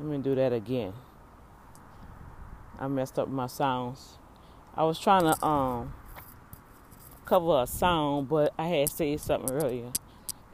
Let 0.00 0.08
me 0.08 0.16
do 0.16 0.34
that 0.34 0.54
again. 0.54 0.94
I 2.78 2.88
messed 2.88 3.18
up 3.18 3.28
my 3.28 3.46
sounds. 3.48 4.16
I 4.74 4.84
was 4.84 4.98
trying 4.98 5.24
to 5.24 5.44
um 5.44 5.92
cover 7.26 7.60
a 7.62 7.66
sound, 7.66 8.26
but 8.26 8.54
I 8.58 8.66
had 8.68 8.88
said 8.88 9.20
something 9.20 9.54
earlier. 9.54 9.92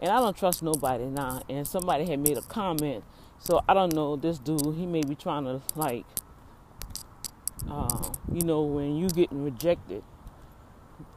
And 0.00 0.10
I 0.10 0.18
don't 0.18 0.36
trust 0.36 0.64
nobody 0.64 1.04
now. 1.04 1.42
And 1.48 1.64
somebody 1.64 2.06
had 2.06 2.18
made 2.18 2.36
a 2.36 2.42
comment. 2.42 3.04
So 3.38 3.62
I 3.68 3.74
don't 3.74 3.94
know 3.94 4.16
this 4.16 4.38
dude. 4.38 4.74
He 4.74 4.84
may 4.84 5.02
be 5.02 5.14
trying 5.14 5.44
to 5.44 5.62
like, 5.76 6.04
uh, 7.70 8.02
you 8.32 8.42
know, 8.42 8.62
when 8.62 8.96
you 8.96 9.08
getting 9.08 9.44
rejected 9.44 10.02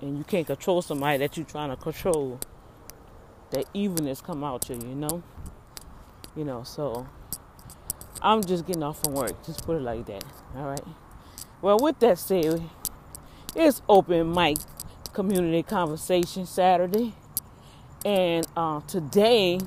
and 0.01 0.19
you 0.19 0.23
can't 0.23 0.45
control 0.45 0.83
somebody 0.83 1.17
that 1.17 1.35
you're 1.35 1.47
trying 1.47 1.71
to 1.71 1.77
control, 1.77 2.39
that 3.49 3.65
evilness 3.73 4.21
come 4.21 4.43
out 4.43 4.61
to 4.63 4.75
you. 4.75 4.87
You 4.87 4.95
know, 4.95 5.23
you 6.35 6.45
know. 6.45 6.61
So 6.61 7.07
I'm 8.21 8.43
just 8.43 8.65
getting 8.65 8.83
off 8.83 9.01
from 9.03 9.13
work. 9.13 9.45
Just 9.45 9.65
put 9.65 9.77
it 9.77 9.81
like 9.81 10.05
that. 10.07 10.23
All 10.55 10.65
right. 10.65 10.83
Well, 11.61 11.77
with 11.79 11.99
that 11.99 12.19
said, 12.19 12.69
it's 13.55 13.81
open 13.87 14.33
mic 14.33 14.57
community 15.13 15.63
conversation 15.63 16.45
Saturday, 16.45 17.13
and 18.05 18.45
uh, 18.55 18.81
today 18.81 19.59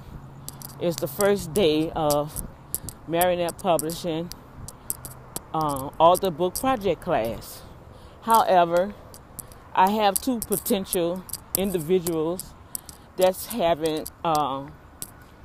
is 0.80 0.96
the 0.96 1.08
first 1.08 1.52
day 1.52 1.90
of 1.94 2.42
Marionette 3.08 3.58
Publishing 3.58 4.30
uh, 5.54 5.90
author 5.98 6.30
book 6.30 6.58
project 6.58 7.00
class. 7.00 7.62
However, 8.22 8.94
I 9.74 9.90
have 9.90 10.20
two 10.20 10.40
potential 10.40 11.24
individuals 11.56 12.54
that's 13.16 13.46
having 13.46 14.06
uh, 14.24 14.66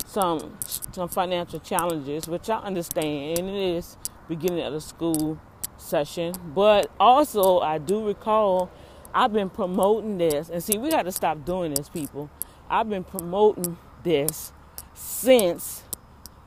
some 0.07 0.57
some 0.91 1.09
financial 1.09 1.59
challenges, 1.59 2.27
which 2.27 2.49
I 2.49 2.59
understand, 2.59 3.39
and 3.39 3.49
it 3.49 3.55
is 3.77 3.97
beginning 4.27 4.63
of 4.63 4.73
the 4.73 4.81
school 4.81 5.39
session. 5.77 6.33
But 6.55 6.89
also, 6.99 7.59
I 7.59 7.77
do 7.77 8.05
recall 8.05 8.71
I've 9.13 9.33
been 9.33 9.49
promoting 9.49 10.17
this, 10.17 10.49
and 10.49 10.63
see, 10.63 10.77
we 10.77 10.89
got 10.89 11.03
to 11.03 11.11
stop 11.11 11.45
doing 11.45 11.73
this, 11.73 11.89
people. 11.89 12.29
I've 12.69 12.89
been 12.89 13.03
promoting 13.03 13.77
this 14.03 14.51
since 14.93 15.83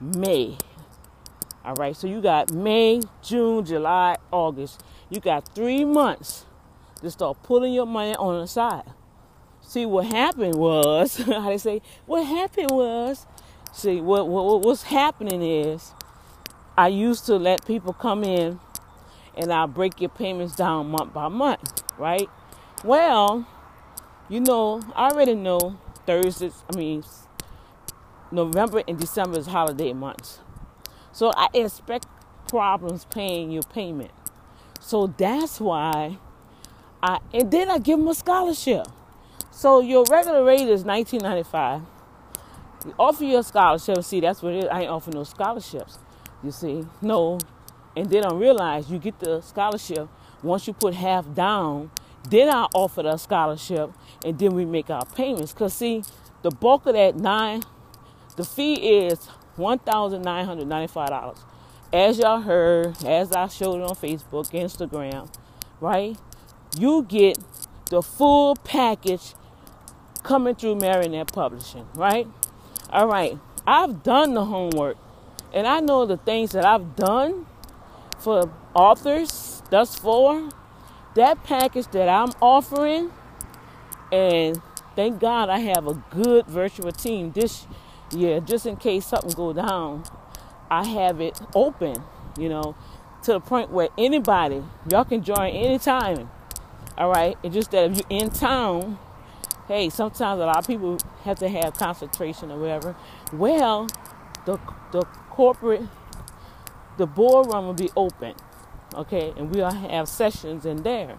May. 0.00 0.56
All 1.64 1.74
right, 1.74 1.94
so 1.94 2.06
you 2.06 2.20
got 2.22 2.52
May, 2.52 3.02
June, 3.22 3.64
July, 3.64 4.16
August. 4.30 4.82
You 5.10 5.20
got 5.20 5.54
three 5.54 5.84
months 5.84 6.46
to 7.02 7.10
start 7.10 7.42
pulling 7.42 7.74
your 7.74 7.86
money 7.86 8.14
on 8.16 8.40
the 8.40 8.46
side. 8.46 8.84
See, 9.60 9.86
what 9.86 10.06
happened 10.06 10.54
was, 10.54 11.16
how 11.26 11.48
they 11.48 11.58
say, 11.58 11.82
what 12.06 12.26
happened 12.26 12.70
was, 12.70 13.26
see, 13.72 14.00
what, 14.00 14.28
what 14.28 14.62
what's 14.62 14.84
happening 14.84 15.42
is, 15.42 15.92
I 16.76 16.88
used 16.88 17.26
to 17.26 17.36
let 17.36 17.66
people 17.66 17.92
come 17.92 18.24
in, 18.24 18.60
and 19.36 19.52
I'll 19.52 19.66
break 19.66 20.00
your 20.00 20.10
payments 20.10 20.56
down 20.56 20.90
month 20.90 21.12
by 21.12 21.28
month, 21.28 21.82
right? 21.98 22.28
Well, 22.84 23.46
you 24.28 24.40
know, 24.40 24.82
I 24.94 25.10
already 25.10 25.34
know 25.34 25.78
Thursdays. 26.06 26.64
I 26.72 26.76
mean, 26.76 27.04
November 28.30 28.82
and 28.86 28.98
December 28.98 29.38
is 29.38 29.46
holiday 29.46 29.92
months. 29.92 30.40
So 31.12 31.32
I 31.36 31.48
expect 31.52 32.06
problems 32.48 33.04
paying 33.10 33.50
your 33.50 33.62
payment. 33.64 34.12
So 34.80 35.08
that's 35.08 35.60
why 35.60 36.18
I 37.02 37.18
and 37.32 37.50
then 37.50 37.70
I 37.70 37.78
give 37.78 37.98
them 37.98 38.08
a 38.08 38.14
scholarship. 38.14 38.86
So 39.50 39.80
your 39.80 40.04
regular 40.10 40.44
rate 40.44 40.68
is 40.68 40.84
nineteen 40.84 41.22
ninety 41.22 41.42
five. 41.42 41.82
You 42.84 42.94
offer 42.98 43.24
you 43.24 43.38
a 43.38 43.42
scholarship. 43.42 44.02
See, 44.04 44.20
that's 44.20 44.42
what 44.42 44.54
it 44.54 44.64
is. 44.64 44.70
I 44.70 44.82
ain't 44.82 44.90
offer 44.90 45.10
no 45.10 45.24
scholarships. 45.24 45.98
You 46.42 46.50
see, 46.50 46.86
no. 47.02 47.38
And 47.96 48.08
then 48.08 48.24
I 48.24 48.32
realize 48.32 48.90
you 48.90 48.98
get 48.98 49.18
the 49.20 49.40
scholarship 49.40 50.08
once 50.42 50.66
you 50.66 50.72
put 50.72 50.94
half 50.94 51.32
down. 51.34 51.90
Then 52.28 52.48
I 52.48 52.66
offer 52.74 53.02
the 53.02 53.16
scholarship, 53.16 53.92
and 54.24 54.38
then 54.38 54.54
we 54.54 54.64
make 54.64 54.90
our 54.90 55.04
payments. 55.06 55.52
Cause 55.52 55.74
see, 55.74 56.02
the 56.42 56.50
bulk 56.50 56.86
of 56.86 56.94
that 56.94 57.16
nine, 57.16 57.62
the 58.36 58.44
fee 58.44 58.74
is 58.74 59.28
$1,995. 59.56 61.38
As 61.92 62.18
y'all 62.18 62.40
heard, 62.40 63.02
as 63.04 63.32
I 63.32 63.48
showed 63.48 63.82
on 63.82 63.96
Facebook, 63.96 64.50
Instagram, 64.52 65.32
right? 65.80 66.16
You 66.78 67.02
get 67.02 67.38
the 67.90 68.00
full 68.02 68.54
package 68.56 69.34
coming 70.22 70.54
through 70.54 70.76
Marionette 70.76 71.32
Publishing, 71.32 71.86
right? 71.94 72.28
All 72.92 73.06
right. 73.06 73.38
I've 73.66 74.02
done 74.02 74.34
the 74.34 74.44
homework 74.44 74.96
and 75.52 75.66
I 75.66 75.80
know 75.80 76.06
the 76.06 76.16
things 76.16 76.52
that 76.52 76.64
I've 76.64 76.96
done 76.96 77.46
for 78.18 78.50
authors 78.74 79.62
thus 79.70 79.94
far. 79.94 80.48
That 81.14 81.42
package 81.44 81.86
that 81.88 82.08
I'm 82.08 82.32
offering, 82.40 83.10
and 84.12 84.60
thank 84.94 85.20
God 85.20 85.48
I 85.48 85.58
have 85.58 85.88
a 85.88 85.94
good 86.10 86.46
virtual 86.46 86.92
team 86.92 87.32
this 87.32 87.66
yeah, 88.12 88.40
just 88.40 88.66
in 88.66 88.76
case 88.76 89.06
something 89.06 89.30
go 89.32 89.52
down, 89.52 90.04
I 90.70 90.84
have 90.84 91.20
it 91.20 91.40
open, 91.54 92.02
you 92.38 92.48
know, 92.48 92.74
to 93.22 93.32
the 93.34 93.40
point 93.40 93.70
where 93.70 93.88
anybody, 93.96 94.62
y'all 94.90 95.04
can 95.04 95.22
join 95.22 95.50
anytime. 95.50 96.30
All 96.98 97.10
right. 97.10 97.36
It's 97.42 97.54
just 97.54 97.70
that 97.70 97.90
if 97.90 97.98
you're 97.98 98.20
in 98.20 98.30
town, 98.30 98.98
hey, 99.68 99.90
sometimes 99.90 100.40
a 100.40 100.46
lot 100.46 100.58
of 100.58 100.66
people 100.66 100.98
have 101.24 101.38
to 101.40 101.48
have 101.48 101.74
concentration 101.74 102.50
or 102.50 102.58
whatever. 102.58 102.96
Well, 103.32 103.88
the 104.46 104.58
the 104.92 105.04
corporate 105.30 105.82
the 106.96 107.06
boardroom 107.06 107.66
will 107.66 107.74
be 107.74 107.90
open. 107.96 108.34
Okay, 108.94 109.32
and 109.36 109.54
we'll 109.54 109.70
have 109.70 110.08
sessions 110.08 110.66
in 110.66 110.82
there. 110.82 111.16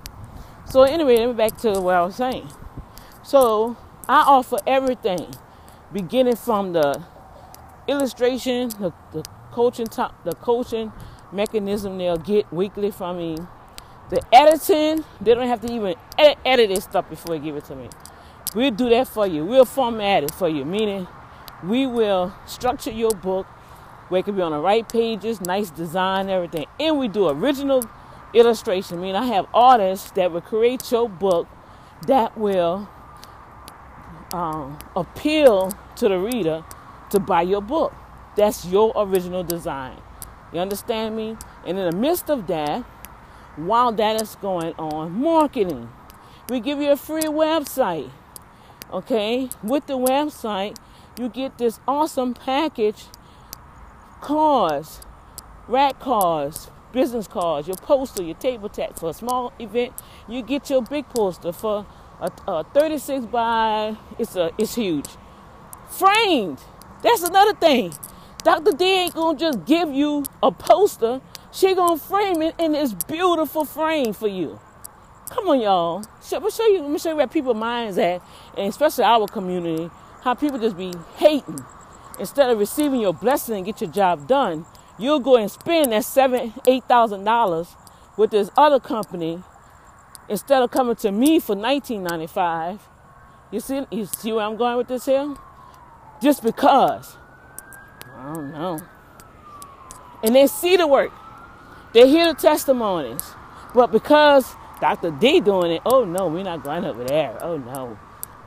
So 0.65 0.83
anyway, 0.83 1.17
let 1.17 1.27
me 1.29 1.33
back 1.33 1.57
to 1.59 1.79
what 1.79 1.95
I 1.95 2.03
was 2.03 2.15
saying. 2.15 2.49
So 3.23 3.77
I 4.07 4.21
offer 4.21 4.57
everything 4.67 5.33
beginning 5.91 6.35
from 6.35 6.73
the 6.73 7.03
illustration, 7.87 8.69
the, 8.69 8.93
the 9.11 9.23
coaching 9.51 9.87
top, 9.87 10.23
the 10.23 10.33
coaching 10.35 10.91
mechanism 11.31 11.97
they'll 11.97 12.17
get 12.17 12.51
weekly 12.53 12.91
from 12.91 13.17
me. 13.17 13.37
The 14.09 14.21
editing, 14.33 15.05
they 15.21 15.33
don't 15.33 15.47
have 15.47 15.61
to 15.61 15.73
even 15.73 15.95
edit, 16.17 16.37
edit 16.45 16.69
this 16.69 16.83
stuff 16.83 17.09
before 17.09 17.37
they 17.37 17.43
give 17.43 17.55
it 17.55 17.65
to 17.65 17.75
me. 17.75 17.89
We'll 18.53 18.71
do 18.71 18.89
that 18.89 19.07
for 19.07 19.25
you. 19.25 19.45
We'll 19.45 19.65
format 19.65 20.23
it 20.23 20.33
for 20.33 20.49
you, 20.49 20.65
meaning 20.65 21.07
we 21.63 21.87
will 21.87 22.33
structure 22.45 22.91
your 22.91 23.11
book 23.11 23.45
where 24.09 24.19
it 24.19 24.23
can 24.25 24.35
be 24.35 24.41
on 24.41 24.51
the 24.51 24.59
right 24.59 24.87
pages, 24.87 25.39
nice 25.39 25.69
design, 25.69 26.29
everything. 26.29 26.65
And 26.79 26.99
we 26.99 27.07
do 27.07 27.29
original 27.29 27.83
illustration, 28.33 28.99
meaning 28.99 29.15
I 29.15 29.25
have 29.27 29.47
artists 29.53 30.11
that 30.11 30.31
will 30.31 30.41
create 30.41 30.91
your 30.91 31.07
book 31.07 31.47
that 32.07 32.37
will 32.37 32.89
um, 34.33 34.79
appeal 34.95 35.71
to 35.95 36.09
the 36.09 36.17
reader 36.17 36.65
to 37.11 37.19
buy 37.19 37.43
your 37.43 37.61
book. 37.61 37.93
That's 38.35 38.65
your 38.65 38.91
original 38.95 39.43
design. 39.43 39.97
You 40.51 40.59
understand 40.59 41.15
me? 41.15 41.37
And 41.65 41.77
in 41.77 41.89
the 41.89 41.95
midst 41.95 42.29
of 42.29 42.47
that, 42.47 42.83
while 43.55 43.91
that 43.93 44.21
is 44.21 44.35
going 44.35 44.73
on, 44.77 45.11
marketing. 45.11 45.89
We 46.49 46.59
give 46.59 46.79
you 46.81 46.91
a 46.91 46.97
free 46.97 47.23
website. 47.23 48.09
Okay? 48.91 49.49
With 49.63 49.87
the 49.87 49.97
website, 49.97 50.77
you 51.17 51.29
get 51.29 51.57
this 51.57 51.79
awesome 51.87 52.33
package 52.33 53.05
cards, 54.21 55.01
rack 55.67 55.99
cards, 55.99 56.69
business 56.91 57.27
cards, 57.27 57.67
your 57.67 57.77
poster, 57.77 58.23
your 58.23 58.35
table 58.35 58.69
tag 58.69 58.97
for 58.97 59.09
a 59.09 59.13
small 59.13 59.53
event. 59.59 59.93
You 60.27 60.41
get 60.41 60.69
your 60.69 60.81
big 60.81 61.07
poster 61.09 61.51
for 61.51 61.85
a, 62.19 62.31
a 62.47 62.63
36 62.63 63.25
by 63.25 63.97
it's 64.19 64.35
a 64.35 64.51
it's 64.57 64.75
huge. 64.75 65.07
Framed. 65.89 66.59
That's 67.03 67.23
another 67.23 67.53
thing. 67.53 67.93
Dr. 68.43 68.71
D 68.71 68.85
ain't 68.85 69.13
gonna 69.13 69.37
just 69.37 69.65
give 69.65 69.91
you 69.91 70.25
a 70.41 70.51
poster. 70.51 71.21
She 71.51 71.75
gonna 71.75 71.97
frame 71.97 72.41
it 72.41 72.55
in 72.59 72.73
this 72.73 72.93
beautiful 72.93 73.65
frame 73.65 74.13
for 74.13 74.27
you. 74.27 74.59
Come 75.31 75.47
on, 75.47 75.61
y'all. 75.61 75.99
Me 75.99 76.51
show 76.51 76.67
you. 76.67 76.81
Let 76.81 76.91
me 76.91 76.99
show 76.99 77.09
you 77.09 77.15
where 77.15 77.27
people's 77.27 77.57
minds 77.57 77.97
at, 77.97 78.21
and 78.57 78.67
especially 78.67 79.05
our 79.05 79.27
community, 79.27 79.89
how 80.21 80.33
people 80.33 80.59
just 80.59 80.77
be 80.77 80.93
hating 81.15 81.59
instead 82.19 82.49
of 82.49 82.59
receiving 82.59 82.99
your 82.99 83.13
blessing 83.13 83.55
and 83.55 83.65
get 83.65 83.81
your 83.81 83.89
job 83.89 84.27
done. 84.27 84.65
You'll 84.99 85.21
go 85.21 85.37
and 85.37 85.49
spend 85.49 85.93
that 85.93 86.05
seven, 86.05 86.53
eight 86.67 86.83
thousand 86.83 87.23
dollars 87.23 87.75
with 88.17 88.31
this 88.31 88.51
other 88.57 88.79
company 88.79 89.41
instead 90.29 90.61
of 90.61 90.71
coming 90.71 90.95
to 90.95 91.11
me 91.11 91.39
for 91.39 91.55
19.95 91.55 92.79
you 93.51 93.59
see 93.59 93.85
you 93.91 94.05
see 94.05 94.31
where 94.31 94.45
i'm 94.45 94.55
going 94.55 94.77
with 94.77 94.87
this 94.87 95.05
here 95.05 95.35
just 96.21 96.43
because 96.43 97.17
i 98.15 98.33
don't 98.33 98.51
know 98.51 98.79
and 100.23 100.35
they 100.35 100.47
see 100.47 100.77
the 100.77 100.87
work 100.87 101.11
they 101.93 102.07
hear 102.07 102.33
the 102.33 102.39
testimonies 102.39 103.21
but 103.73 103.91
because 103.91 104.55
dr 104.81 105.11
d 105.19 105.41
doing 105.41 105.71
it 105.73 105.83
oh 105.85 106.05
no 106.05 106.27
we're 106.27 106.43
not 106.43 106.63
going 106.63 106.85
over 106.85 107.03
there 107.05 107.37
oh 107.43 107.57
no 107.57 107.97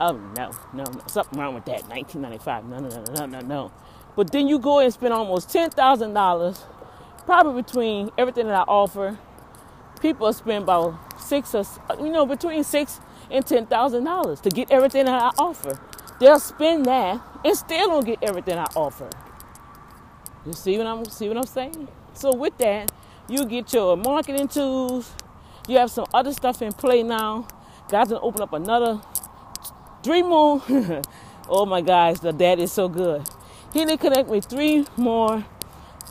oh 0.00 0.12
no 0.36 0.50
no, 0.74 0.84
no. 0.84 1.02
something 1.08 1.38
wrong 1.40 1.54
with 1.54 1.66
that 1.66 1.88
1995 1.88 2.66
no 2.66 2.78
no 2.80 2.88
no 2.88 3.14
no 3.14 3.26
no 3.26 3.40
no 3.40 3.72
but 4.16 4.32
then 4.32 4.48
you 4.48 4.58
go 4.60 4.80
and 4.80 4.92
spend 4.92 5.14
almost 5.14 5.48
$10000 5.50 6.58
probably 7.26 7.62
between 7.62 8.10
everything 8.18 8.46
that 8.48 8.56
I 8.56 8.62
offer, 8.62 9.18
people 10.00 10.32
spend 10.32 10.64
about 10.64 11.20
six 11.20 11.54
or 11.54 11.64
you 11.98 12.10
know 12.10 12.26
between 12.26 12.64
six 12.64 13.00
and 13.30 13.46
ten 13.46 13.66
thousand 13.66 14.04
dollars 14.04 14.40
to 14.42 14.50
get 14.50 14.70
everything 14.70 15.06
that 15.06 15.22
I 15.22 15.30
offer. 15.38 15.80
They'll 16.20 16.40
spend 16.40 16.86
that 16.86 17.20
and 17.44 17.56
still 17.56 17.88
don't 17.88 18.06
get 18.06 18.20
everything 18.22 18.58
I 18.58 18.66
offer. 18.76 19.10
You 20.46 20.52
see 20.52 20.78
what 20.78 20.86
I'm 20.86 21.04
see 21.06 21.28
what 21.28 21.38
I'm 21.38 21.46
saying? 21.46 21.88
So 22.14 22.34
with 22.34 22.56
that, 22.58 22.92
you 23.28 23.46
get 23.46 23.72
your 23.72 23.96
marketing 23.96 24.48
tools. 24.48 25.12
You 25.68 25.78
have 25.78 25.90
some 25.90 26.06
other 26.12 26.32
stuff 26.32 26.62
in 26.62 26.72
play 26.72 27.02
now. 27.02 27.48
God's 27.88 28.10
gonna 28.10 28.22
open 28.22 28.42
up 28.42 28.52
another 28.52 29.00
three 30.02 30.22
more. 30.22 30.62
oh 31.48 31.66
my 31.66 31.80
gosh, 31.80 32.18
the 32.20 32.32
dad 32.32 32.58
is 32.58 32.72
so 32.72 32.88
good. 32.88 33.28
He 33.72 33.84
did 33.86 34.00
connect 34.00 34.28
me 34.30 34.40
three 34.42 34.86
more 34.96 35.44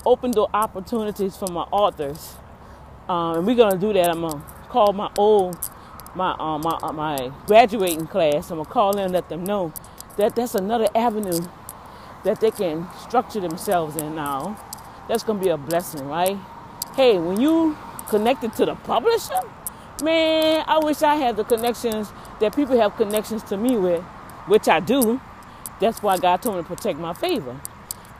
open 0.05 0.31
door 0.31 0.49
opportunities 0.53 1.37
for 1.37 1.47
my 1.51 1.63
authors. 1.71 2.35
Um, 3.07 3.37
and 3.37 3.47
we're 3.47 3.55
gonna 3.55 3.77
do 3.77 3.93
that. 3.93 4.09
I'm 4.09 4.21
gonna 4.21 4.43
call 4.69 4.93
my 4.93 5.11
old 5.17 5.57
my 6.15 6.31
uh, 6.39 6.57
my 6.57 6.79
uh, 6.81 6.93
my 6.93 7.31
graduating 7.45 8.07
class. 8.07 8.51
I'm 8.51 8.57
gonna 8.57 8.69
call 8.69 8.93
them 8.93 9.05
and 9.05 9.13
let 9.13 9.29
them 9.29 9.43
know 9.43 9.73
that 10.17 10.35
that's 10.35 10.55
another 10.55 10.87
avenue 10.95 11.39
that 12.23 12.41
they 12.41 12.51
can 12.51 12.87
structure 12.99 13.39
themselves 13.39 13.97
in 13.97 14.15
now. 14.15 14.57
That's 15.07 15.23
gonna 15.23 15.39
be 15.39 15.49
a 15.49 15.57
blessing, 15.57 16.07
right? 16.07 16.37
Hey, 16.95 17.19
when 17.19 17.39
you 17.39 17.77
connected 18.13 18.53
to 18.53 18.65
the 18.67 18.75
publisher, 18.75 19.41
man, 20.03 20.63
I 20.67 20.79
wish 20.79 21.01
I 21.01 21.15
had 21.15 21.35
the 21.37 21.43
connections 21.45 22.11
that 22.41 22.55
people 22.55 22.79
have 22.79 22.95
connections 22.95 23.43
to 23.45 23.57
me 23.57 23.77
with, 23.77 24.03
which 24.47 24.69
I 24.69 24.79
do. 24.81 25.19
That's 25.79 26.03
why 26.03 26.19
God 26.19 26.43
told 26.43 26.57
me 26.57 26.61
to 26.63 26.67
protect 26.67 26.99
my 26.99 27.13
favor. 27.15 27.59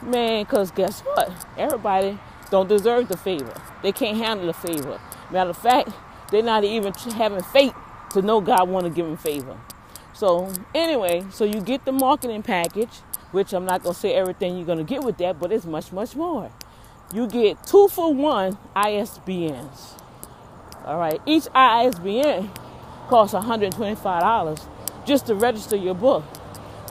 Man, 0.01 0.45
because 0.45 0.71
guess 0.71 1.01
what? 1.01 1.31
Everybody 1.57 2.19
don't 2.49 2.67
deserve 2.69 3.07
the 3.09 3.17
favor. 3.17 3.53
They 3.83 3.91
can't 3.91 4.17
handle 4.17 4.47
the 4.47 4.53
favor. 4.53 4.99
Matter 5.31 5.51
of 5.51 5.57
fact, 5.57 5.91
they're 6.31 6.43
not 6.43 6.63
even 6.65 6.93
having 7.13 7.43
faith 7.43 7.75
to 8.13 8.23
know 8.23 8.41
God 8.41 8.69
want 8.69 8.85
to 8.85 8.91
give 8.91 9.05
them 9.05 9.17
favor. 9.17 9.57
So 10.13 10.51
anyway, 10.75 11.25
so 11.31 11.45
you 11.45 11.61
get 11.61 11.85
the 11.85 11.93
marketing 11.93 12.43
package, 12.43 12.97
which 13.31 13.53
I'm 13.53 13.65
not 13.65 13.83
gonna 13.83 13.95
say 13.95 14.13
everything 14.15 14.57
you're 14.57 14.67
gonna 14.67 14.83
get 14.85 15.03
with 15.03 15.17
that, 15.19 15.39
but 15.39 15.51
it's 15.51 15.65
much, 15.65 15.91
much 15.93 16.15
more. 16.15 16.51
You 17.13 17.27
get 17.27 17.63
two 17.63 17.87
for 17.89 18.11
one 18.11 18.57
ISBNs. 18.75 20.01
All 20.83 20.97
right, 20.97 21.21
each 21.27 21.47
ISBN 21.53 22.49
costs 23.07 23.35
$125 23.35 24.67
just 25.05 25.27
to 25.27 25.35
register 25.35 25.75
your 25.75 25.93
book. 25.93 26.23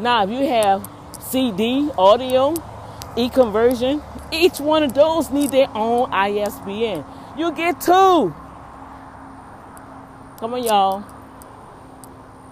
Now, 0.00 0.22
if 0.22 0.30
you 0.30 0.46
have 0.46 0.88
CD, 1.20 1.90
audio, 1.98 2.54
e-conversion, 3.16 4.00
each 4.30 4.60
one 4.60 4.84
of 4.84 4.94
those 4.94 5.30
need 5.30 5.50
their 5.50 5.68
own 5.74 6.10
ISBN. 6.12 7.04
You 7.36 7.52
get 7.52 7.80
two. 7.80 8.34
Come 10.38 10.54
on, 10.54 10.62
y'all. 10.62 11.04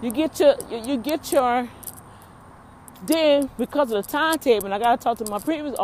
You 0.02 0.10
get 0.10 0.40
your 0.40 0.56
you 0.70 0.96
get 0.96 1.30
your 1.30 1.68
then 3.04 3.50
because 3.58 3.92
of 3.92 4.04
the 4.04 4.10
timetable, 4.10 4.66
and 4.66 4.74
I 4.74 4.78
gotta 4.78 5.02
talk 5.02 5.18
to 5.18 5.30
my 5.30 5.38
previous 5.38 5.76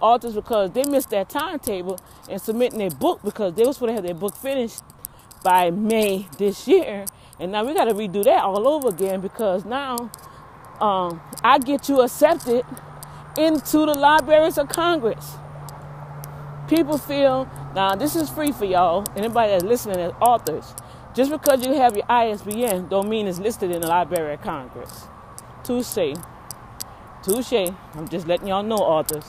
authors 0.00 0.34
because 0.34 0.70
they 0.72 0.84
missed 0.84 1.10
that 1.10 1.28
timetable 1.28 1.98
and 2.28 2.40
submitting 2.40 2.78
their 2.78 2.90
book 2.90 3.20
because 3.24 3.54
they 3.54 3.64
were 3.64 3.72
supposed 3.72 3.90
to 3.90 3.94
have 3.94 4.04
their 4.04 4.14
book 4.14 4.36
finished 4.36 4.82
by 5.42 5.70
May 5.70 6.26
this 6.38 6.66
year, 6.66 7.06
and 7.38 7.52
now 7.52 7.64
we 7.64 7.74
gotta 7.74 7.94
redo 7.94 8.24
that 8.24 8.42
all 8.42 8.66
over 8.66 8.88
again 8.88 9.20
because 9.20 9.64
now 9.64 10.10
um, 10.80 11.20
I 11.44 11.58
get 11.58 11.88
you 11.88 12.00
accepted 12.00 12.64
into 13.38 13.78
the 13.78 13.94
libraries 13.94 14.58
of 14.58 14.68
Congress. 14.68 15.36
People 16.68 16.98
feel 16.98 17.48
now 17.74 17.94
this 17.94 18.16
is 18.16 18.28
free 18.28 18.52
for 18.52 18.64
y'all. 18.64 19.04
Anybody 19.14 19.52
that's 19.52 19.64
listening 19.64 19.98
as 19.98 20.12
authors 20.20 20.74
just 21.14 21.30
because 21.30 21.64
you 21.64 21.74
have 21.74 21.96
your 21.96 22.04
ISBN 22.10 22.88
don't 22.88 23.08
mean 23.08 23.26
it's 23.26 23.38
listed 23.38 23.70
in 23.70 23.80
the 23.80 23.86
Library 23.86 24.34
of 24.34 24.42
Congress. 24.42 25.06
Touche. 25.64 26.14
Touche. 27.22 27.72
I'm 27.94 28.08
just 28.08 28.26
letting 28.26 28.48
y'all 28.48 28.62
know, 28.62 28.76
authors. 28.76 29.24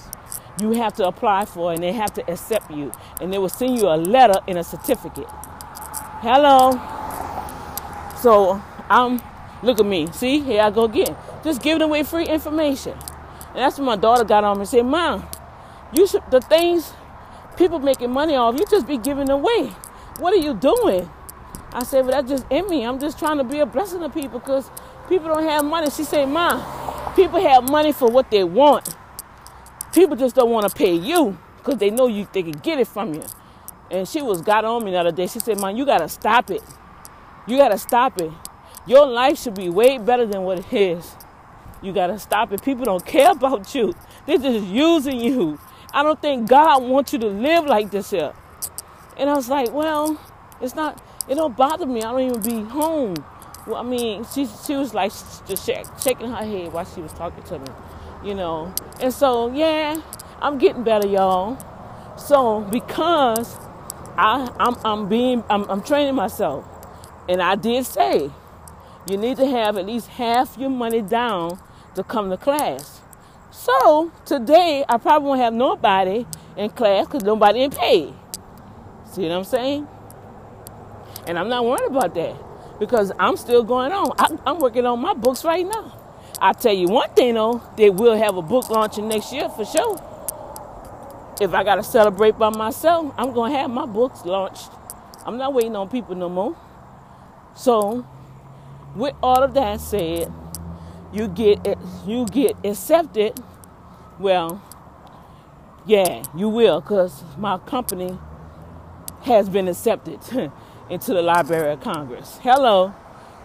You 0.59 0.71
have 0.71 0.93
to 0.95 1.07
apply 1.07 1.45
for 1.45 1.71
and 1.71 1.81
they 1.81 1.93
have 1.93 2.13
to 2.15 2.31
accept 2.31 2.71
you. 2.71 2.91
And 3.21 3.31
they 3.31 3.37
will 3.37 3.49
send 3.49 3.77
you 3.77 3.87
a 3.87 3.97
letter 3.97 4.39
and 4.47 4.57
a 4.57 4.63
certificate. 4.63 5.27
Hello. 6.21 6.71
So 8.21 8.61
I'm 8.89 9.21
look 9.63 9.79
at 9.79 9.85
me. 9.85 10.07
See, 10.11 10.39
here 10.39 10.61
I 10.61 10.69
go 10.71 10.85
again. 10.85 11.15
Just 11.43 11.61
giving 11.61 11.81
away 11.81 12.03
free 12.03 12.25
information. 12.25 12.93
And 12.93 13.57
that's 13.57 13.77
when 13.77 13.85
my 13.85 13.95
daughter 13.95 14.23
got 14.23 14.43
on 14.43 14.57
me 14.57 14.61
and 14.61 14.69
said, 14.69 14.85
Mom, 14.85 15.27
you 15.93 16.07
should 16.07 16.23
the 16.31 16.41
things 16.41 16.93
people 17.57 17.79
making 17.79 18.11
money 18.11 18.35
off, 18.35 18.57
you 18.57 18.65
just 18.69 18.87
be 18.87 18.97
giving 18.97 19.29
away. 19.29 19.71
What 20.19 20.33
are 20.33 20.37
you 20.37 20.53
doing? 20.53 21.09
I 21.73 21.83
said, 21.83 22.05
well, 22.05 22.11
that's 22.11 22.29
just 22.29 22.45
in 22.49 22.67
me. 22.69 22.85
I'm 22.85 22.99
just 22.99 23.19
trying 23.19 23.37
to 23.39 23.43
be 23.43 23.59
a 23.59 23.65
blessing 23.65 23.99
to 24.01 24.09
people 24.09 24.39
because 24.39 24.69
people 25.09 25.27
don't 25.27 25.43
have 25.43 25.65
money. 25.65 25.89
She 25.89 26.03
said, 26.03 26.27
Mom, 26.29 26.63
people 27.15 27.41
have 27.41 27.69
money 27.69 27.91
for 27.91 28.09
what 28.09 28.31
they 28.31 28.43
want. 28.43 28.95
People 29.93 30.15
just 30.15 30.35
don't 30.35 30.49
want 30.49 30.69
to 30.69 30.75
pay 30.75 30.93
you 30.93 31.37
because 31.57 31.77
they 31.77 31.89
know 31.89 32.07
you 32.07 32.27
they 32.33 32.43
can 32.43 32.51
get 32.53 32.79
it 32.79 32.87
from 32.87 33.13
you. 33.13 33.23
And 33.89 34.07
she 34.07 34.21
was 34.21 34.41
got 34.41 34.65
on 34.65 34.83
me 34.83 34.91
the 34.91 34.97
other 34.97 35.11
day. 35.11 35.27
She 35.27 35.39
said, 35.39 35.59
"Man, 35.59 35.77
you 35.77 35.85
gotta 35.85 36.09
stop 36.09 36.51
it. 36.51 36.61
You 37.47 37.57
gotta 37.57 37.77
stop 37.77 38.19
it. 38.21 38.31
Your 38.85 39.05
life 39.05 39.39
should 39.39 39.55
be 39.55 39.69
way 39.69 39.97
better 39.97 40.25
than 40.25 40.43
what 40.43 40.59
it 40.59 40.73
is. 40.73 41.15
You 41.81 41.93
gotta 41.93 42.19
stop 42.19 42.51
it. 42.51 42.61
People 42.63 42.85
don't 42.85 43.05
care 43.05 43.31
about 43.31 43.73
you. 43.73 43.93
They're 44.25 44.37
just 44.37 44.65
using 44.67 45.19
you. 45.19 45.59
I 45.93 46.03
don't 46.03 46.21
think 46.21 46.49
God 46.49 46.83
wants 46.83 47.13
you 47.13 47.19
to 47.19 47.27
live 47.27 47.65
like 47.65 47.91
this 47.91 48.11
here. 48.11 48.33
And 49.17 49.29
I 49.29 49.33
was 49.33 49.49
like, 49.49 49.71
well, 49.71 50.19
it's 50.61 50.75
not 50.75 51.01
it 51.27 51.35
don't 51.35 51.55
bother 51.55 51.85
me. 51.85 52.01
I 52.01 52.11
don't 52.11 52.21
even 52.21 52.41
be 52.41 52.69
home. 52.69 53.15
Well, 53.65 53.75
I 53.75 53.83
mean, 53.83 54.25
she 54.33 54.47
she 54.65 54.75
was 54.75 54.93
like 54.93 55.11
just 55.45 55.65
shaking 55.65 56.29
her 56.29 56.45
head 56.45 56.71
while 56.71 56.85
she 56.85 57.01
was 57.01 57.11
talking 57.13 57.43
to 57.43 57.59
me, 57.59 57.67
you 58.23 58.33
know. 58.33 58.73
And 59.01 59.13
so 59.13 59.51
yeah, 59.53 60.01
I'm 60.41 60.57
getting 60.57 60.83
better, 60.83 61.07
y'all. 61.07 61.57
So 62.17 62.61
because 62.61 63.55
I 64.17 64.51
I'm 64.59 64.75
I'm 64.83 65.09
being 65.09 65.43
I'm, 65.49 65.69
I'm 65.69 65.81
training 65.81 66.15
myself, 66.15 66.65
and 67.29 67.41
I 67.41 67.55
did 67.55 67.85
say 67.85 68.31
you 69.09 69.17
need 69.17 69.37
to 69.37 69.45
have 69.45 69.77
at 69.77 69.85
least 69.85 70.07
half 70.07 70.57
your 70.57 70.69
money 70.69 71.01
down 71.01 71.59
to 71.95 72.03
come 72.03 72.29
to 72.29 72.37
class. 72.37 73.01
So 73.51 74.11
today 74.25 74.83
I 74.87 74.97
probably 74.97 75.29
won't 75.29 75.41
have 75.41 75.53
nobody 75.53 76.25
in 76.55 76.69
class 76.69 77.05
because 77.05 77.23
nobody 77.23 77.59
didn't 77.59 77.77
pay. 77.77 78.13
See 79.11 79.23
what 79.23 79.31
I'm 79.31 79.43
saying? 79.43 79.87
And 81.25 81.37
I'm 81.37 81.49
not 81.49 81.65
worried 81.65 81.89
about 81.89 82.13
that 82.15 82.35
because 82.79 83.11
I'm 83.19 83.37
still 83.37 83.63
going 83.63 83.91
on. 83.91 84.11
I, 84.17 84.51
am 84.51 84.59
working 84.59 84.85
on 84.85 84.99
my 84.99 85.13
books 85.13 85.43
right 85.43 85.65
now. 85.65 86.06
I 86.39 86.53
tell 86.53 86.73
you 86.73 86.87
one 86.87 87.09
thing 87.11 87.35
though, 87.35 87.61
they 87.77 87.89
will 87.89 88.17
have 88.17 88.37
a 88.37 88.41
book 88.41 88.69
launching 88.69 89.07
next 89.07 89.33
year 89.33 89.49
for 89.49 89.65
sure. 89.65 90.01
If 91.39 91.53
I 91.53 91.63
got 91.63 91.75
to 91.75 91.83
celebrate 91.83 92.37
by 92.37 92.49
myself, 92.49 93.13
I'm 93.17 93.33
to 93.33 93.57
have 93.57 93.69
my 93.69 93.85
books 93.85 94.25
launched. 94.25 94.69
I'm 95.25 95.37
not 95.37 95.53
waiting 95.53 95.75
on 95.75 95.89
people 95.89 96.15
no 96.15 96.29
more. 96.29 96.55
So, 97.55 98.05
with 98.95 99.15
all 99.21 99.43
of 99.43 99.53
that 99.55 99.81
said, 99.81 100.31
you 101.13 101.27
get 101.27 101.77
you 102.05 102.25
get 102.25 102.55
accepted. 102.63 103.39
Well, 104.19 104.61
yeah, 105.85 106.23
you 106.35 106.49
will, 106.49 106.81
cause 106.81 107.23
my 107.37 107.57
company 107.59 108.17
has 109.23 109.49
been 109.49 109.67
accepted. 109.67 110.19
into 110.89 111.13
the 111.13 111.21
Library 111.21 111.73
of 111.73 111.81
Congress. 111.81 112.39
Hello. 112.41 112.93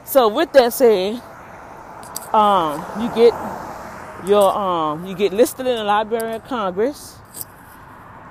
So 0.05 0.29
with 0.29 0.53
that 0.53 0.73
said, 0.73 1.23
um, 2.35 2.85
you 3.01 3.09
get 3.15 3.35
your 4.27 4.57
um, 4.57 5.07
you 5.07 5.15
get 5.15 5.33
listed 5.33 5.67
in 5.67 5.77
the 5.77 5.85
Library 5.85 6.35
of 6.35 6.45
Congress. 6.45 7.17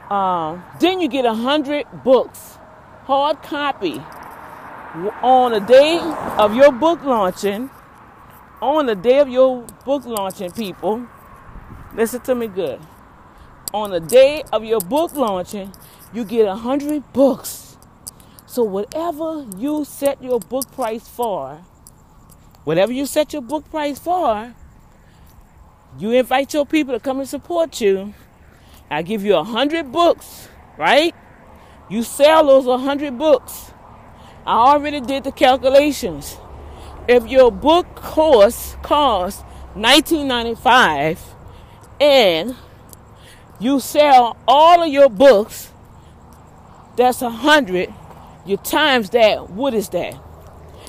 Um, 0.10 0.64
then 0.80 1.00
you 1.00 1.08
get 1.08 1.26
a 1.26 1.34
hundred 1.34 1.86
books, 2.04 2.58
hard 3.06 3.42
copy, 3.44 4.02
on 5.22 5.52
the 5.52 5.60
day 5.60 6.00
of 6.38 6.56
your 6.56 6.72
book 6.72 7.04
launching. 7.04 7.70
On 8.62 8.86
the 8.86 8.96
day 8.96 9.18
of 9.20 9.28
your 9.28 9.66
book 9.86 10.06
launching, 10.06 10.52
people, 10.52 11.08
listen 11.96 12.22
to 12.22 12.36
me 12.36 12.48
good. 12.48 12.80
On 13.74 13.90
the 13.90 14.00
day 14.00 14.44
of 14.54 14.64
your 14.64 14.80
book 14.80 15.16
launching, 15.16 15.74
you 16.14 16.24
get 16.26 16.46
a 16.46 16.56
hundred 16.56 17.12
books 17.12 17.72
so, 18.52 18.64
whatever 18.64 19.46
you 19.58 19.86
set 19.86 20.22
your 20.22 20.38
book 20.42 20.70
price 20.74 21.08
for, 21.08 21.64
whatever 22.64 22.92
you 22.92 23.06
set 23.06 23.34
your 23.34 23.42
book 23.42 23.70
price 23.70 24.00
for, 24.00 24.54
you 26.00 26.12
invite 26.12 26.54
your 26.54 26.66
people 26.66 26.94
to 26.94 27.00
come 27.00 27.20
and 27.20 27.30
support 27.30 27.82
you. 27.82 28.14
I 28.90 29.02
give 29.02 29.24
you 29.24 29.36
a 29.36 29.44
hundred 29.44 29.92
books, 29.92 30.50
right? 30.78 31.16
You 31.90 32.04
sell 32.04 32.48
those 32.48 32.68
a 32.68 32.78
hundred 32.78 33.18
books. 33.18 33.72
I 34.46 34.54
already 34.54 35.02
did 35.02 35.24
the 35.24 35.32
calculations. 35.32 36.38
If 37.08 37.28
your 37.28 37.52
book 37.52 37.96
course 37.96 38.76
costs 38.84 39.44
$19.95 39.76 41.20
and 42.00 42.56
you 43.60 43.80
sell 43.80 44.38
all 44.48 44.84
of 44.84 44.92
your 44.92 45.10
books 45.10 45.72
That's 46.96 47.22
a 47.22 47.30
hundred. 47.30 47.94
You 48.46 48.58
times 48.58 49.12
that. 49.12 49.50
What 49.50 49.74
is 49.74 49.90
that? 49.90 50.16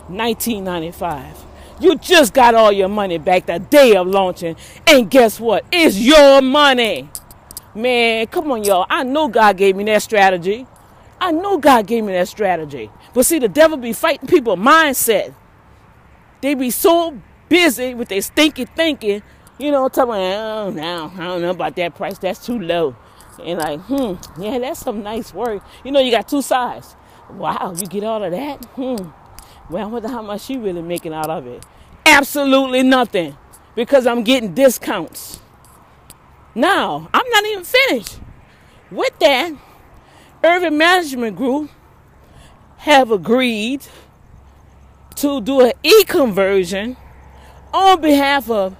1995. 0.09 1.45
You 1.83 1.97
just 1.97 2.33
got 2.33 2.55
all 2.55 2.71
your 2.71 2.89
money 2.89 3.19
back 3.19 3.47
the 3.47 3.59
day 3.59 3.97
of 3.97 4.07
launching. 4.07 4.55
And 4.87 5.11
guess 5.11 5.41
what? 5.41 5.65
It's 5.73 5.99
your 5.99 6.41
money. 6.41 7.11
Man, 7.75 8.29
come 8.29 8.53
on, 8.53 8.63
y'all. 8.63 8.87
I 8.89 9.03
know 9.03 9.27
God 9.27 9.57
gave 9.57 9.75
me 9.75 9.83
that 9.85 10.01
strategy. 10.03 10.65
I 11.21 11.33
know 11.33 11.59
God 11.59 11.89
gave 11.89 12.05
me 12.05 12.13
that 12.13 12.29
strategy. 12.29 12.89
But 13.13 13.27
see, 13.27 13.41
the 13.41 13.49
devil 13.49 13.77
be 13.77 13.93
fighting 13.93 14.29
people 14.29 14.57
mindset. 14.57 15.35
They 16.41 16.55
be 16.55 16.71
so 16.71 17.21
busy 17.49 17.95
with 17.95 18.09
their 18.09 18.23
stinky 18.23 18.65
thinking, 18.65 19.23
you 19.59 19.73
know, 19.73 19.89
talking, 19.89 20.15
about, 20.15 20.67
oh, 20.67 20.71
now, 20.71 21.13
I 21.17 21.25
don't 21.25 21.43
know 21.43 21.51
about 21.51 21.75
that 21.77 21.97
price. 21.97 22.19
That's 22.19 22.45
too 22.47 22.61
low. 22.61 22.95
And 23.43 23.59
like, 23.59 23.81
hmm, 23.81 24.15
yeah, 24.41 24.59
that's 24.59 24.81
some 24.81 25.03
nice 25.03 25.35
work. 25.35 25.65
You 25.85 25.91
know, 25.91 26.01
you 26.01 26.13
got 26.13 26.29
two 26.29 26.43
sides. 26.43 26.95
Wow, 27.31 27.75
you 27.77 27.87
get 27.89 28.05
all 28.05 28.23
of 28.23 28.31
that? 28.31 28.65
Hmm. 28.77 29.22
Well, 29.73 29.87
I 29.87 29.91
wonder 29.91 30.09
how 30.09 30.21
much 30.21 30.43
she 30.43 30.59
really 30.59 30.83
making 30.83 31.15
out 31.15 31.31
of 31.31 31.47
it. 31.47 31.65
Absolutely 32.05 32.83
nothing. 32.83 33.39
Because 33.75 34.07
I'm 34.07 34.23
getting 34.23 34.53
discounts. 34.53 35.41
Now, 36.55 37.09
I'm 37.15 37.31
not 37.31 37.45
even 37.47 37.65
finished. 37.65 38.21
With 38.91 39.19
that, 39.21 39.55
Urban 40.45 40.77
Management 40.77 41.39
Group 41.39 41.71
have 42.77 43.11
agreed 43.11 43.87
to 45.15 45.41
do 45.41 45.63
an 45.63 45.73
e-conversion 45.83 46.99
on 47.73 48.03
behalf 48.03 48.51
of 48.51 48.77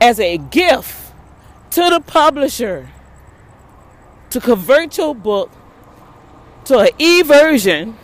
as 0.00 0.20
a 0.20 0.38
gift 0.38 1.12
to 1.70 1.90
the 1.90 1.98
publisher 1.98 2.90
to 4.30 4.40
convert 4.40 4.96
your 4.98 5.16
book 5.16 5.50
to 6.66 6.78
an 6.78 6.90
e-version 6.98 7.96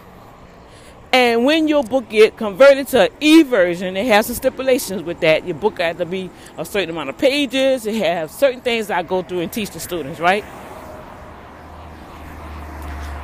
and 1.14 1.44
when 1.44 1.68
your 1.68 1.84
book 1.84 2.08
get 2.08 2.36
converted 2.36 2.88
to 2.88 3.02
an 3.02 3.08
e-version, 3.20 3.96
it 3.96 4.04
has 4.06 4.26
some 4.26 4.34
stipulations 4.34 5.00
with 5.04 5.20
that. 5.20 5.46
Your 5.46 5.54
book 5.54 5.78
has 5.78 5.96
to 5.98 6.04
be 6.04 6.28
a 6.58 6.64
certain 6.64 6.90
amount 6.90 7.08
of 7.08 7.16
pages. 7.16 7.86
It 7.86 8.02
has 8.02 8.32
certain 8.32 8.60
things 8.60 8.90
I 8.90 9.04
go 9.04 9.22
through 9.22 9.38
and 9.38 9.52
teach 9.52 9.70
the 9.70 9.78
students, 9.78 10.18
right? 10.18 10.42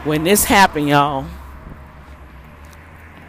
When 0.05 0.23
this 0.23 0.45
happened, 0.45 0.89
y'all, 0.89 1.27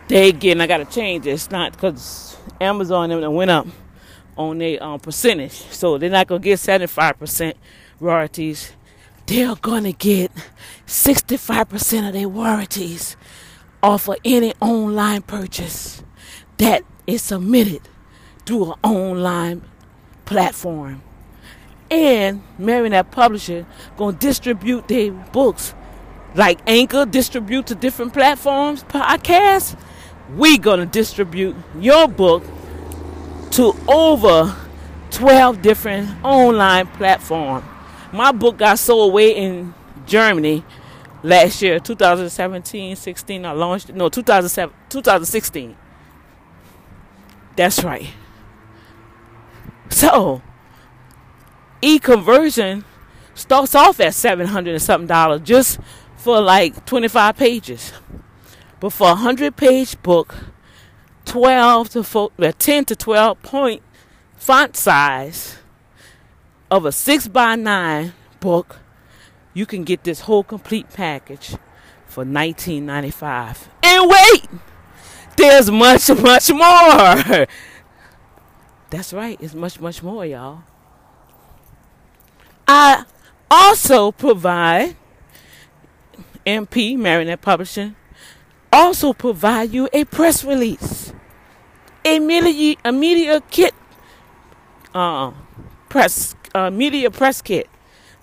they 0.08 0.30
again, 0.30 0.62
I 0.62 0.68
got 0.68 0.78
to 0.78 0.86
change. 0.86 1.26
It's 1.26 1.50
not 1.50 1.72
because 1.72 2.38
Amazon 2.60 3.34
went 3.34 3.50
up 3.50 3.66
on 4.38 4.60
their 4.60 4.84
um, 4.84 5.00
percentage, 5.00 5.54
so 5.54 5.98
they're 5.98 6.12
not 6.12 6.28
gonna 6.28 6.40
get 6.40 6.60
seventy 6.60 6.86
five 6.86 7.18
percent 7.18 7.58
royalties. 8.00 8.74
They're 9.26 9.56
gonna 9.56 9.94
get 9.94 10.32
sixty 10.86 11.38
five 11.38 11.68
percent 11.68 12.06
of 12.06 12.14
their 12.14 12.28
royalties 12.30 13.18
offer 13.84 14.16
any 14.24 14.54
online 14.60 15.22
purchase 15.22 16.04
that 16.58 16.84
is 17.08 17.22
submitted 17.22 17.82
through 18.46 18.74
an 18.74 18.80
online 18.84 19.62
platform. 20.26 21.02
And 21.90 22.42
Marionette 22.58 23.12
Publisher 23.12 23.66
gonna 23.98 24.18
distribute 24.18 24.88
their 24.88 25.12
books 25.12 25.74
like 26.34 26.60
Anchor 26.66 27.06
distribute 27.06 27.68
to 27.68 27.76
different 27.76 28.14
platforms, 28.14 28.84
podcasts. 28.86 29.78
We 30.38 30.58
gonna 30.58 30.86
distribute 30.86 31.56
your 31.80 32.08
book 32.08 32.44
to 33.52 33.76
over 33.88 34.56
12 35.10 35.62
different 35.62 36.10
online 36.24 36.88
platforms. 36.88 37.66
My 38.14 38.32
book 38.32 38.58
got 38.58 38.80
sold 38.80 39.12
away 39.12 39.36
in 39.36 39.74
Germany 40.06 40.64
last 41.24 41.62
year, 41.62 41.80
2017, 41.80 42.96
16. 42.96 43.46
I 43.46 43.52
launched 43.52 43.94
no 43.94 44.10
2007, 44.10 44.74
2016. 44.90 45.76
That's 47.56 47.84
right. 47.84 48.10
So, 49.90 50.42
e-conversion 51.82 52.86
starts 53.36 53.76
off 53.76 54.00
at 54.00 54.14
700 54.14 54.72
and 54.72 54.82
something 54.82 55.08
dollars 55.08 55.42
just 55.42 55.80
for 56.18 56.40
like 56.40 56.86
25 56.86 57.36
pages. 57.36 57.92
But 58.80 58.92
for 58.92 59.08
a 59.08 59.14
100 59.14 59.56
page 59.56 60.02
book, 60.02 60.36
12 61.26 61.90
to 61.90 62.04
4, 62.04 62.32
10 62.58 62.86
to 62.86 62.96
12 62.96 63.42
point 63.42 63.84
font 64.36 64.76
size 64.76 65.58
of 66.70 66.86
a 66.86 66.92
6 66.92 67.28
by 67.28 67.56
9 67.56 68.14
book 68.40 68.81
you 69.54 69.66
can 69.66 69.84
get 69.84 70.04
this 70.04 70.22
whole 70.22 70.44
complete 70.44 70.90
package 70.90 71.56
for 72.06 72.24
$19.95. 72.24 73.68
And 73.84 74.10
wait, 74.10 74.62
there's 75.38 75.72
much, 75.72 76.10
much 76.22 76.52
more. 76.52 77.48
That's 78.90 79.14
right, 79.14 79.38
it's 79.42 79.54
much, 79.54 79.80
much 79.80 80.04
more, 80.04 80.26
y'all. 80.26 80.64
I 82.68 83.06
also 83.50 84.12
provide 84.12 84.96
MP 86.46 86.98
Marionette 86.98 87.42
Publishing 87.42 87.96
also 88.72 89.14
provide 89.14 89.74
you 89.74 89.90
a 89.92 90.06
press 90.06 90.44
release, 90.44 91.14
a 92.06 92.20
media, 92.20 92.76
a 92.86 92.92
media 92.92 93.42
kit, 93.50 93.74
uh, 94.94 95.32
press, 95.90 96.36
uh, 96.56 96.70
media 96.70 97.12
press 97.12 97.42
kit 97.42 97.68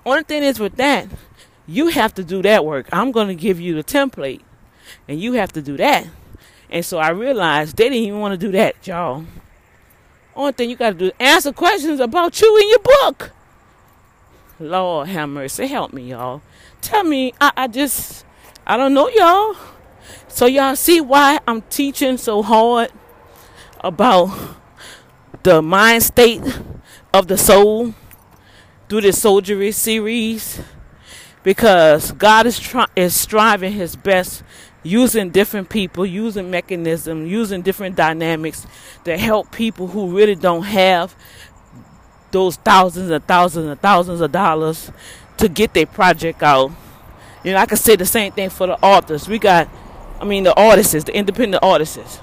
only 0.09 0.23
thing 0.25 0.43
is 0.43 0.59
with 0.59 0.77
that, 0.77 1.07
you 1.67 1.89
have 1.89 2.15
to 2.15 2.25
do 2.25 2.43
that 2.43 2.65
work. 2.65 2.89
I'm 2.93 3.13
going 3.13 3.29
to 3.29 3.35
give 3.35 3.61
you 3.61 3.75
the 3.75 3.85
template, 3.85 4.41
and 5.07 5.21
you 5.21 5.35
have 5.35 5.53
to 5.53 5.63
do 5.63 5.77
that. 5.77 6.07
And 6.71 6.85
so 6.85 6.99
I 6.99 7.11
realized 7.11 7.77
they 7.77 7.85
didn't 7.85 7.99
even 7.99 8.21
want 8.21 8.39
to 8.39 8.47
do 8.47 8.53
that, 8.53 8.87
y'all. 8.87 9.25
Only 10.35 10.53
thing 10.53 10.71
you 10.71 10.77
got 10.77 10.91
to 10.91 10.97
do 10.97 11.07
is 11.07 11.13
answer 11.19 11.53
questions 11.53 12.01
about 12.01 12.41
you 12.41 12.59
in 12.59 12.69
your 12.69 12.79
book. 12.79 13.33
Lord 14.61 15.09
have 15.09 15.29
mercy, 15.29 15.67
help 15.67 15.93
me, 15.93 16.11
y'all. 16.11 16.43
Tell 16.81 17.05
me, 17.05 17.33
I, 17.41 17.53
I 17.57 17.69
just, 17.69 18.25
I 18.67 18.77
don't 18.77 18.95
know, 18.95 19.09
y'all. 19.09 19.57
So 20.29 20.47
y'all 20.47 20.77
see 20.77 21.01
why 21.01 21.39
I'm 21.47 21.63
teaching 21.63 22.17
so 22.17 22.43
hard 22.43 22.91
about 23.81 24.57
the 25.43 25.63
mind 25.63 26.03
state 26.03 26.43
of 27.13 27.29
the 27.29 27.39
soul 27.39 27.95
through 28.89 29.03
this 29.03 29.21
soldiery 29.21 29.73
series 29.73 30.61
because 31.43 32.13
God 32.13 32.47
is 32.47 32.59
try- 32.59 32.89
is 32.97 33.15
striving 33.15 33.73
his 33.73 33.97
best 33.97 34.43
using 34.83 35.31
different 35.31 35.69
people, 35.69 36.07
using 36.07 36.51
mechanisms, 36.51 37.31
using 37.31 37.63
different 37.63 37.97
dynamics 37.97 38.67
to 39.05 39.17
help 39.17 39.51
people 39.53 39.89
who 39.89 40.17
really 40.17 40.35
don't 40.35 40.63
have 40.63 41.15
those 42.31 42.57
thousands 42.57 43.11
and 43.11 43.25
thousands 43.27 43.67
and 43.67 43.81
thousands 43.81 44.21
of 44.21 44.33
dollars 44.33 44.91
to 45.37 45.49
get 45.49 45.75
their 45.75 45.87
project 45.87 46.43
out. 46.43 46.71
You 47.45 47.53
know, 47.53 47.59
I 47.59 47.67
could 47.67 47.79
say 47.79 47.97
the 47.97 48.07
same 48.07 48.33
thing 48.33 48.51
for 48.51 48.67
the 48.67 48.79
authors. 48.85 49.29
We 49.29 49.39
got, 49.39 49.69
I 50.21 50.25
mean, 50.25 50.45
the 50.45 50.55
artists, 50.55 51.05
the 51.05 51.15
independent 51.15 51.63
artists. 51.63 52.21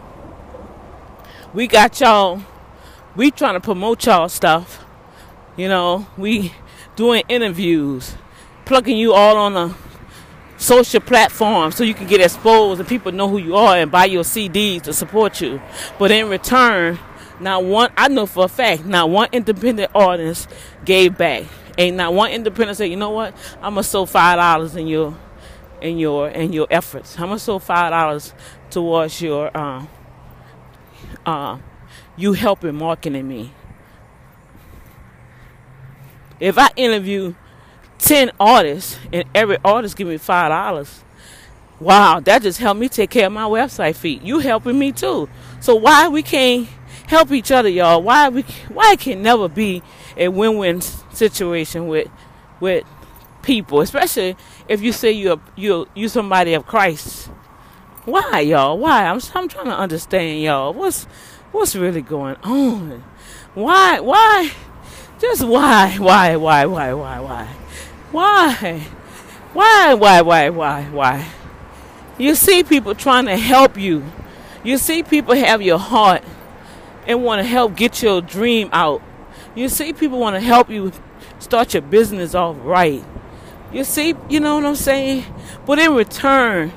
We 1.53 1.67
got 1.67 1.99
y'all, 1.99 2.41
we 3.15 3.31
trying 3.31 3.53
to 3.53 3.61
promote 3.61 4.05
y'all 4.05 4.29
stuff 4.29 4.84
you 5.57 5.67
know, 5.67 6.07
we 6.17 6.53
doing 6.95 7.23
interviews, 7.27 8.15
plugging 8.65 8.97
you 8.97 9.13
all 9.13 9.37
on 9.37 9.55
a 9.55 9.75
social 10.57 11.01
platform 11.01 11.71
so 11.71 11.83
you 11.83 11.93
can 11.93 12.07
get 12.07 12.21
exposed 12.21 12.79
and 12.79 12.87
people 12.87 13.11
know 13.11 13.27
who 13.27 13.37
you 13.37 13.55
are 13.55 13.77
and 13.77 13.91
buy 13.91 14.05
your 14.05 14.23
CDs 14.23 14.83
to 14.83 14.93
support 14.93 15.41
you. 15.41 15.61
But 15.99 16.11
in 16.11 16.29
return, 16.29 16.99
not 17.39 17.63
one 17.63 17.91
I 17.97 18.07
know 18.07 18.25
for 18.25 18.45
a 18.45 18.47
fact, 18.47 18.85
not 18.85 19.09
one 19.09 19.29
independent 19.31 19.91
artist 19.93 20.49
gave 20.85 21.17
back. 21.17 21.43
Ain't 21.77 21.97
not 21.97 22.13
one 22.13 22.31
independent 22.31 22.77
said, 22.77 22.85
you 22.85 22.95
know 22.95 23.09
what, 23.11 23.35
I'm 23.57 23.73
gonna 23.73 23.83
sow 23.83 24.05
five 24.05 24.37
dollars 24.37 24.75
in 24.75 24.87
your 24.87 25.17
in 25.81 25.97
your 25.97 26.29
in 26.29 26.53
your 26.53 26.67
efforts. 26.69 27.15
I'm 27.19 27.27
gonna 27.27 27.39
sow 27.39 27.59
five 27.59 27.91
dollars 27.91 28.33
towards 28.69 29.21
your 29.21 29.55
uh, 29.55 29.85
uh, 31.25 31.57
you 32.15 32.33
helping 32.33 32.75
marketing 32.75 33.27
me. 33.27 33.51
If 36.39 36.57
I 36.57 36.69
interview 36.75 37.35
10 37.99 38.31
artists 38.39 38.99
and 39.13 39.25
every 39.33 39.57
artist 39.63 39.95
give 39.95 40.07
me 40.07 40.17
$5, 40.17 41.03
wow, 41.79 42.19
that 42.19 42.41
just 42.41 42.59
helped 42.59 42.79
me 42.79 42.89
take 42.89 43.09
care 43.09 43.27
of 43.27 43.33
my 43.33 43.43
website 43.43 43.95
fee. 43.95 44.19
You 44.23 44.39
helping 44.39 44.77
me 44.77 44.91
too. 44.91 45.29
So 45.59 45.75
why 45.75 46.07
we 46.07 46.21
can't 46.23 46.67
help 47.07 47.31
each 47.31 47.51
other, 47.51 47.69
y'all? 47.69 48.01
Why 48.01 48.29
we 48.29 48.43
why 48.69 48.93
it 48.93 48.99
can 48.99 49.21
never 49.21 49.47
be 49.47 49.81
a 50.17 50.27
win-win 50.29 50.81
situation 50.81 51.87
with 51.87 52.09
with 52.59 52.85
people, 53.41 53.81
especially 53.81 54.35
if 54.67 54.81
you 54.81 54.91
say 54.91 55.11
you're 55.11 55.39
you 55.55 55.87
you 55.95 56.07
somebody 56.07 56.53
of 56.53 56.65
Christ. 56.65 57.27
Why, 58.05 58.41
y'all? 58.41 58.77
Why? 58.77 59.05
I'm 59.05 59.19
I'm 59.33 59.47
trying 59.47 59.65
to 59.65 59.77
understand, 59.77 60.41
y'all. 60.41 60.73
What's 60.73 61.05
what's 61.51 61.75
really 61.75 62.01
going 62.01 62.35
on? 62.43 63.03
Why 63.53 63.99
why 63.99 64.51
just 65.19 65.43
why, 65.43 65.95
why, 65.97 66.35
why, 66.35 66.65
why, 66.65 66.93
why, 66.93 67.19
why? 67.19 67.45
Why? 68.11 68.79
Why, 69.53 69.93
why, 69.93 70.21
why, 70.21 70.49
why, 70.49 70.83
why? 70.83 71.27
You 72.17 72.35
see 72.35 72.63
people 72.63 72.95
trying 72.95 73.25
to 73.25 73.37
help 73.37 73.77
you. 73.77 74.03
You 74.63 74.77
see 74.77 75.03
people 75.03 75.35
have 75.35 75.61
your 75.61 75.77
heart 75.79 76.23
and 77.07 77.23
want 77.23 77.41
to 77.41 77.47
help 77.47 77.75
get 77.75 78.01
your 78.01 78.21
dream 78.21 78.69
out. 78.73 79.01
You 79.53 79.69
see 79.69 79.93
people 79.93 80.19
want 80.19 80.35
to 80.35 80.41
help 80.41 80.69
you 80.69 80.91
start 81.39 81.73
your 81.73 81.83
business 81.83 82.35
off 82.35 82.57
right. 82.61 83.03
You 83.71 83.83
see, 83.83 84.15
you 84.29 84.39
know 84.39 84.55
what 84.55 84.65
I'm 84.65 84.75
saying? 84.75 85.25
But 85.65 85.79
in 85.79 85.93
return, 85.93 86.71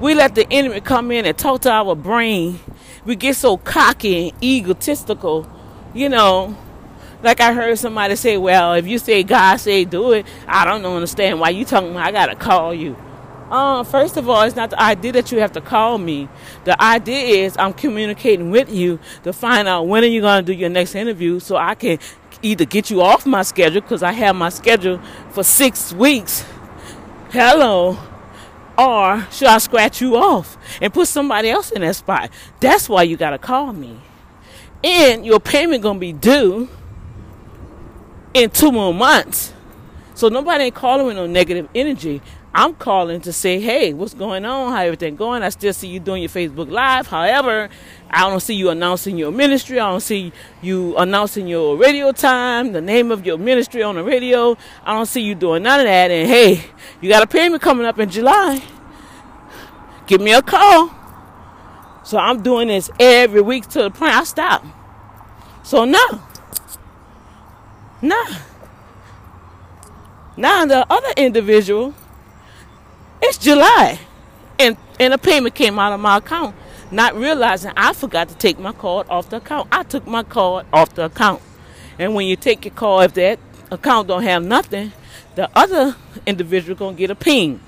we 0.00 0.14
let 0.14 0.34
the 0.34 0.50
enemy 0.50 0.80
come 0.80 1.10
in 1.10 1.26
and 1.26 1.36
talk 1.36 1.62
to 1.62 1.70
our 1.70 1.94
brain. 1.94 2.60
We 3.04 3.16
get 3.16 3.36
so 3.36 3.56
cocky 3.56 4.28
and 4.28 4.44
egotistical, 4.44 5.50
you 5.94 6.08
know. 6.08 6.56
Like 7.22 7.40
I 7.40 7.52
heard 7.52 7.78
somebody 7.78 8.16
say, 8.16 8.36
"Well, 8.36 8.74
if 8.74 8.86
you 8.86 8.98
say 8.98 9.22
God 9.22 9.56
say 9.56 9.84
do 9.84 10.12
it, 10.12 10.26
I 10.46 10.64
don't 10.64 10.84
understand 10.84 11.40
why 11.40 11.50
you 11.50 11.64
talking. 11.64 11.96
I 11.96 12.12
gotta 12.12 12.34
call 12.34 12.72
you." 12.72 12.96
Uh, 13.50 13.82
first 13.82 14.16
of 14.16 14.28
all, 14.28 14.42
it's 14.42 14.54
not 14.54 14.70
the 14.70 14.80
idea 14.80 15.10
that 15.10 15.32
you 15.32 15.40
have 15.40 15.50
to 15.52 15.60
call 15.60 15.98
me. 15.98 16.28
The 16.64 16.80
idea 16.80 17.44
is 17.44 17.56
I'm 17.58 17.72
communicating 17.72 18.50
with 18.50 18.72
you 18.72 19.00
to 19.24 19.32
find 19.32 19.66
out 19.66 19.88
when 19.88 20.04
are 20.04 20.06
you 20.06 20.20
going 20.20 20.44
to 20.44 20.52
do 20.52 20.56
your 20.56 20.68
next 20.70 20.94
interview 20.94 21.40
so 21.40 21.56
I 21.56 21.74
can 21.74 21.98
either 22.42 22.64
get 22.64 22.90
you 22.90 23.02
off 23.02 23.26
my 23.26 23.42
schedule 23.42 23.80
because 23.80 24.04
I 24.04 24.12
have 24.12 24.36
my 24.36 24.50
schedule 24.50 25.00
for 25.30 25.42
six 25.42 25.92
weeks. 25.92 26.44
Hello. 27.30 27.98
Or 28.78 29.26
should 29.32 29.48
I 29.48 29.58
scratch 29.58 30.00
you 30.00 30.16
off 30.16 30.56
and 30.80 30.94
put 30.94 31.08
somebody 31.08 31.50
else 31.50 31.72
in 31.72 31.80
that 31.80 31.96
spot? 31.96 32.30
That's 32.60 32.88
why 32.88 33.02
you 33.02 33.16
got 33.16 33.30
to 33.30 33.38
call 33.38 33.72
me. 33.72 33.98
And 34.84 35.26
your 35.26 35.40
payment 35.40 35.82
going 35.82 35.96
to 35.96 36.00
be 36.00 36.12
due 36.12 36.68
in 38.34 38.50
two 38.50 38.72
more 38.72 38.94
months. 38.94 39.52
So 40.14 40.28
nobody 40.28 40.64
ain't 40.64 40.74
calling 40.74 41.06
with 41.06 41.16
no 41.16 41.26
negative 41.26 41.68
energy. 41.74 42.20
I'm 42.52 42.74
calling 42.74 43.20
to 43.22 43.32
say, 43.32 43.60
hey, 43.60 43.92
what's 43.94 44.12
going 44.12 44.44
on? 44.44 44.72
How 44.72 44.82
everything 44.82 45.14
going? 45.14 45.42
I 45.42 45.50
still 45.50 45.72
see 45.72 45.86
you 45.86 46.00
doing 46.00 46.22
your 46.22 46.28
Facebook 46.28 46.68
Live. 46.68 47.06
However, 47.06 47.68
I 48.10 48.28
don't 48.28 48.40
see 48.40 48.54
you 48.54 48.70
announcing 48.70 49.16
your 49.16 49.30
ministry. 49.30 49.78
I 49.78 49.88
don't 49.88 50.00
see 50.00 50.32
you 50.60 50.96
announcing 50.96 51.46
your 51.46 51.76
radio 51.76 52.10
time, 52.10 52.72
the 52.72 52.80
name 52.80 53.12
of 53.12 53.24
your 53.24 53.38
ministry 53.38 53.84
on 53.84 53.94
the 53.94 54.02
radio. 54.02 54.56
I 54.84 54.94
don't 54.94 55.06
see 55.06 55.22
you 55.22 55.36
doing 55.36 55.62
none 55.62 55.78
of 55.80 55.86
that. 55.86 56.10
And 56.10 56.28
hey, 56.28 56.64
you 57.00 57.08
got 57.08 57.22
a 57.22 57.26
payment 57.28 57.62
coming 57.62 57.86
up 57.86 58.00
in 58.00 58.10
July. 58.10 58.62
Give 60.08 60.20
me 60.20 60.32
a 60.32 60.42
call. 60.42 60.90
So 62.02 62.18
I'm 62.18 62.42
doing 62.42 62.66
this 62.66 62.90
every 62.98 63.42
week 63.42 63.68
to 63.68 63.82
the 63.84 63.90
point 63.90 64.12
I 64.12 64.24
stop. 64.24 64.66
So 65.62 65.84
now, 65.84 66.28
now, 68.02 68.24
now 70.36 70.66
the 70.66 70.86
other 70.90 71.12
individual 71.16 71.94
it's 73.22 73.38
July. 73.38 73.98
And 74.58 74.76
and 74.98 75.14
a 75.14 75.18
payment 75.18 75.54
came 75.54 75.78
out 75.78 75.92
of 75.92 76.00
my 76.00 76.18
account. 76.18 76.54
Not 76.90 77.14
realizing 77.14 77.72
I 77.76 77.92
forgot 77.92 78.28
to 78.30 78.34
take 78.34 78.58
my 78.58 78.72
card 78.72 79.06
off 79.08 79.30
the 79.30 79.36
account. 79.36 79.68
I 79.70 79.84
took 79.84 80.06
my 80.06 80.22
card 80.22 80.66
off 80.72 80.94
the 80.94 81.04
account. 81.04 81.40
And 81.98 82.14
when 82.14 82.26
you 82.26 82.36
take 82.36 82.64
your 82.64 82.74
card, 82.74 83.06
if 83.06 83.14
that 83.14 83.38
account 83.70 84.08
don't 84.08 84.22
have 84.22 84.42
nothing, 84.42 84.92
the 85.36 85.48
other 85.54 85.96
individual 86.26 86.74
gonna 86.74 86.96
get 86.96 87.10
a 87.10 87.14
ping. 87.14 87.60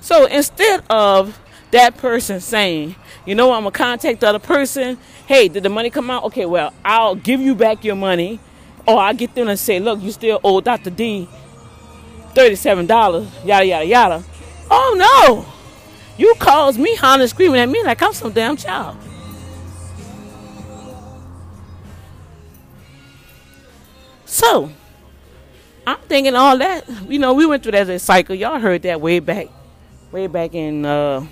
So 0.00 0.26
instead 0.26 0.82
of 0.88 1.38
that 1.70 1.96
person 1.96 2.40
saying, 2.40 2.94
you 3.26 3.34
know, 3.34 3.52
I'm 3.52 3.64
gonna 3.64 3.72
contact 3.72 4.20
the 4.20 4.28
other 4.28 4.38
person. 4.38 4.96
Hey, 5.26 5.48
did 5.48 5.62
the 5.62 5.68
money 5.68 5.90
come 5.90 6.10
out? 6.10 6.24
Okay, 6.24 6.46
well, 6.46 6.72
I'll 6.84 7.14
give 7.14 7.40
you 7.40 7.54
back 7.54 7.84
your 7.84 7.96
money, 7.96 8.38
or 8.86 8.98
I'll 8.98 9.14
get 9.14 9.34
them 9.34 9.48
and 9.48 9.58
say, 9.58 9.80
look, 9.80 10.00
you 10.02 10.12
still 10.12 10.40
owe 10.44 10.60
Dr. 10.60 10.90
D 10.90 11.28
$37, 12.34 13.46
yada, 13.46 13.64
yada, 13.64 13.84
yada. 13.84 14.24
Oh 14.70 14.94
no! 14.98 15.46
You 16.16 16.34
caused 16.38 16.78
me 16.78 16.94
hollering, 16.96 17.28
screaming 17.28 17.60
at 17.60 17.68
me 17.68 17.82
like 17.84 18.02
I'm 18.02 18.12
some 18.12 18.32
damn 18.32 18.56
child. 18.56 18.96
So, 24.24 24.70
I'm 25.86 25.98
thinking 26.08 26.34
all 26.34 26.58
that. 26.58 26.88
You 27.08 27.20
know, 27.20 27.34
we 27.34 27.46
went 27.46 27.62
through 27.62 27.72
that 27.72 27.82
as 27.82 27.88
a 27.88 27.98
cycle. 28.00 28.34
Y'all 28.34 28.58
heard 28.58 28.82
that 28.82 29.00
way 29.00 29.20
back, 29.20 29.46
way 30.10 30.26
back 30.26 30.54
in 30.54 30.84
uh, 30.84 31.24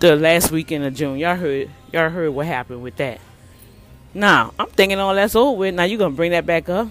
the 0.00 0.16
last 0.16 0.50
weekend 0.50 0.84
of 0.84 0.94
June. 0.94 1.18
Y'all 1.18 1.36
heard, 1.36 1.70
y'all 1.90 2.10
heard 2.10 2.30
what 2.30 2.46
happened 2.46 2.82
with 2.82 2.96
that. 2.96 3.18
Now, 4.14 4.54
I'm 4.58 4.68
thinking 4.68 4.98
all 4.98 5.14
that's 5.14 5.34
over 5.34 5.58
with. 5.58 5.74
Now 5.74 5.84
you're 5.84 5.98
gonna 5.98 6.14
bring 6.14 6.30
that 6.30 6.46
back 6.46 6.68
up? 6.68 6.88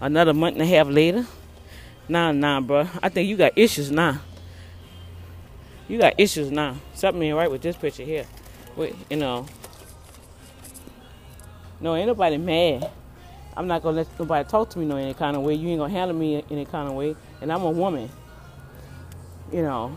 another 0.00 0.34
month 0.34 0.54
and 0.54 0.62
a 0.62 0.66
half 0.66 0.88
later. 0.88 1.26
Nah, 2.08 2.32
nah, 2.32 2.60
bro. 2.60 2.88
I 3.02 3.08
think 3.08 3.28
you 3.28 3.36
got 3.36 3.52
issues 3.56 3.90
now. 3.90 4.20
You 5.88 5.98
got 5.98 6.14
issues 6.18 6.50
now. 6.50 6.76
Something 6.94 7.22
ain't 7.22 7.36
right 7.36 7.50
with 7.50 7.62
this 7.62 7.76
picture 7.76 8.02
here. 8.02 8.26
Wait, 8.76 8.94
you 9.10 9.16
know. 9.16 9.46
No, 11.80 11.94
ain't 11.96 12.06
nobody 12.06 12.36
mad. 12.36 12.90
I'm 13.56 13.66
not 13.66 13.82
gonna 13.82 13.98
let 13.98 14.18
nobody 14.18 14.48
talk 14.48 14.70
to 14.70 14.78
me 14.78 14.84
no 14.84 14.96
any 14.96 15.14
kind 15.14 15.36
of 15.36 15.42
way. 15.42 15.54
You 15.54 15.68
ain't 15.70 15.80
gonna 15.80 15.92
handle 15.92 16.16
me 16.16 16.44
any 16.50 16.64
kind 16.64 16.88
of 16.88 16.94
way. 16.94 17.16
And 17.40 17.52
I'm 17.52 17.62
a 17.62 17.70
woman. 17.70 18.10
You 19.52 19.62
know. 19.62 19.96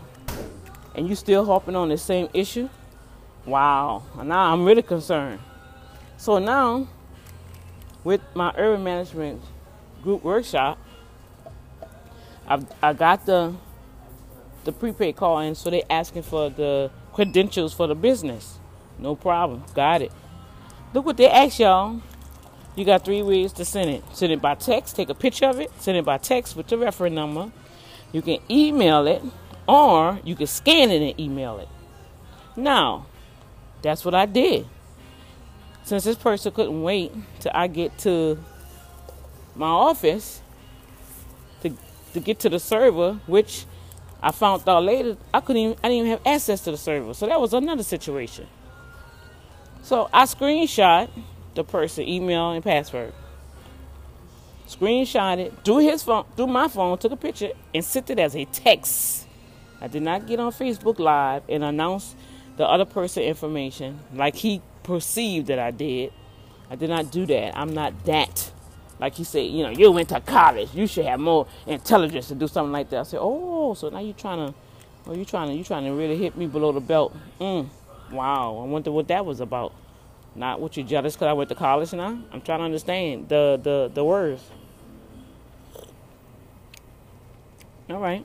And 0.94 1.08
you 1.08 1.14
still 1.14 1.44
harping 1.44 1.76
on 1.76 1.88
the 1.88 1.98
same 1.98 2.28
issue? 2.34 2.68
Wow. 3.46 4.02
Now 4.22 4.52
I'm 4.52 4.64
really 4.64 4.82
concerned. 4.82 5.40
So 6.22 6.38
now, 6.38 6.86
with 8.04 8.20
my 8.32 8.54
urban 8.56 8.84
management 8.84 9.42
group 10.04 10.22
workshop, 10.22 10.78
I 12.46 12.64
I 12.80 12.92
got 12.92 13.26
the 13.26 13.56
the 14.62 14.70
prepaid 14.70 15.16
call 15.16 15.40
in, 15.40 15.56
so 15.56 15.68
they're 15.68 15.82
asking 15.90 16.22
for 16.22 16.48
the 16.48 16.92
credentials 17.12 17.74
for 17.74 17.88
the 17.88 17.96
business. 17.96 18.60
No 19.00 19.16
problem, 19.16 19.64
got 19.74 20.00
it. 20.00 20.12
Look 20.94 21.06
what 21.06 21.16
they 21.16 21.28
ask 21.28 21.58
y'all. 21.58 22.00
You 22.76 22.84
got 22.84 23.04
three 23.04 23.22
ways 23.22 23.52
to 23.54 23.64
send 23.64 23.90
it. 23.90 24.04
Send 24.12 24.32
it 24.32 24.40
by 24.40 24.54
text, 24.54 24.94
take 24.94 25.08
a 25.08 25.16
picture 25.16 25.46
of 25.46 25.58
it, 25.58 25.72
send 25.80 25.98
it 25.98 26.04
by 26.04 26.18
text 26.18 26.54
with 26.54 26.68
the 26.68 26.78
reference 26.78 27.16
number. 27.16 27.50
You 28.12 28.22
can 28.22 28.38
email 28.48 29.08
it, 29.08 29.24
or 29.66 30.20
you 30.22 30.36
can 30.36 30.46
scan 30.46 30.92
it 30.92 31.02
and 31.02 31.18
email 31.18 31.58
it. 31.58 31.68
Now, 32.54 33.06
that's 33.82 34.04
what 34.04 34.14
I 34.14 34.26
did. 34.26 34.66
Since 35.84 36.04
this 36.04 36.16
person 36.16 36.52
couldn't 36.52 36.82
wait 36.82 37.12
till 37.40 37.52
I 37.54 37.66
get 37.66 37.96
to 37.98 38.38
my 39.54 39.66
office 39.66 40.40
to 41.62 41.76
to 42.12 42.20
get 42.20 42.38
to 42.40 42.48
the 42.48 42.60
server, 42.60 43.14
which 43.26 43.64
I 44.22 44.30
found 44.30 44.68
out 44.68 44.84
later 44.84 45.16
I 45.34 45.40
couldn't 45.40 45.62
even 45.62 45.76
I 45.82 45.88
didn't 45.88 46.06
even 46.06 46.10
have 46.10 46.26
access 46.26 46.62
to 46.64 46.70
the 46.70 46.76
server. 46.76 47.14
So 47.14 47.26
that 47.26 47.40
was 47.40 47.52
another 47.52 47.82
situation. 47.82 48.46
So 49.82 50.08
I 50.12 50.24
screenshot 50.24 51.10
the 51.54 51.64
person 51.64 52.08
email 52.08 52.52
and 52.52 52.62
password. 52.62 53.12
Screenshot 54.68 55.38
it 55.38 55.52
through 55.64 55.78
his 55.78 56.02
phone, 56.02 56.24
through 56.36 56.46
my 56.46 56.68
phone, 56.68 56.96
took 56.96 57.12
a 57.12 57.16
picture 57.16 57.50
and 57.74 57.84
sent 57.84 58.08
it 58.08 58.18
as 58.18 58.36
a 58.36 58.44
text. 58.46 59.26
I 59.80 59.88
did 59.88 60.02
not 60.02 60.26
get 60.26 60.38
on 60.38 60.52
Facebook 60.52 61.00
Live 61.00 61.42
and 61.48 61.64
announce 61.64 62.14
the 62.56 62.66
other 62.66 62.84
person 62.84 63.24
information 63.24 63.98
like 64.14 64.36
he 64.36 64.62
perceived 64.82 65.48
that 65.48 65.58
I 65.58 65.70
did. 65.70 66.12
I 66.70 66.76
did 66.76 66.90
not 66.90 67.10
do 67.12 67.26
that. 67.26 67.56
I'm 67.56 67.74
not 67.74 68.04
that 68.04 68.52
like 69.02 69.16
he 69.16 69.24
said, 69.24 69.40
you 69.48 69.64
know, 69.64 69.70
you 69.70 69.90
went 69.90 70.10
to 70.10 70.20
college. 70.20 70.68
You 70.74 70.86
should 70.86 71.06
have 71.06 71.18
more 71.18 71.48
intelligence 71.66 72.28
to 72.28 72.36
do 72.36 72.46
something 72.46 72.70
like 72.70 72.88
that. 72.90 73.00
I 73.00 73.02
said, 73.02 73.18
oh, 73.20 73.74
so 73.74 73.88
now 73.88 73.98
you're 73.98 74.14
trying 74.14 74.46
to, 74.46 74.54
oh, 75.08 75.12
you 75.12 75.24
trying 75.24 75.48
to, 75.48 75.54
you 75.54 75.64
trying 75.64 75.84
to 75.86 75.90
really 75.90 76.16
hit 76.16 76.36
me 76.36 76.46
below 76.46 76.70
the 76.70 76.78
belt. 76.80 77.12
Mm, 77.40 77.68
wow, 78.12 78.60
I 78.62 78.66
wonder 78.66 78.92
what 78.92 79.08
that 79.08 79.26
was 79.26 79.40
about. 79.40 79.74
Not 80.36 80.60
what 80.60 80.76
you 80.76 80.84
jealous 80.84 81.16
because 81.16 81.26
I 81.26 81.32
went 81.32 81.48
to 81.48 81.56
college 81.56 81.92
now. 81.92 82.16
I'm 82.32 82.40
trying 82.42 82.60
to 82.60 82.64
understand 82.64 83.28
the 83.28 83.60
the 83.60 83.90
the 83.92 84.04
words. 84.04 84.40
All 87.90 87.98
right. 87.98 88.24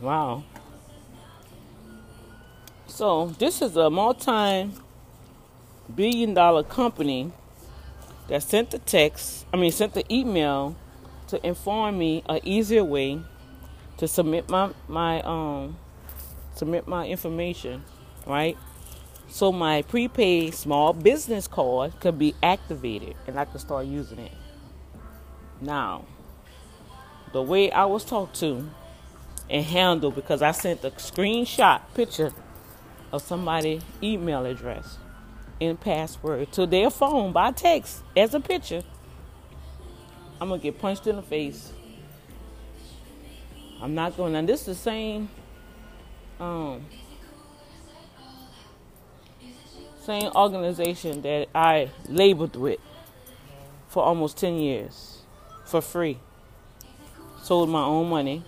Wow. 0.00 0.44
So 2.94 3.34
this 3.40 3.60
is 3.60 3.76
a 3.76 3.90
multi-billion 3.90 4.72
dollar 6.32 6.62
company 6.62 7.32
that 8.28 8.44
sent 8.44 8.70
the 8.70 8.78
text, 8.78 9.46
I 9.52 9.56
mean, 9.56 9.72
sent 9.72 9.94
the 9.94 10.04
email 10.14 10.76
to 11.26 11.44
inform 11.44 11.98
me 11.98 12.22
an 12.28 12.38
easier 12.44 12.84
way 12.84 13.20
to 13.96 14.06
submit 14.06 14.48
my 14.48 14.70
my 14.86 15.20
um 15.22 15.76
submit 16.54 16.86
my 16.86 17.08
information, 17.08 17.82
right? 18.28 18.56
So 19.26 19.50
my 19.50 19.82
prepaid 19.82 20.54
small 20.54 20.92
business 20.92 21.48
card 21.48 21.98
could 21.98 22.16
be 22.16 22.36
activated 22.44 23.16
and 23.26 23.40
I 23.40 23.44
could 23.44 23.60
start 23.60 23.86
using 23.86 24.20
it. 24.20 24.30
Now, 25.60 26.04
the 27.32 27.42
way 27.42 27.72
I 27.72 27.86
was 27.86 28.04
talked 28.04 28.38
to 28.38 28.70
and 29.50 29.64
handled 29.64 30.14
because 30.14 30.42
I 30.42 30.52
sent 30.52 30.84
a 30.84 30.92
screenshot 30.92 31.80
picture 31.94 32.32
of 33.14 33.22
somebody's 33.22 33.80
email 34.02 34.44
address 34.44 34.98
and 35.60 35.80
password 35.80 36.50
to 36.50 36.66
their 36.66 36.90
phone 36.90 37.32
by 37.32 37.52
text 37.52 38.02
as 38.16 38.34
a 38.34 38.40
picture, 38.40 38.82
I'm 40.40 40.48
gonna 40.48 40.60
get 40.60 40.80
punched 40.80 41.06
in 41.06 41.14
the 41.14 41.22
face. 41.22 41.72
I'm 43.80 43.94
not 43.94 44.16
going. 44.16 44.34
And 44.34 44.48
this 44.48 44.62
is 44.62 44.66
the 44.66 44.74
same, 44.74 45.28
um, 46.40 46.86
same 50.00 50.32
organization 50.34 51.22
that 51.22 51.48
I 51.54 51.90
labored 52.08 52.56
with 52.56 52.80
for 53.86 54.02
almost 54.02 54.38
ten 54.38 54.56
years, 54.56 55.20
for 55.64 55.80
free. 55.80 56.18
Sold 57.42 57.68
my 57.68 57.84
own 57.84 58.08
money, 58.08 58.42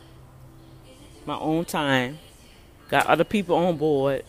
my 1.25 1.39
own 1.39 1.65
time, 1.65 2.19
got 2.89 3.07
other 3.07 3.25
people 3.25 3.55
on 3.55 3.77
board, 3.77 4.25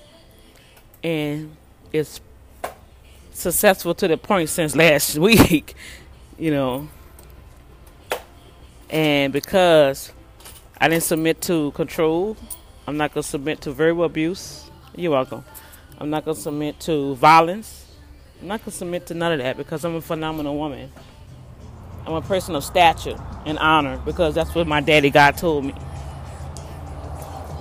and 1.07 1.55
it's 1.93 2.19
successful 3.31 3.95
to 3.95 4.09
the 4.09 4.17
point 4.17 4.49
since 4.49 4.75
last 4.75 5.17
week, 5.29 5.73
you 6.37 6.51
know. 6.51 6.89
And 8.89 9.31
because 9.31 10.11
I 10.81 10.89
didn't 10.89 11.03
submit 11.03 11.41
to 11.43 11.71
control. 11.71 12.35
I'm 12.85 12.97
not 12.97 13.13
going 13.13 13.23
to 13.23 13.27
submit 13.27 13.61
to 13.61 13.71
verbal 13.71 14.03
abuse. 14.03 14.69
You're 14.95 15.11
welcome. 15.11 15.45
I'm 15.97 16.09
not 16.09 16.25
going 16.25 16.35
to 16.35 16.41
submit 16.41 16.79
to 16.81 17.15
violence. 17.15 17.85
I'm 18.41 18.49
not 18.49 18.59
going 18.59 18.71
to 18.71 18.77
submit 18.77 19.07
to 19.07 19.13
none 19.13 19.31
of 19.31 19.39
that 19.39 19.55
because 19.55 19.85
I'm 19.85 19.95
a 19.95 20.01
phenomenal 20.01 20.57
woman. 20.57 20.91
I'm 22.05 22.13
a 22.13 22.21
person 22.21 22.53
of 22.53 22.65
stature 22.65 23.17
and 23.45 23.57
honor 23.59 23.97
because 24.03 24.35
that's 24.35 24.53
what 24.53 24.67
my 24.67 24.81
daddy 24.81 25.09
God 25.09 25.37
told 25.37 25.63
me. 25.65 25.73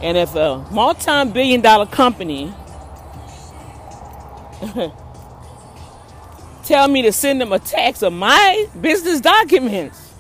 And 0.03 0.17
if 0.17 0.35
a 0.35 0.67
multi 0.73 1.31
billion 1.31 1.61
dollar 1.61 1.87
company 1.87 2.53
tell 6.65 6.89
me 6.89 7.03
to 7.03 7.13
send 7.13 7.41
them 7.41 7.53
a 7.53 7.59
tax 7.59 8.03
of 8.03 8.13
my 8.13 8.67
business 8.81 9.21
documents, 9.21 10.15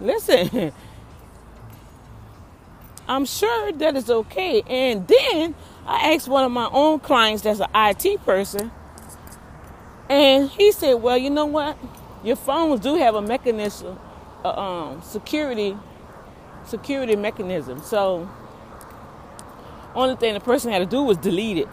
listen, 0.00 0.72
I'm 3.08 3.24
sure 3.24 3.72
that 3.72 3.96
is 3.96 4.10
okay. 4.10 4.62
And 4.68 5.08
then 5.08 5.54
I 5.86 6.14
asked 6.14 6.28
one 6.28 6.44
of 6.44 6.52
my 6.52 6.68
own 6.72 7.00
clients 7.00 7.42
that's 7.42 7.60
an 7.60 7.68
IT 7.74 8.24
person, 8.24 8.70
and 10.08 10.50
he 10.50 10.72
said, 10.72 10.94
Well, 10.94 11.18
you 11.18 11.30
know 11.30 11.46
what? 11.46 11.78
Your 12.24 12.36
phones 12.36 12.80
do 12.80 12.96
have 12.96 13.14
a 13.14 13.22
mechanism, 13.22 13.98
uh, 14.44 14.50
um, 14.50 15.02
security, 15.02 15.76
security 16.66 17.16
mechanism. 17.16 17.82
So, 17.82 18.28
only 19.94 20.16
thing 20.16 20.34
the 20.34 20.40
person 20.40 20.72
had 20.72 20.80
to 20.80 20.86
do 20.86 21.02
was 21.02 21.16
delete 21.18 21.58
it 21.58 21.68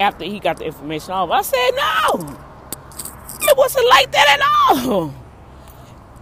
after 0.00 0.24
he 0.24 0.40
got 0.40 0.56
the 0.56 0.64
information 0.64 1.12
off. 1.12 1.30
I 1.30 1.42
said, 1.42 1.70
No, 1.76 2.38
it 3.42 3.56
wasn't 3.56 3.88
like 3.90 4.10
that 4.12 4.38
at 4.40 4.76
all. 4.86 5.14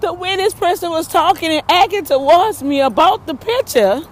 The 0.01 0.13
way 0.13 0.37
this 0.37 0.55
person 0.55 0.91
was 0.91 1.09
talking 1.09 1.51
and 1.51 1.65
acting 1.69 2.05
towards 2.05 2.63
me 2.63 2.81
about 2.81 3.27
the 3.27 3.35
picture 3.35 4.03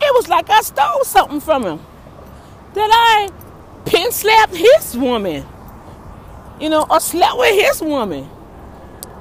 it 0.00 0.14
was 0.14 0.28
like 0.28 0.48
I 0.48 0.60
stole 0.60 1.04
something 1.04 1.40
from 1.40 1.64
him. 1.64 1.80
That 2.74 2.88
I 2.90 3.30
pin 3.84 4.12
slapped 4.12 4.54
his 4.54 4.96
woman. 4.96 5.44
You 6.60 6.70
know, 6.70 6.86
or 6.88 7.00
slept 7.00 7.38
with 7.38 7.54
his 7.54 7.82
woman. 7.82 8.28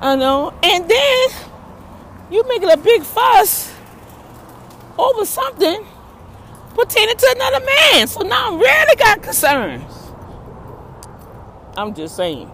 I 0.01 0.15
know. 0.15 0.53
And 0.63 0.89
then 0.89 1.29
you 2.31 2.47
making 2.47 2.69
a 2.69 2.77
big 2.77 3.03
fuss 3.03 3.73
over 4.97 5.25
something 5.25 5.85
pertaining 6.77 7.17
to 7.17 7.33
another 7.35 7.65
man. 7.65 8.07
So 8.07 8.21
now 8.21 8.53
I 8.53 8.57
really 8.57 8.95
got 8.95 9.23
concerns. 9.23 9.93
I'm 11.75 11.93
just 11.93 12.15
saying. 12.15 12.51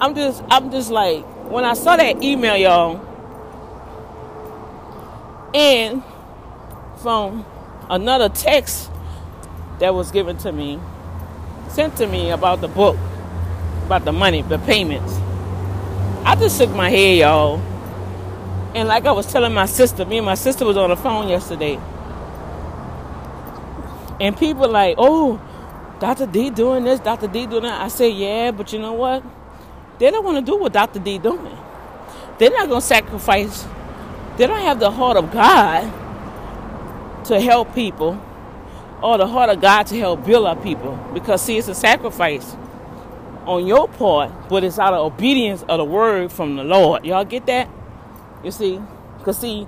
I'm 0.00 0.14
just 0.14 0.42
I'm 0.50 0.70
just 0.70 0.90
like 0.90 1.24
when 1.50 1.64
I 1.64 1.74
saw 1.74 1.96
that 1.96 2.22
email, 2.22 2.56
y'all, 2.56 3.00
and 5.54 6.02
from 7.02 7.44
another 7.90 8.28
text 8.28 8.90
that 9.78 9.94
was 9.94 10.10
given 10.10 10.36
to 10.38 10.52
me, 10.52 10.78
sent 11.68 11.96
to 11.96 12.06
me 12.06 12.30
about 12.30 12.60
the 12.60 12.68
book, 12.68 12.96
about 13.86 14.04
the 14.04 14.12
money, 14.12 14.42
the 14.42 14.58
payments. 14.58 15.14
I 16.24 16.36
just 16.38 16.58
shook 16.58 16.70
my 16.70 16.90
head, 16.90 17.18
y'all. 17.18 17.60
And 18.74 18.86
like 18.86 19.06
I 19.06 19.12
was 19.12 19.26
telling 19.26 19.54
my 19.54 19.66
sister, 19.66 20.04
me 20.04 20.18
and 20.18 20.26
my 20.26 20.34
sister 20.34 20.64
was 20.64 20.76
on 20.76 20.90
the 20.90 20.96
phone 20.96 21.28
yesterday. 21.28 21.80
And 24.20 24.36
people 24.36 24.68
like, 24.68 24.96
oh, 24.98 25.40
Dr. 26.00 26.26
D 26.26 26.50
doing 26.50 26.84
this, 26.84 27.00
Dr. 27.00 27.28
D 27.28 27.46
doing 27.46 27.64
that. 27.64 27.80
I 27.80 27.88
say, 27.88 28.10
yeah, 28.10 28.50
but 28.50 28.72
you 28.72 28.78
know 28.78 28.92
what? 28.92 29.22
They 29.98 30.10
don't 30.10 30.24
want 30.24 30.44
to 30.44 30.52
do 30.52 30.56
what 30.56 30.72
Dr. 30.72 30.98
D 31.00 31.18
doing. 31.18 31.56
They're 32.38 32.50
not 32.50 32.68
going 32.68 32.80
to 32.80 32.86
sacrifice. 32.86 33.66
They 34.36 34.46
don't 34.46 34.60
have 34.60 34.78
the 34.80 34.90
heart 34.90 35.16
of 35.16 35.32
God 35.32 35.92
to 37.24 37.40
help 37.40 37.74
people 37.74 38.20
or 39.02 39.18
the 39.18 39.26
heart 39.26 39.50
of 39.50 39.60
God 39.60 39.86
to 39.88 39.98
help 39.98 40.24
build 40.24 40.46
up 40.46 40.62
people. 40.62 40.96
Because, 41.12 41.42
see, 41.42 41.58
it's 41.58 41.68
a 41.68 41.74
sacrifice 41.74 42.56
on 43.46 43.66
your 43.66 43.88
part, 43.88 44.32
but 44.48 44.64
it's 44.64 44.78
out 44.78 44.94
of 44.94 45.12
obedience 45.12 45.62
of 45.68 45.78
the 45.78 45.84
word 45.84 46.30
from 46.32 46.56
the 46.56 46.64
Lord. 46.64 47.04
Y'all 47.04 47.24
get 47.24 47.46
that? 47.46 47.68
You 48.44 48.50
see? 48.50 48.80
Because, 49.18 49.38
see, 49.38 49.66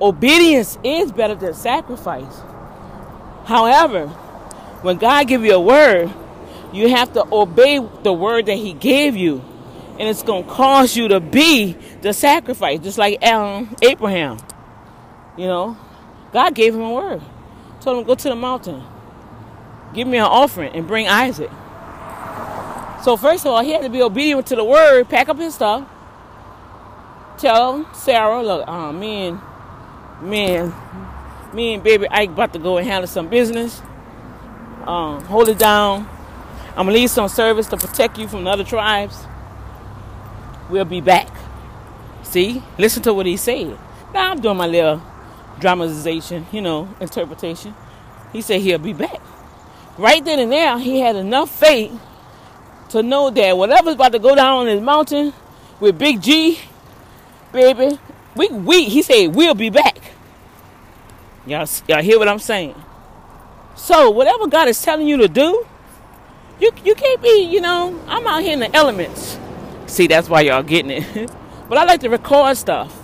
obedience 0.00 0.78
is 0.84 1.12
better 1.12 1.34
than 1.34 1.54
sacrifice. 1.54 2.42
However, 3.44 4.08
when 4.82 4.98
God 4.98 5.28
give 5.28 5.44
you 5.44 5.54
a 5.54 5.60
word, 5.60 6.12
you 6.72 6.88
have 6.88 7.12
to 7.14 7.24
obey 7.32 7.78
the 8.02 8.12
word 8.12 8.46
that 8.46 8.56
He 8.56 8.72
gave 8.72 9.16
you. 9.16 9.44
And 9.98 10.08
it's 10.08 10.22
to 10.22 10.42
cause 10.42 10.96
you 10.96 11.08
to 11.08 11.20
be 11.20 11.76
the 12.00 12.12
sacrifice, 12.12 12.80
just 12.80 12.98
like 12.98 13.22
um, 13.24 13.76
Abraham. 13.82 14.38
You 15.36 15.46
know, 15.46 15.76
God 16.32 16.54
gave 16.54 16.74
him 16.74 16.80
a 16.80 16.92
word. 16.92 17.22
Told 17.80 17.98
him, 17.98 18.04
go 18.04 18.14
to 18.14 18.28
the 18.28 18.34
mountain. 18.34 18.82
Give 19.94 20.08
me 20.08 20.18
an 20.18 20.24
offering 20.24 20.74
and 20.74 20.86
bring 20.86 21.08
Isaac. 21.08 21.50
So 23.04 23.16
first 23.16 23.44
of 23.44 23.52
all, 23.52 23.62
he 23.62 23.72
had 23.72 23.82
to 23.82 23.90
be 23.90 24.00
obedient 24.00 24.46
to 24.46 24.56
the 24.56 24.64
word, 24.64 25.08
pack 25.08 25.28
up 25.28 25.36
his 25.36 25.54
stuff, 25.54 25.86
tell 27.38 27.92
Sarah, 27.94 28.42
look, 28.42 28.66
uh, 28.66 28.92
me 28.92 29.28
and 29.28 29.40
me 30.22 30.56
and 30.56 30.72
me 31.54 31.74
and 31.74 31.82
baby 31.82 32.08
Ike 32.10 32.30
about 32.30 32.52
to 32.54 32.58
go 32.58 32.78
and 32.78 32.86
handle 32.86 33.06
some 33.06 33.28
business. 33.28 33.80
Um, 34.86 35.22
hold 35.24 35.48
it 35.48 35.58
down. 35.58 36.08
I'm 36.70 36.86
gonna 36.86 36.92
leave 36.92 37.10
some 37.10 37.28
service 37.28 37.66
to 37.68 37.76
protect 37.76 38.18
you 38.18 38.28
from 38.28 38.44
the 38.44 38.50
other 38.50 38.64
tribes. 38.64 39.24
We'll 40.70 40.84
be 40.84 41.00
back. 41.00 41.28
See? 42.22 42.62
Listen 42.78 43.02
to 43.04 43.14
what 43.14 43.26
he 43.26 43.36
said. 43.36 43.78
Now 44.14 44.30
I'm 44.30 44.40
doing 44.40 44.56
my 44.56 44.66
little 44.66 45.02
dramatization, 45.60 46.46
you 46.50 46.62
know, 46.62 46.88
interpretation. 47.00 47.74
He 48.32 48.40
said 48.40 48.60
he'll 48.62 48.78
be 48.78 48.94
back. 48.94 49.20
Right 49.98 50.24
then 50.24 50.38
and 50.38 50.50
there, 50.50 50.78
he 50.78 51.00
had 51.00 51.16
enough 51.16 51.50
faith 51.50 51.92
to 52.88 53.02
know 53.02 53.30
that 53.30 53.56
whatever's 53.56 53.94
about 53.94 54.12
to 54.12 54.18
go 54.18 54.34
down 54.34 54.60
on 54.60 54.66
this 54.66 54.80
mountain 54.80 55.32
with 55.80 55.98
Big 55.98 56.22
G, 56.22 56.58
baby, 57.52 57.98
we 58.34 58.48
we 58.48 58.84
he 58.84 59.02
said 59.02 59.34
we'll 59.34 59.54
be 59.54 59.70
back. 59.70 59.98
Y'all 61.46 61.68
y'all 61.88 62.02
hear 62.02 62.18
what 62.18 62.28
I'm 62.28 62.38
saying? 62.38 62.74
So 63.74 64.10
whatever 64.10 64.46
God 64.46 64.68
is 64.68 64.80
telling 64.80 65.08
you 65.08 65.16
to 65.18 65.28
do, 65.28 65.66
you 66.60 66.72
you 66.84 66.94
can't 66.94 67.22
be, 67.22 67.48
you 67.50 67.60
know, 67.60 68.00
I'm 68.06 68.26
out 68.26 68.42
here 68.42 68.52
in 68.52 68.60
the 68.60 68.74
elements. 68.74 69.38
See, 69.86 70.06
that's 70.06 70.28
why 70.28 70.42
y'all 70.42 70.62
getting 70.62 71.02
it. 71.02 71.30
but 71.68 71.78
I 71.78 71.84
like 71.84 72.00
to 72.00 72.08
record 72.08 72.56
stuff 72.56 73.02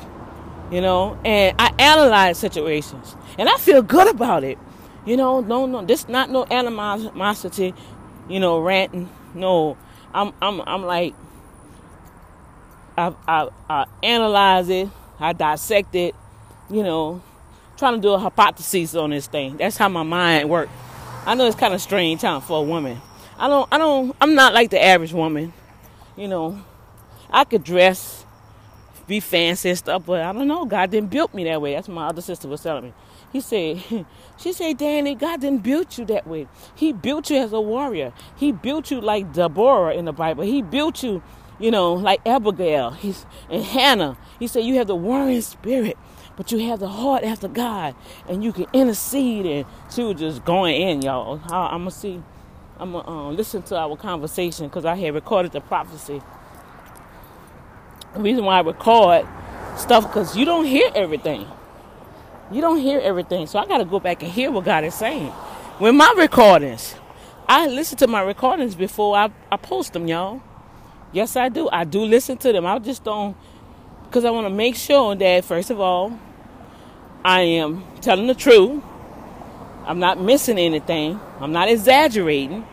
you 0.70 0.80
know, 0.80 1.18
and 1.24 1.54
I 1.58 1.72
analyze 1.78 2.38
situations, 2.38 3.16
and 3.38 3.48
I 3.48 3.56
feel 3.56 3.82
good 3.82 4.08
about 4.08 4.44
it. 4.44 4.58
You 5.06 5.16
know, 5.16 5.40
no, 5.40 5.66
no, 5.66 5.84
this 5.84 6.08
not 6.08 6.30
no 6.30 6.44
animosity, 6.50 7.74
you 8.28 8.40
know, 8.40 8.60
ranting. 8.60 9.08
No, 9.34 9.76
I'm, 10.12 10.32
I'm, 10.42 10.60
I'm 10.62 10.82
like, 10.84 11.14
I, 12.96 13.14
I, 13.26 13.48
I 13.70 13.86
analyze 14.02 14.68
it, 14.68 14.88
I 15.18 15.32
dissect 15.32 15.94
it, 15.94 16.14
you 16.68 16.82
know, 16.82 17.22
trying 17.78 17.94
to 17.94 18.00
do 18.00 18.12
a 18.12 18.18
hypothesis 18.18 18.94
on 18.94 19.10
this 19.10 19.26
thing. 19.26 19.56
That's 19.56 19.76
how 19.76 19.88
my 19.88 20.02
mind 20.02 20.50
works. 20.50 20.72
I 21.24 21.34
know 21.34 21.46
it's 21.46 21.56
kind 21.56 21.72
of 21.72 21.80
strange 21.80 22.20
time 22.20 22.40
for 22.40 22.58
a 22.58 22.62
woman. 22.62 23.00
I 23.38 23.48
don't, 23.48 23.68
I 23.72 23.78
don't, 23.78 24.14
I'm 24.20 24.34
not 24.34 24.52
like 24.52 24.70
the 24.70 24.82
average 24.82 25.12
woman. 25.12 25.52
You 26.16 26.28
know, 26.28 26.62
I 27.30 27.44
could 27.44 27.64
dress 27.64 28.26
be 29.08 29.20
fancy 29.20 29.70
and 29.70 29.78
stuff, 29.78 30.04
but 30.06 30.20
I 30.20 30.32
don't 30.32 30.46
know. 30.46 30.66
God 30.66 30.90
didn't 30.90 31.10
build 31.10 31.32
me 31.34 31.44
that 31.44 31.60
way. 31.60 31.74
That's 31.74 31.88
what 31.88 31.94
my 31.94 32.06
other 32.08 32.20
sister 32.20 32.46
was 32.46 32.62
telling 32.62 32.84
me. 32.84 32.92
He 33.32 33.40
said, 33.40 33.82
she 34.38 34.52
said, 34.52 34.76
Danny, 34.78 35.14
God 35.14 35.40
didn't 35.40 35.62
build 35.62 35.96
you 35.96 36.04
that 36.06 36.26
way. 36.26 36.46
He 36.74 36.92
built 36.92 37.30
you 37.30 37.38
as 37.38 37.52
a 37.52 37.60
warrior. 37.60 38.12
He 38.36 38.52
built 38.52 38.90
you 38.90 39.00
like 39.00 39.32
Deborah 39.32 39.94
in 39.94 40.04
the 40.04 40.12
Bible. 40.12 40.44
He 40.44 40.62
built 40.62 41.02
you, 41.02 41.22
you 41.58 41.70
know, 41.70 41.94
like 41.94 42.20
Abigail 42.26 42.96
and 43.50 43.64
Hannah. 43.64 44.16
He 44.38 44.46
said, 44.46 44.64
you 44.64 44.74
have 44.74 44.86
the 44.86 44.96
warring 44.96 45.40
spirit, 45.40 45.96
but 46.38 46.52
you 46.52 46.60
have 46.70 46.80
the 46.80 46.88
heart 46.88 47.24
after 47.24 47.48
God, 47.48 47.96
and 48.30 48.44
you 48.44 48.54
can 48.54 48.68
intercede. 48.72 49.46
And 49.46 49.66
she 49.94 50.04
was 50.04 50.18
just 50.18 50.46
going 50.46 50.80
in, 50.80 51.02
y'all. 51.02 51.42
I'm 51.52 51.82
gonna 51.82 51.92
see. 51.92 52.22
I'm 52.78 52.92
gonna 52.92 53.10
um, 53.10 53.36
listen 53.36 53.62
to 53.64 53.78
our 53.78 53.98
conversation 53.98 54.68
because 54.68 54.86
I 54.86 54.96
had 54.96 55.14
recorded 55.14 55.52
the 55.52 55.60
prophecy 55.60 56.22
the 58.14 58.20
reason 58.20 58.44
why 58.44 58.58
I 58.58 58.62
record 58.62 59.26
stuff 59.76 60.04
because 60.04 60.36
you 60.36 60.44
don't 60.44 60.64
hear 60.66 60.90
everything. 60.94 61.46
You 62.50 62.60
don't 62.60 62.80
hear 62.80 63.00
everything. 63.00 63.46
So 63.46 63.58
I 63.58 63.66
got 63.66 63.78
to 63.78 63.84
go 63.84 64.00
back 64.00 64.22
and 64.22 64.32
hear 64.32 64.50
what 64.50 64.64
God 64.64 64.84
is 64.84 64.94
saying. 64.94 65.30
When 65.78 65.96
my 65.96 66.14
recordings, 66.16 66.96
I 67.48 67.68
listen 67.68 67.98
to 67.98 68.06
my 68.06 68.22
recordings 68.22 68.74
before 68.74 69.16
I, 69.16 69.30
I 69.52 69.56
post 69.56 69.94
them, 69.94 70.08
y'all. 70.08 70.42
Yes, 71.12 71.36
I 71.36 71.48
do. 71.48 71.68
I 71.70 71.84
do 71.84 72.00
listen 72.02 72.38
to 72.38 72.52
them. 72.52 72.66
I 72.66 72.78
just 72.80 73.04
don't, 73.04 73.36
because 74.04 74.24
I 74.24 74.30
want 74.30 74.46
to 74.46 74.54
make 74.54 74.76
sure 74.76 75.14
that, 75.14 75.44
first 75.44 75.70
of 75.70 75.80
all, 75.80 76.18
I 77.24 77.40
am 77.40 77.84
telling 78.00 78.26
the 78.26 78.34
truth. 78.34 78.82
I'm 79.86 79.98
not 79.98 80.20
missing 80.20 80.58
anything. 80.58 81.18
I'm 81.40 81.52
not 81.52 81.68
exaggerating. 81.68 82.66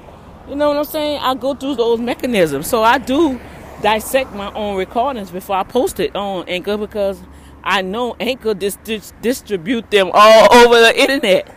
You 0.50 0.56
know 0.56 0.70
what 0.70 0.78
I'm 0.78 0.84
saying? 0.84 1.20
I 1.22 1.34
go 1.36 1.56
through 1.56 1.76
those 1.76 2.00
mechanisms. 2.00 2.68
So 2.68 2.84
I 2.84 2.98
do 2.98 3.40
dissect 3.82 4.34
my 4.34 4.52
own 4.54 4.78
recordings 4.78 5.32
before 5.32 5.56
I 5.56 5.64
post 5.64 6.00
it 6.00 6.16
on 6.16 6.48
Anchor 6.48 6.78
because 6.78 7.22
I 7.64 7.82
know 7.82 8.16
Anchor 8.20 8.54
dis- 8.54 8.78
dis- 8.84 9.14
distribute 9.22 9.90
them 9.90 10.12
all 10.14 10.54
over 10.54 10.80
the 10.80 11.00
internet. 11.00 11.56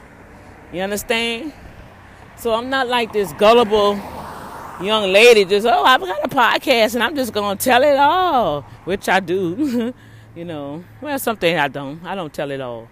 You 0.72 0.83
understand? 0.83 1.53
So 2.37 2.55
I'm 2.55 2.70
not 2.70 2.88
like 2.88 3.12
this 3.12 3.33
gullible 3.35 3.94
young 4.81 5.12
lady 5.12 5.44
just, 5.44 5.66
oh, 5.66 5.85
I've 5.85 6.01
got 6.01 6.24
a 6.24 6.29
podcast 6.29 6.94
and 6.94 7.03
I'm 7.03 7.16
just 7.16 7.33
going 7.33 7.59
to 7.59 7.64
tell 7.64 7.83
it 7.83 7.96
all, 7.96 8.62
which 8.85 9.09
I 9.09 9.20
do. 9.20 9.92
you 10.38 10.44
know, 10.44 10.85
well, 11.01 11.18
something 11.18 11.59
I 11.59 11.66
don't. 11.66 12.05
I 12.05 12.14
don't 12.14 12.33
tell 12.33 12.53
it 12.53 12.61
all 12.61 12.88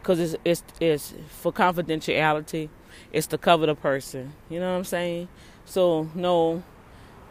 because 0.00 0.18
it's, 0.18 0.34
it's, 0.44 0.64
it's 0.80 1.14
for 1.28 1.52
confidentiality. 1.52 2.68
It's 3.12 3.28
to 3.28 3.38
cover 3.38 3.66
the 3.66 3.76
person. 3.76 4.32
You 4.48 4.58
know 4.58 4.72
what 4.72 4.78
I'm 4.78 4.84
saying? 4.84 5.28
So, 5.64 6.10
no, 6.16 6.64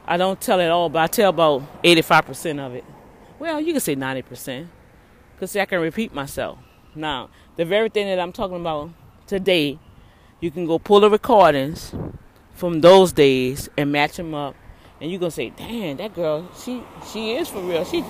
I 0.07 0.15
don't 0.15 0.39
tell 0.39 0.61
it 0.61 0.69
all, 0.69 0.87
but 0.87 0.99
I 0.99 1.07
tell 1.07 1.31
about 1.31 1.83
85% 1.83 2.65
of 2.65 2.73
it. 2.73 2.85
Well, 3.37 3.59
you 3.59 3.73
can 3.73 3.81
say 3.81 3.97
90%. 3.97 4.67
Because 5.35 5.53
I 5.57 5.65
can 5.65 5.81
repeat 5.81 6.13
myself. 6.13 6.57
Now, 6.95 7.29
the 7.57 7.65
very 7.65 7.89
thing 7.89 8.07
that 8.07 8.19
I'm 8.19 8.31
talking 8.31 8.61
about 8.61 8.91
today, 9.27 9.77
you 10.39 10.51
can 10.51 10.67
go 10.67 10.79
pull 10.79 11.01
the 11.01 11.09
recordings 11.09 11.93
from 12.53 12.79
those 12.79 13.11
days 13.11 13.69
and 13.77 13.91
match 13.91 14.15
them 14.15 14.33
up. 14.33 14.55
And 15.01 15.11
you're 15.11 15.19
going 15.19 15.31
to 15.31 15.35
say, 15.35 15.49
damn, 15.49 15.97
that 15.97 16.13
girl, 16.13 16.49
she 16.57 16.81
she 17.11 17.35
is 17.35 17.47
for 17.47 17.61
real. 17.61 17.85
She 17.85 18.03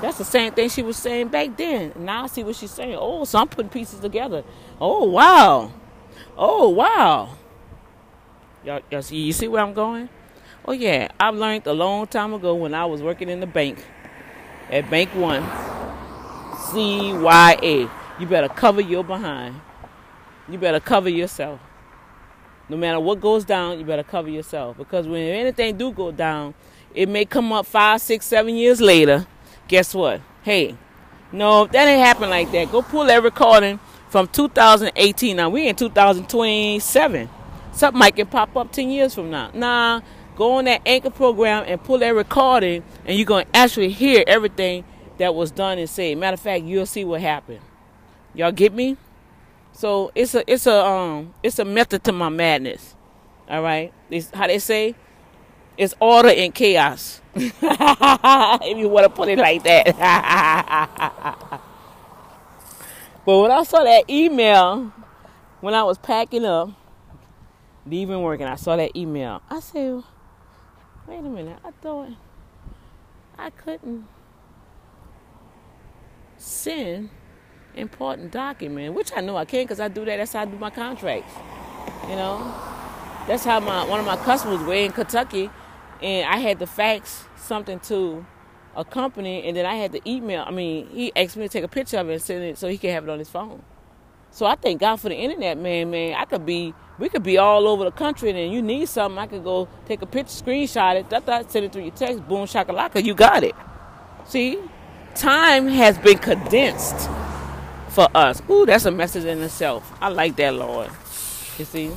That's 0.00 0.16
the 0.16 0.24
same 0.24 0.52
thing 0.52 0.68
she 0.70 0.82
was 0.82 0.96
saying 0.96 1.28
back 1.28 1.56
then. 1.56 1.92
Now 1.96 2.24
I 2.24 2.26
see 2.26 2.42
what 2.42 2.56
she's 2.56 2.70
saying. 2.70 2.96
Oh, 2.98 3.24
so 3.24 3.38
I'm 3.38 3.48
putting 3.48 3.70
pieces 3.70 4.00
together. 4.00 4.44
Oh, 4.80 5.04
wow. 5.04 5.72
Oh, 6.36 6.70
wow. 6.70 7.36
Y'all, 8.64 8.80
y'all 8.90 9.02
see, 9.02 9.18
you 9.18 9.32
see 9.32 9.48
where 9.48 9.62
I'm 9.62 9.74
going? 9.74 10.08
Oh, 10.64 10.72
yeah. 10.72 11.08
I've 11.18 11.34
learned 11.34 11.66
a 11.66 11.72
long 11.72 12.06
time 12.06 12.32
ago 12.32 12.54
when 12.54 12.72
I 12.72 12.86
was 12.86 13.02
working 13.02 13.28
in 13.28 13.40
the 13.40 13.46
bank 13.46 13.84
at 14.70 14.88
Bank 14.88 15.10
One 15.14 15.42
CYA. 16.70 17.90
You 18.18 18.26
better 18.26 18.48
cover 18.48 18.80
your 18.80 19.04
behind. 19.04 19.60
You 20.48 20.58
better 20.58 20.80
cover 20.80 21.08
yourself. 21.08 21.60
No 22.68 22.76
matter 22.76 23.00
what 23.00 23.20
goes 23.20 23.44
down, 23.44 23.78
you 23.78 23.84
better 23.84 24.02
cover 24.02 24.28
yourself. 24.28 24.76
Because 24.76 25.08
when 25.08 25.22
anything 25.22 25.76
do 25.76 25.92
go 25.92 26.12
down, 26.12 26.54
it 26.94 27.08
may 27.08 27.24
come 27.24 27.52
up 27.52 27.66
five, 27.66 28.00
six, 28.00 28.26
seven 28.26 28.54
years 28.54 28.80
later. 28.80 29.26
Guess 29.70 29.94
what? 29.94 30.20
Hey, 30.42 30.76
no, 31.30 31.64
that 31.64 31.86
ain't 31.86 32.04
happen 32.04 32.28
like 32.28 32.50
that. 32.50 32.72
Go 32.72 32.82
pull 32.82 33.04
that 33.04 33.22
recording 33.22 33.78
from 34.08 34.26
2018. 34.26 35.36
Now 35.36 35.48
we 35.48 35.68
in 35.68 35.76
2027. 35.76 37.28
Something 37.70 37.96
might 37.96 38.16
can 38.16 38.26
pop 38.26 38.56
up 38.56 38.72
10 38.72 38.90
years 38.90 39.14
from 39.14 39.30
now. 39.30 39.52
Nah, 39.54 40.00
go 40.34 40.54
on 40.54 40.64
that 40.64 40.82
anchor 40.84 41.10
program 41.10 41.62
and 41.68 41.80
pull 41.84 41.98
that 41.98 42.08
recording, 42.08 42.82
and 43.04 43.16
you're 43.16 43.24
gonna 43.24 43.46
actually 43.54 43.90
hear 43.90 44.24
everything 44.26 44.82
that 45.18 45.36
was 45.36 45.52
done 45.52 45.78
and 45.78 45.88
said. 45.88 46.18
Matter 46.18 46.34
of 46.34 46.40
fact, 46.40 46.64
you'll 46.64 46.84
see 46.84 47.04
what 47.04 47.20
happened. 47.20 47.60
Y'all 48.34 48.50
get 48.50 48.72
me? 48.72 48.96
So 49.70 50.10
it's 50.16 50.34
a 50.34 50.52
it's 50.52 50.66
a 50.66 50.84
um 50.84 51.32
it's 51.44 51.60
a 51.60 51.64
method 51.64 52.02
to 52.04 52.12
my 52.12 52.28
madness. 52.28 52.96
All 53.48 53.62
right, 53.62 53.92
it's 54.10 54.32
how 54.32 54.48
they 54.48 54.58
say, 54.58 54.96
it's 55.80 55.94
order 55.98 56.28
in 56.28 56.52
chaos. 56.52 57.20
if 57.34 58.78
you 58.78 58.88
want 58.88 59.04
to 59.04 59.10
put 59.10 59.28
it 59.28 59.38
like 59.38 59.62
that. 59.62 59.86
but 63.24 63.38
when 63.40 63.50
I 63.50 63.62
saw 63.62 63.82
that 63.84 64.08
email, 64.10 64.92
when 65.60 65.74
I 65.74 65.82
was 65.82 65.96
packing 65.98 66.44
up, 66.44 66.70
leaving 67.86 68.20
work, 68.22 68.40
and 68.40 68.50
I 68.50 68.56
saw 68.56 68.76
that 68.76 68.94
email, 68.94 69.40
I 69.48 69.60
said, 69.60 70.02
"Wait 71.06 71.18
a 71.18 71.22
minute! 71.22 71.58
I 71.64 71.70
thought 71.70 72.10
I 73.38 73.50
couldn't." 73.50 74.06
send 76.40 77.10
important 77.76 78.32
document, 78.32 78.94
which 78.94 79.12
I 79.14 79.20
know 79.20 79.36
I 79.36 79.44
can 79.44 79.64
because 79.64 79.80
I 79.80 79.88
do 79.88 80.04
that. 80.04 80.16
That's 80.16 80.32
how 80.32 80.40
I 80.40 80.44
do 80.46 80.58
my 80.58 80.70
contracts. 80.70 81.32
You 82.08 82.16
know, 82.16 82.54
that's 83.26 83.44
how 83.44 83.60
my 83.60 83.84
one 83.84 84.00
of 84.00 84.06
my 84.06 84.16
customers 84.16 84.60
were 84.62 84.74
in 84.74 84.92
Kentucky, 84.92 85.50
and 86.02 86.28
I 86.28 86.38
had 86.38 86.58
to 86.60 86.66
fax 86.66 87.24
something 87.36 87.80
to 87.80 88.26
a 88.76 88.84
company, 88.84 89.46
and 89.46 89.56
then 89.56 89.66
I 89.66 89.74
had 89.76 89.92
to 89.92 90.10
email. 90.10 90.44
I 90.46 90.50
mean, 90.50 90.88
he 90.90 91.12
asked 91.16 91.36
me 91.36 91.44
to 91.44 91.48
take 91.48 91.64
a 91.64 91.68
picture 91.68 91.98
of 91.98 92.08
it 92.08 92.14
and 92.14 92.22
send 92.22 92.44
it 92.44 92.58
so 92.58 92.68
he 92.68 92.78
could 92.78 92.90
have 92.90 93.04
it 93.04 93.10
on 93.10 93.18
his 93.18 93.28
phone. 93.28 93.62
So 94.30 94.46
I 94.46 94.54
thank 94.56 94.80
God 94.80 94.96
for 94.96 95.08
the 95.08 95.16
internet, 95.16 95.58
man. 95.58 95.90
Man, 95.90 96.14
I 96.14 96.24
could 96.24 96.46
be, 96.46 96.72
we 96.98 97.08
could 97.08 97.24
be 97.24 97.38
all 97.38 97.66
over 97.66 97.84
the 97.84 97.90
country, 97.90 98.30
and 98.30 98.38
then 98.38 98.52
you 98.52 98.62
need 98.62 98.88
something, 98.88 99.18
I 99.18 99.26
could 99.26 99.44
go 99.44 99.68
take 99.86 100.02
a 100.02 100.06
picture, 100.06 100.32
screenshot 100.32 100.96
it, 101.00 101.10
that, 101.10 101.26
that, 101.26 101.50
send 101.50 101.66
it 101.66 101.72
through 101.72 101.82
your 101.82 101.94
text, 101.94 102.26
boom, 102.28 102.46
shakalaka, 102.46 103.04
you 103.04 103.14
got 103.14 103.42
it. 103.44 103.54
See, 104.26 104.58
time 105.16 105.66
has 105.68 105.98
been 105.98 106.18
condensed 106.18 107.10
for 107.88 108.08
us. 108.14 108.40
Ooh, 108.48 108.66
that's 108.66 108.84
a 108.84 108.92
message 108.92 109.24
in 109.24 109.42
itself. 109.42 109.92
I 110.00 110.08
like 110.08 110.36
that, 110.36 110.54
Lord. 110.54 110.90
You 111.58 111.64
see? 111.64 111.90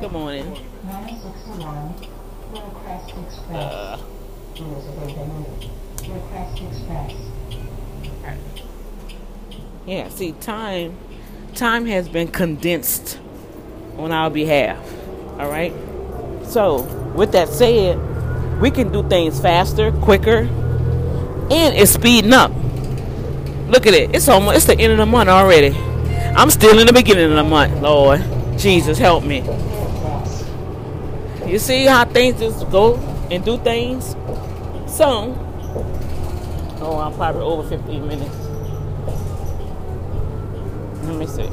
Good 0.00 0.12
morning. 0.12 0.56
Uh, 3.52 3.98
yeah, 9.86 10.08
see, 10.08 10.32
time 10.32 10.96
time 11.54 11.86
has 11.86 12.08
been 12.08 12.28
condensed 12.28 13.18
on 13.96 14.12
our 14.12 14.30
behalf. 14.30 14.78
All 15.38 15.50
right? 15.50 15.72
So, 16.44 16.82
with 17.14 17.32
that 17.32 17.48
said, 17.48 17.98
we 18.60 18.70
can 18.70 18.92
do 18.92 19.06
things 19.08 19.40
faster, 19.40 19.90
quicker, 19.92 20.48
and 21.50 21.74
it's 21.74 21.92
speeding 21.92 22.32
up. 22.32 22.52
Look 23.68 23.86
at 23.86 23.94
it. 23.94 24.14
It's 24.14 24.28
almost 24.28 24.56
it's 24.56 24.66
the 24.66 24.78
end 24.78 24.92
of 24.92 24.98
the 24.98 25.06
month 25.06 25.28
already. 25.28 25.76
I'm 26.36 26.50
still 26.50 26.78
in 26.78 26.86
the 26.86 26.92
beginning 26.92 27.24
of 27.24 27.36
the 27.36 27.44
month, 27.44 27.82
Lord. 27.82 28.22
Jesus 28.56 28.98
help 28.98 29.24
me. 29.24 29.40
You 31.48 31.58
see 31.58 31.86
how 31.86 32.04
things 32.04 32.38
just 32.38 32.70
go 32.70 32.96
and 33.30 33.44
do 33.44 33.58
things? 33.58 34.14
So 34.86 35.34
Oh, 36.80 36.96
I'm 37.00 37.12
probably 37.14 37.42
over 37.42 37.68
15 37.68 38.06
minutes. 38.06 38.36
Let 41.04 41.16
me 41.16 41.26
see. 41.26 41.48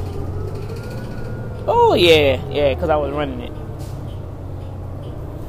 Oh 1.67 1.95
yeah, 1.97 2.39
yeah, 2.51 2.75
because 2.75 2.89
I 2.89 2.95
was 2.95 3.11
running 3.11 3.41
it. 3.41 3.51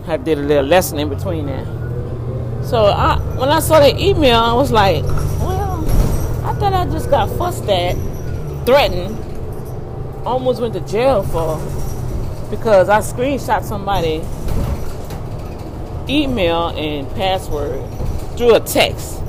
I 0.09 0.17
did 0.17 0.39
a 0.39 0.43
little 0.43 0.65
lesson 0.65 0.99
in 0.99 1.11
between 1.11 1.47
that. 1.47 1.67
So 2.65 2.87
I, 2.87 3.19
when 3.37 3.51
I 3.51 3.61
saw 3.61 3.81
the 3.81 3.95
email, 4.03 4.41
I 4.41 4.55
was 4.55 4.73
like, 4.73 5.05
well, 5.05 5.85
I 6.45 6.55
thought 6.55 6.73
I 6.73 6.87
just 6.87 7.11
got 7.11 7.29
fussed 7.37 7.69
at, 7.69 7.95
threatened, 8.65 9.15
almost 10.25 10.63
went 10.63 10.73
to 10.73 10.81
jail 10.81 11.23
for 11.23 11.59
because 12.51 12.89
I 12.89 12.99
screenshot 12.99 13.65
somebody 13.65 14.23
email 16.09 16.69
and 16.69 17.09
password 17.15 17.83
through 18.37 18.55
a 18.55 18.61
text. 18.61 19.21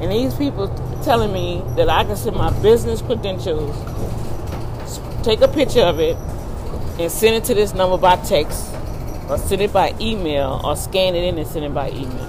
And 0.00 0.12
these 0.12 0.34
people 0.34 0.68
telling 1.02 1.32
me 1.32 1.62
that 1.76 1.88
I 1.88 2.04
can 2.04 2.16
send 2.16 2.36
my 2.36 2.50
business 2.60 3.02
credentials, 3.02 3.76
take 5.24 5.40
a 5.40 5.48
picture 5.48 5.82
of 5.82 5.98
it, 6.00 6.16
and 6.98 7.10
send 7.10 7.36
it 7.36 7.44
to 7.44 7.54
this 7.54 7.74
number 7.74 7.98
by 7.98 8.16
text, 8.16 8.72
or 9.28 9.38
send 9.38 9.62
it 9.62 9.72
by 9.72 9.94
email, 10.00 10.60
or 10.64 10.76
scan 10.76 11.14
it 11.14 11.24
in 11.24 11.38
and 11.38 11.46
send 11.46 11.64
it 11.64 11.74
by 11.74 11.90
email 11.90 12.28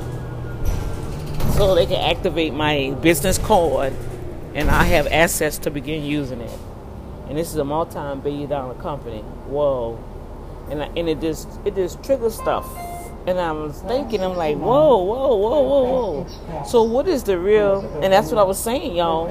so 1.54 1.76
they 1.76 1.86
can 1.86 2.02
activate 2.02 2.52
my 2.52 2.92
business 3.02 3.38
card 3.38 3.94
and 4.56 4.70
I 4.70 4.84
have 4.84 5.08
access 5.08 5.58
to 5.60 5.72
begin 5.72 6.04
using 6.04 6.42
it. 6.42 6.60
And 7.28 7.38
this 7.38 7.50
is 7.50 7.58
a 7.58 7.64
multi-billion 7.64 8.50
dollar 8.50 8.74
company. 8.76 9.22
Whoa. 9.48 9.98
And, 10.74 10.82
I, 10.82 10.86
and 10.98 11.08
it 11.08 11.22
just 11.22 11.48
it 11.66 11.76
just 11.76 12.04
triggers 12.04 12.34
stuff. 12.34 12.66
And 13.28 13.40
I 13.40 13.52
was 13.52 13.80
thinking, 13.84 14.22
I'm 14.22 14.36
like, 14.36 14.58
whoa, 14.58 14.98
whoa, 14.98 15.36
whoa, 15.36 15.62
whoa, 15.62 16.24
whoa. 16.24 16.64
So 16.66 16.82
what 16.82 17.08
is 17.08 17.22
the 17.24 17.38
real? 17.38 17.80
And 18.02 18.12
that's 18.12 18.32
what 18.32 18.40
I 18.40 18.44
was 18.44 18.58
saying, 18.58 18.96
y'all. 18.96 19.28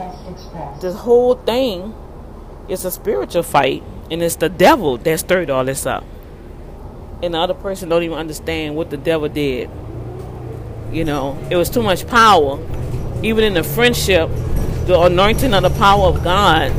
This 0.81 0.95
whole 0.95 1.35
thing 1.35 1.93
is 2.69 2.85
a 2.85 2.93
spiritual 2.93 3.43
fight, 3.43 3.83
and 4.09 4.23
it's 4.23 4.37
the 4.37 4.49
devil 4.49 4.99
that 4.99 5.19
stirred 5.19 5.51
all 5.51 5.65
this 5.65 5.85
up. 5.85 6.05
And 7.25 7.35
the 7.35 7.39
other 7.39 7.55
person 7.55 7.89
don't 7.89 8.05
even 8.05 8.19
understand 8.19 8.77
what 8.77 8.91
the 8.91 8.97
devil 8.97 9.29
did. 9.29 9.69
You 10.93 11.05
know, 11.05 11.37
it 11.51 11.57
was 11.57 11.69
too 11.69 11.83
much 11.83 12.07
power, 12.07 12.61
even 13.25 13.43
in 13.43 13.55
the 13.55 13.65
friendship 13.65 14.31
the 14.87 15.01
anointing 15.01 15.55
of 15.55 15.65
the 15.65 15.71
power 15.71 16.07
of 16.07 16.23
God. 16.23 16.73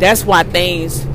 That's 0.00 0.24
why 0.24 0.42
things 0.44 1.06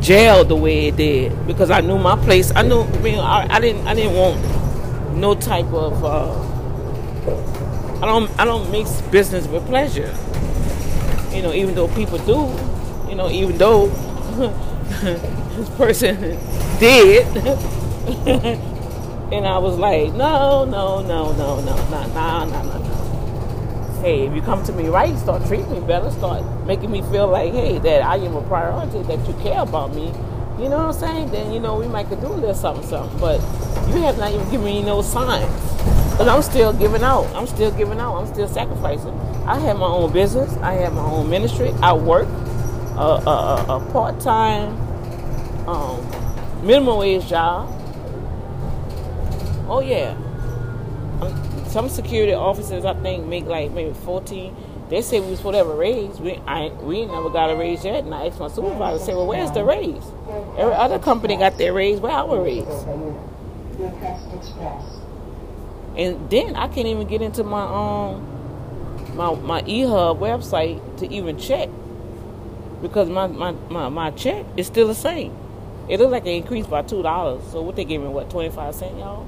jailed 0.00 0.48
the 0.48 0.56
way 0.56 0.88
it 0.88 0.96
did 0.96 1.46
because 1.46 1.70
I 1.70 1.80
knew 1.80 1.98
my 1.98 2.16
place. 2.16 2.52
I 2.54 2.62
knew. 2.62 2.82
I 2.82 2.98
mean, 2.98 3.18
I, 3.18 3.46
I 3.50 3.60
didn't. 3.60 3.86
I 3.86 3.94
didn't 3.94 4.16
want 4.16 5.16
no 5.16 5.34
type 5.34 5.66
of. 5.66 6.04
Uh, 6.04 6.32
I 8.02 8.06
don't. 8.06 8.30
I 8.38 8.44
don't 8.44 8.70
mix 8.70 9.00
business 9.12 9.46
with 9.46 9.66
pleasure. 9.66 10.14
You 11.32 11.42
know, 11.42 11.52
even 11.52 11.74
though 11.74 11.88
people 11.88 12.18
do. 12.18 12.50
You 13.08 13.16
know, 13.16 13.30
even 13.30 13.58
though 13.58 13.86
this 15.56 15.68
person 15.76 16.16
did. 16.80 17.26
and 19.32 19.46
I 19.46 19.58
was 19.58 19.78
like, 19.78 20.12
no, 20.14 20.64
no, 20.64 21.02
no, 21.02 21.32
no, 21.32 21.62
no, 21.62 21.76
no, 21.90 22.06
no, 22.08 22.44
no, 22.44 22.62
no. 22.62 22.89
Hey, 24.00 24.26
if 24.26 24.34
you 24.34 24.40
come 24.40 24.64
to 24.64 24.72
me 24.72 24.88
right, 24.88 25.14
start 25.18 25.46
treating 25.46 25.70
me 25.70 25.80
better, 25.80 26.10
start 26.10 26.42
making 26.64 26.90
me 26.90 27.02
feel 27.02 27.26
like, 27.26 27.52
hey, 27.52 27.78
that 27.80 28.02
I 28.02 28.16
am 28.16 28.34
a 28.34 28.40
priority, 28.42 29.02
that 29.02 29.28
you 29.28 29.34
care 29.42 29.60
about 29.60 29.94
me. 29.94 30.06
You 30.58 30.70
know 30.70 30.78
what 30.78 30.86
I'm 30.86 30.92
saying? 30.94 31.30
Then 31.32 31.52
you 31.52 31.60
know 31.60 31.78
we 31.78 31.86
might 31.86 32.08
could 32.08 32.22
do 32.22 32.28
a 32.28 32.32
little 32.32 32.54
something, 32.54 32.86
something. 32.86 33.20
But 33.20 33.40
you 33.88 34.00
have 34.00 34.16
not 34.16 34.32
even 34.32 34.50
given 34.50 34.64
me 34.64 34.82
no 34.82 35.02
signs. 35.02 35.50
But 36.16 36.28
I'm 36.28 36.40
still 36.40 36.72
giving 36.72 37.02
out. 37.02 37.26
I'm 37.34 37.46
still 37.46 37.70
giving 37.72 37.98
out. 38.00 38.16
I'm 38.16 38.26
still 38.26 38.48
sacrificing. 38.48 39.12
I 39.46 39.58
have 39.58 39.78
my 39.78 39.86
own 39.86 40.10
business. 40.12 40.56
I 40.58 40.72
have 40.74 40.94
my 40.94 41.04
own 41.04 41.28
ministry. 41.28 41.70
I 41.82 41.92
work 41.92 42.28
uh, 42.96 43.16
uh, 43.16 43.20
uh, 43.26 43.64
a, 43.68 43.72
a, 43.72 43.86
a 43.86 43.92
part 43.92 44.18
time 44.18 44.76
um, 45.68 46.06
minimum 46.62 46.98
wage 46.98 47.28
job. 47.28 47.68
Oh 49.68 49.80
yeah. 49.84 50.16
Some 51.70 51.88
security 51.88 52.32
officers 52.32 52.84
I 52.84 52.94
think 52.94 53.26
make 53.26 53.44
like 53.44 53.70
maybe 53.70 53.94
fourteen. 53.94 54.56
They 54.88 55.02
say 55.02 55.20
we 55.20 55.30
was 55.30 55.40
have 55.40 55.68
a 55.68 55.74
raise. 55.74 56.18
We 56.18 56.34
I 56.44 56.70
we 56.82 57.06
never 57.06 57.30
got 57.30 57.48
a 57.48 57.54
raise 57.54 57.84
yet. 57.84 58.02
And 58.02 58.12
I 58.12 58.26
asked 58.26 58.40
my 58.40 58.48
supervisor, 58.48 59.04
say, 59.04 59.14
well, 59.14 59.26
where's 59.26 59.52
the 59.52 59.62
raise? 59.62 60.02
Every 60.58 60.74
other 60.74 60.98
company 60.98 61.36
got 61.36 61.58
their 61.58 61.72
raise. 61.72 62.00
Where 62.00 62.10
our 62.10 62.42
raise? 62.42 62.66
And 65.96 66.28
then 66.28 66.56
I 66.56 66.66
can't 66.66 66.88
even 66.88 67.06
get 67.06 67.22
into 67.22 67.44
my 67.44 67.62
um 67.62 69.16
my 69.16 69.32
my 69.36 69.62
eHub 69.62 70.18
website 70.18 70.98
to 70.98 71.08
even 71.12 71.38
check 71.38 71.68
because 72.82 73.08
my, 73.08 73.26
my, 73.28 73.52
my, 73.68 73.88
my 73.88 74.10
check 74.10 74.44
is 74.56 74.66
still 74.66 74.88
the 74.88 74.94
same. 74.94 75.36
It 75.88 76.00
looks 76.00 76.10
like 76.12 76.26
it 76.26 76.30
increased 76.30 76.68
by 76.68 76.82
two 76.82 77.02
dollars. 77.02 77.44
So 77.52 77.62
what 77.62 77.76
they 77.76 77.84
gave 77.84 78.00
me 78.00 78.08
what 78.08 78.28
twenty 78.28 78.50
five 78.50 78.74
cent, 78.74 78.98
y'all. 78.98 79.24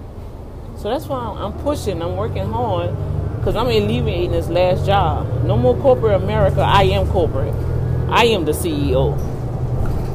So 0.83 0.89
that's 0.89 1.07
why 1.07 1.21
I'm, 1.21 1.53
pushing. 1.61 2.03
I'm 2.03 2.17
working 2.17 2.45
hard 2.45 2.91
because 3.37 3.55
I'm 3.55 3.69
alleviating 3.69 4.33
this 4.33 4.49
last 4.49 4.85
job. 4.85 5.45
No 5.45 5.57
more 5.57 5.77
corporate 5.77 6.21
America. 6.21 6.61
I 6.61 6.83
am 6.83 7.07
corporate. 7.07 7.55
I 8.11 8.25
am 8.25 8.45
the 8.45 8.51
CEO. 8.51 9.17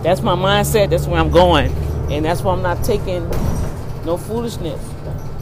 That's 0.04 0.22
my 0.22 0.36
mindset. 0.36 0.90
That's 0.90 1.08
where 1.08 1.22
I'm 1.22 1.32
going, 1.32 1.72
and 2.12 2.26
that's 2.26 2.42
why 2.42 2.52
I'm 2.52 2.62
not 2.62 2.84
taking 2.84 3.30
no 4.04 4.18
foolishness. 4.18 4.82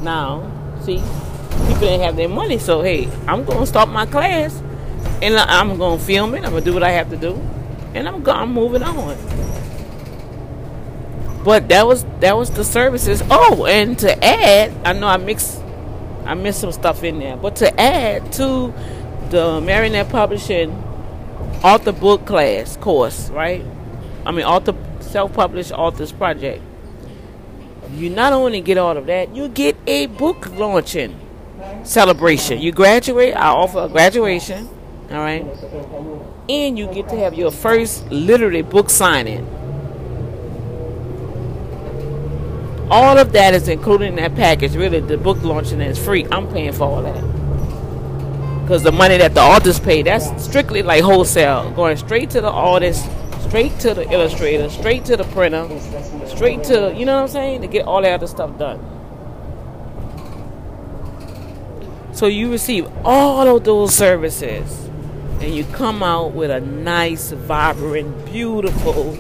Now, 0.04 0.44
see, 0.82 0.98
people 1.70 1.80
didn't 1.80 2.02
have 2.02 2.16
their 2.18 2.30
money, 2.30 2.60
so 2.60 2.84
hey, 2.84 3.10
I'm 3.28 3.46
gonna 3.46 3.66
start 3.66 3.90
my 3.90 4.06
class, 4.06 4.62
and 5.24 5.36
I'm 5.38 5.80
gonna 5.80 5.98
film 5.98 6.36
it. 6.36 6.46
I'm 6.46 6.52
gonna 6.52 6.62
do 6.62 6.76
what 6.76 6.84
I 6.84 6.92
have 6.92 7.10
to 7.10 7.18
do, 7.18 7.34
and 7.96 8.08
I'm 8.08 8.24
I'm 8.30 8.54
moving 8.54 8.84
on. 8.84 9.18
But 11.46 11.70
that 11.70 11.86
was 11.86 12.04
that 12.22 12.36
was 12.36 12.50
the 12.50 12.64
services. 12.64 13.22
Oh, 13.30 13.68
and 13.68 13.98
to 14.00 14.26
add, 14.26 14.74
I 14.84 14.94
know 14.94 15.08
I 15.08 15.18
mixed 15.18 15.62
I 16.26 16.34
missed 16.34 16.60
some 16.60 16.72
stuff 16.72 17.04
in 17.04 17.20
there, 17.20 17.38
but 17.38 17.56
to 17.58 17.80
add 17.80 18.34
to 18.34 18.74
the 19.30 19.62
Marionette 19.62 20.10
Publishing 20.10 20.72
author 21.64 21.92
book 21.92 22.26
class 22.26 22.78
course, 22.78 23.30
right? 23.30 23.64
I 24.26 24.32
mean, 24.32 24.44
author 24.44 24.74
self-published 25.02 25.72
authors 25.72 26.12
project. 26.12 26.64
You 27.94 28.10
not 28.10 28.34
only 28.34 28.62
get 28.62 28.80
all 28.80 28.98
of 28.98 29.06
that, 29.06 29.36
you 29.36 29.48
get 29.48 29.78
a 29.86 30.08
book 30.08 30.50
launching 30.58 31.20
celebration. 31.84 32.60
You 32.60 32.72
graduate, 32.72 33.36
I 33.36 33.50
offer 33.50 33.82
a 33.82 33.88
graduation, 33.88 34.68
all 35.12 35.18
right, 35.18 35.46
and 36.50 36.78
you 36.78 36.88
get 36.88 37.08
to 37.10 37.16
have 37.18 37.36
your 37.36 37.52
first 37.52 38.10
literary 38.10 38.64
book 38.64 38.90
signing 38.90 39.48
All 42.92 43.18
of 43.18 43.32
that 43.32 43.56
is 43.56 43.68
included 43.68 44.10
in 44.10 44.16
that 44.18 44.36
package. 44.36 44.76
Really, 44.76 45.00
the 45.00 45.18
book 45.18 45.42
launching 45.42 45.82
is 45.82 45.98
free. 45.98 46.28
I'm 46.32 46.48
paying 46.48 46.72
for 46.72 46.84
all 46.84 47.02
that. 47.02 48.62
Because 48.62 48.84
the 48.84 48.92
money 48.92 49.18
that 49.18 49.34
the 49.34 49.42
authors 49.42 49.80
pay, 49.80 50.04
that's 50.04 50.44
strictly 50.44 50.84
like 50.84 51.04
wholesale. 51.04 51.72
Going 51.72 51.98
straight 51.98 52.30
to 52.32 52.42
the 52.42 52.50
artist, 52.50 53.10
straight 53.48 53.78
to 53.80 53.94
the 53.96 54.10
illustrator, 54.12 54.70
straight 54.70 55.04
to 55.06 55.18
the 55.18 55.24
printer, 55.26 55.68
straight 56.28 56.64
to, 56.66 56.94
you 56.96 57.06
know 57.06 57.16
what 57.16 57.24
I'm 57.24 57.28
saying? 57.28 57.62
To 57.62 57.68
get 57.68 57.86
all 57.88 58.02
that 58.04 58.14
other 58.14 58.28
stuff 58.28 58.58
done. 58.60 58.80
So 62.14 62.28
you 62.28 62.52
receive 62.52 62.88
all 63.04 63.58
of 63.58 63.64
those 63.64 63.96
services 63.96 64.86
and 65.42 65.54
you 65.54 65.66
come 65.66 66.02
out 66.02 66.34
with 66.34 66.50
a 66.50 66.62
nice, 66.62 67.32
vibrant, 67.32 68.26
beautiful, 68.26 69.18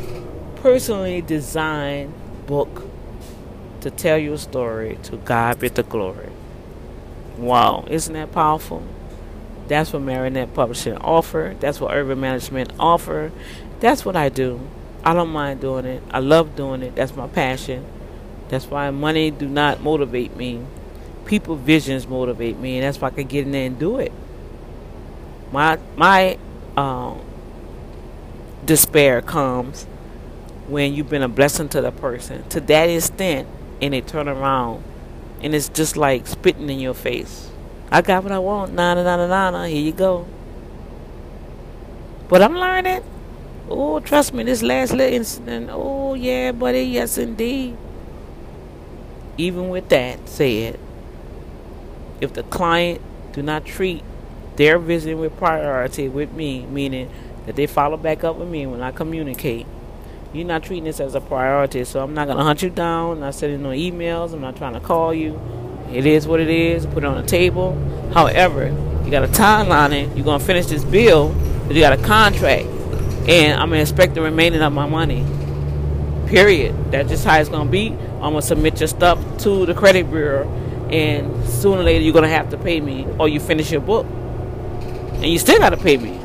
personally 0.56 1.22
designed 1.22 2.14
book 2.48 2.85
to 3.86 3.92
tell 3.92 4.18
your 4.18 4.38
story. 4.40 4.98
To 5.04 5.18
God 5.18 5.60
be 5.60 5.68
the 5.68 5.84
glory. 5.84 6.30
Wow, 7.38 7.86
isn't 7.88 8.14
that 8.14 8.32
powerful? 8.32 8.82
That's 9.68 9.94
what 9.94 10.02
Marionette 10.02 10.56
Publishing 10.56 10.98
offer. 10.98 11.56
That's 11.60 11.80
what 11.80 11.94
Urban 11.94 12.20
Management 12.20 12.74
offer. 12.80 13.32
That's 13.82 14.04
what 14.04 14.16
I 14.16 14.30
do. 14.30 14.60
I 15.04 15.14
don't 15.14 15.30
mind 15.30 15.62
doing 15.62 15.86
it. 15.86 16.02
I 16.10 16.18
love 16.18 16.56
doing 16.56 16.82
it. 16.82 16.96
That's 16.96 17.16
my 17.16 17.28
passion. 17.28 17.86
That's 18.50 18.66
why 18.66 18.90
money 18.90 19.30
do 19.30 19.48
not 19.48 19.82
motivate 19.82 20.36
me. 20.36 20.66
People 21.26 21.56
visions 21.56 22.08
motivate 22.08 22.58
me, 22.58 22.78
and 22.78 22.84
that's 22.84 23.00
why 23.00 23.10
I 23.10 23.12
can 23.12 23.28
get 23.28 23.46
in 23.46 23.52
there 23.52 23.68
and 23.68 23.78
do 23.78 24.00
it. 24.00 24.12
My 25.52 25.78
my 25.96 26.40
um, 26.76 27.22
despair 28.66 29.22
comes 29.22 29.84
when 30.68 30.96
you've 30.96 31.10
been 31.10 31.22
a 31.22 31.28
blessing 31.30 31.70
to 31.70 31.82
the 31.82 31.92
person 31.92 32.50
to 32.50 32.60
that 32.60 32.86
extent 32.86 33.48
and 33.82 33.94
they 33.94 34.02
turn 34.02 34.28
around 34.28 34.84
and 35.42 35.54
it's 35.54 35.70
just 35.70 35.98
like 35.98 36.28
spitting 36.28 36.70
in 36.70 36.80
your 36.80 36.94
face. 36.94 37.50
I 37.92 38.02
got 38.02 38.24
what 38.24 38.32
I 38.32 38.40
want. 38.40 38.74
Nah, 38.74 38.96
nah, 38.96 39.04
nah, 39.04 39.50
nah. 39.52 39.64
Here 39.66 39.82
you 39.82 39.92
go. 39.92 40.26
But 42.28 42.42
I'm 42.42 42.56
learning. 42.56 43.04
Oh, 43.70 44.00
trust 44.00 44.34
me, 44.34 44.44
this 44.44 44.64
last 44.64 44.92
little 44.92 45.14
incident. 45.14 45.70
Oh, 45.72 46.14
yeah, 46.14 46.52
buddy. 46.52 46.84
Yes, 46.84 47.18
indeed. 47.18 47.78
Even 49.38 49.70
with 49.70 49.90
that 49.90 50.28
said, 50.28 50.80
if 52.22 52.34
the 52.34 52.44
client 52.44 53.02
do 53.34 53.42
not 53.42 53.66
treat 53.66 54.04
their 54.56 54.80
visit 54.80 55.16
with 55.16 55.38
priority 55.38 56.08
with 56.08 56.32
me, 56.32 56.66
meaning 56.66 57.12
that 57.46 57.56
they 57.56 57.68
follow 57.68 57.98
back 57.98 58.24
up 58.24 58.38
with 58.38 58.48
me 58.48 58.66
when 58.66 58.82
I 58.82 58.92
communicate, 58.92 59.68
you're 60.36 60.46
not 60.46 60.64
treating 60.64 60.84
this 60.84 61.00
as 61.00 61.16
a 61.16 61.22
priority. 61.22 61.84
So 61.86 62.04
I'm 62.04 62.14
not 62.14 62.28
gonna 62.28 62.44
hunt 62.44 62.62
you 62.62 62.70
down. 62.70 63.14
I'm 63.14 63.20
not 63.22 63.36
sending 63.36 63.64
no 63.64 63.70
emails. 63.70 64.34
I'm 64.34 64.42
not 64.42 64.58
trying 64.58 64.74
to 64.74 64.80
call 64.80 65.14
you. 65.14 65.40
It 65.92 66.06
is 66.06 66.28
what 66.28 66.40
it 66.40 66.50
is. 66.50 66.86
Put 66.86 67.04
it 67.04 67.06
on 67.06 67.22
the 67.22 67.28
table. 67.28 67.78
However, 68.14 68.68
you 69.06 69.12
got 69.12 69.24
a 69.24 69.28
timeline 69.28 69.94
it. 69.94 70.16
You're 70.16 70.26
gonna 70.26 70.44
finish 70.44 70.66
this 70.66 70.84
bill. 70.84 71.34
You 71.70 71.80
got 71.80 71.94
a 71.94 72.04
contract, 72.04 72.66
and 73.28 73.60
I'm 73.60 73.70
gonna 73.70 73.82
expect 73.82 74.14
the 74.16 74.22
remaining 74.22 74.62
of 74.62 74.74
my 74.74 74.86
money. 74.86 75.26
Period. 76.28 76.76
That's 76.92 77.10
just 77.10 77.26
how 77.26 77.40
it's 77.40 77.50
gonna 77.50 77.70
be. 77.70 77.90
I'm 78.16 78.32
gonna 78.32 78.42
submit 78.42 78.80
your 78.80 78.88
stuff 78.88 79.20
to 79.40 79.66
the 79.66 79.74
credit 79.74 80.10
bureau, 80.10 80.48
and 80.90 81.46
sooner 81.48 81.82
or 81.82 81.84
later 81.84 82.04
you're 82.04 82.14
gonna 82.14 82.28
have 82.28 82.50
to 82.50 82.58
pay 82.58 82.82
me, 82.82 83.08
or 83.20 83.30
you 83.30 83.40
finish 83.40 83.72
your 83.72 83.82
book, 83.82 84.06
and 84.06 85.26
you 85.26 85.40
still 85.40 85.60
gotta 85.60 85.78
pay 85.78 85.98
me. 85.98 86.20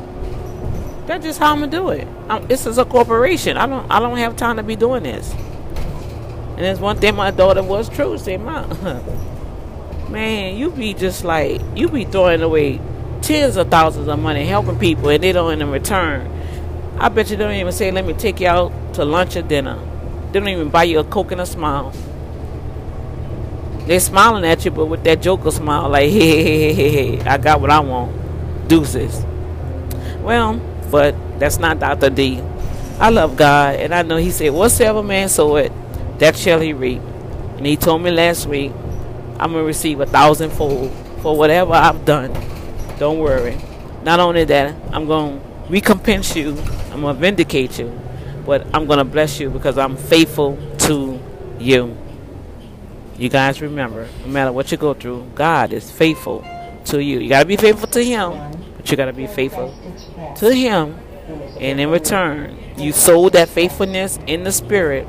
That's 1.05 1.25
just 1.25 1.39
how 1.39 1.53
I'm 1.53 1.59
gonna 1.59 1.71
do 1.71 1.89
it. 1.89 2.07
I'm, 2.29 2.47
this 2.47 2.65
is 2.65 2.77
a 2.77 2.85
corporation. 2.85 3.57
I 3.57 3.65
don't 3.65 3.89
I 3.91 3.99
don't 3.99 4.17
have 4.17 4.35
time 4.35 4.57
to 4.57 4.63
be 4.63 4.75
doing 4.75 5.03
this. 5.03 5.33
And 5.33 6.59
there's 6.59 6.79
one 6.79 6.97
thing 6.97 7.15
my 7.15 7.31
daughter 7.31 7.63
was 7.63 7.89
true. 7.89 8.17
Say, 8.17 8.37
Mom, 8.37 8.69
man, 10.11 10.57
you 10.57 10.69
be 10.71 10.93
just 10.93 11.23
like 11.23 11.61
you 11.75 11.89
be 11.89 12.05
throwing 12.05 12.41
away 12.41 12.79
tens 13.21 13.57
of 13.57 13.69
thousands 13.69 14.07
of 14.07 14.19
money 14.19 14.45
helping 14.45 14.77
people, 14.77 15.09
and 15.09 15.23
they 15.23 15.31
don't 15.31 15.59
in 15.61 15.71
return. 15.71 16.29
I 16.99 17.09
bet 17.09 17.31
you 17.31 17.37
don't 17.37 17.53
even 17.53 17.71
say, 17.71 17.91
"Let 17.91 18.05
me 18.05 18.13
take 18.13 18.39
you 18.39 18.47
out 18.47 18.93
to 18.95 19.05
lunch 19.05 19.35
or 19.35 19.41
dinner." 19.41 19.79
They 20.31 20.39
don't 20.39 20.49
even 20.49 20.69
buy 20.69 20.83
you 20.83 20.99
a 20.99 21.03
coke 21.03 21.31
and 21.31 21.41
a 21.41 21.45
smile. 21.45 21.91
They're 23.87 23.99
smiling 23.99 24.45
at 24.45 24.63
you, 24.63 24.71
but 24.71 24.85
with 24.85 25.03
that 25.03 25.21
joker 25.21 25.51
smile, 25.51 25.89
like, 25.89 26.09
hey, 26.11 26.43
hey, 26.43 26.73
hey, 26.73 26.73
hey, 26.73 27.17
hey, 27.17 27.29
I 27.29 27.37
got 27.37 27.59
what 27.59 27.69
I 27.71 27.79
want. 27.79 28.69
Deuces. 28.69 29.25
Well, 30.21 30.61
but 30.91 31.15
that's 31.39 31.57
not 31.57 31.79
Dr. 31.79 32.09
D. 32.09 32.41
I 32.99 33.09
love 33.09 33.37
God, 33.37 33.75
and 33.75 33.95
I 33.95 34.03
know 34.03 34.17
He 34.17 34.29
said, 34.31 34.51
Whatsoever 34.51 35.01
man 35.01 35.29
sow 35.29 35.55
it, 35.55 35.71
that 36.19 36.35
shall 36.37 36.59
he 36.59 36.73
reap. 36.73 37.01
And 37.57 37.65
He 37.65 37.77
told 37.77 38.03
me 38.03 38.11
last 38.11 38.45
week, 38.45 38.71
I'm 39.39 39.53
going 39.53 39.63
to 39.63 39.67
receive 39.67 39.99
a 40.01 40.05
thousandfold 40.05 40.91
for 41.21 41.35
whatever 41.35 41.73
I've 41.73 42.05
done. 42.05 42.31
Don't 42.99 43.19
worry. 43.19 43.57
Not 44.03 44.19
only 44.19 44.43
that, 44.45 44.75
I'm 44.91 45.07
going 45.07 45.39
to 45.39 45.45
recompense 45.69 46.35
you, 46.35 46.57
I'm 46.91 47.01
going 47.01 47.15
to 47.15 47.21
vindicate 47.21 47.79
you, 47.79 47.99
but 48.45 48.67
I'm 48.73 48.85
going 48.85 48.99
to 48.99 49.03
bless 49.03 49.39
you 49.39 49.49
because 49.49 49.77
I'm 49.77 49.95
faithful 49.95 50.59
to 50.79 51.19
you. 51.59 51.97
You 53.17 53.29
guys 53.29 53.61
remember, 53.61 54.07
no 54.25 54.27
matter 54.27 54.51
what 54.51 54.71
you 54.71 54.77
go 54.77 54.93
through, 54.93 55.31
God 55.35 55.73
is 55.73 55.89
faithful 55.89 56.45
to 56.85 57.01
you. 57.01 57.19
You 57.19 57.29
got 57.29 57.41
to 57.41 57.45
be 57.45 57.57
faithful 57.57 57.87
to 57.89 58.03
Him, 58.03 58.31
but 58.81 58.89
you 58.89 58.97
got 58.97 59.05
to 59.05 59.13
be 59.13 59.27
faithful 59.27 59.71
to 60.37 60.53
Him. 60.53 60.97
And 61.59 61.79
in 61.79 61.91
return, 61.91 62.57
you 62.77 62.91
sold 62.91 63.33
that 63.33 63.47
faithfulness 63.47 64.17
in 64.25 64.43
the 64.43 64.51
Spirit. 64.51 65.07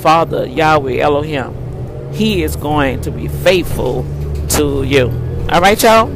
Father, 0.00 0.46
Yahweh, 0.46 0.96
Elohim, 0.96 2.14
He 2.14 2.42
is 2.42 2.56
going 2.56 3.02
to 3.02 3.10
be 3.10 3.28
faithful 3.28 4.06
to 4.50 4.82
you. 4.82 5.08
All 5.50 5.60
right, 5.60 5.80
y'all? 5.82 6.10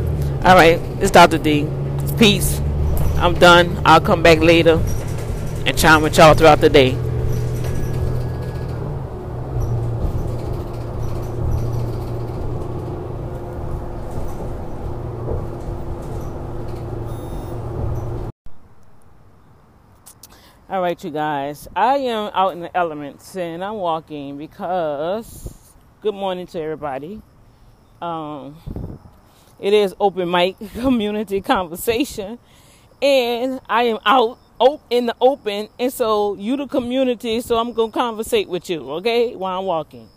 All 0.47 0.55
right, 0.55 0.81
it's 1.01 1.11
Dr. 1.11 1.37
D. 1.37 1.69
Peace. 2.19 2.61
I'm 3.17 3.35
done. 3.35 3.83
I'll 3.85 4.01
come 4.01 4.23
back 4.23 4.39
later 4.39 4.83
and 5.67 5.77
chime 5.77 6.01
with 6.01 6.17
y'all 6.17 6.33
throughout 6.33 6.63
the 6.63 6.71
day. 6.71 6.97
Right, 20.91 21.05
you 21.05 21.11
guys. 21.13 21.69
I 21.77 21.99
am 21.99 22.33
out 22.35 22.53
in 22.53 22.59
the 22.59 22.77
elements 22.77 23.37
and 23.37 23.63
I'm 23.63 23.77
walking 23.77 24.37
because. 24.37 25.73
Good 26.01 26.15
morning 26.15 26.49
to 26.49 26.61
everybody. 26.61 27.23
Um, 28.03 28.57
it 29.61 29.73
is 29.73 29.95
open 30.01 30.29
mic 30.29 30.57
community 30.73 31.43
conversation, 31.43 32.41
and 33.01 33.61
I 33.69 33.85
am 33.85 33.99
out 34.05 34.39
in 34.91 35.07
the 35.07 35.15
open, 35.21 35.69
and 35.79 35.93
so 35.93 36.35
you 36.35 36.57
the 36.57 36.67
community. 36.67 37.41
So 37.41 37.57
I'm 37.57 37.73
gonna 37.73 37.93
conversate 37.93 38.49
with 38.49 38.69
you, 38.69 38.91
okay, 38.95 39.37
while 39.37 39.61
I'm 39.61 39.67
walking. 39.67 40.09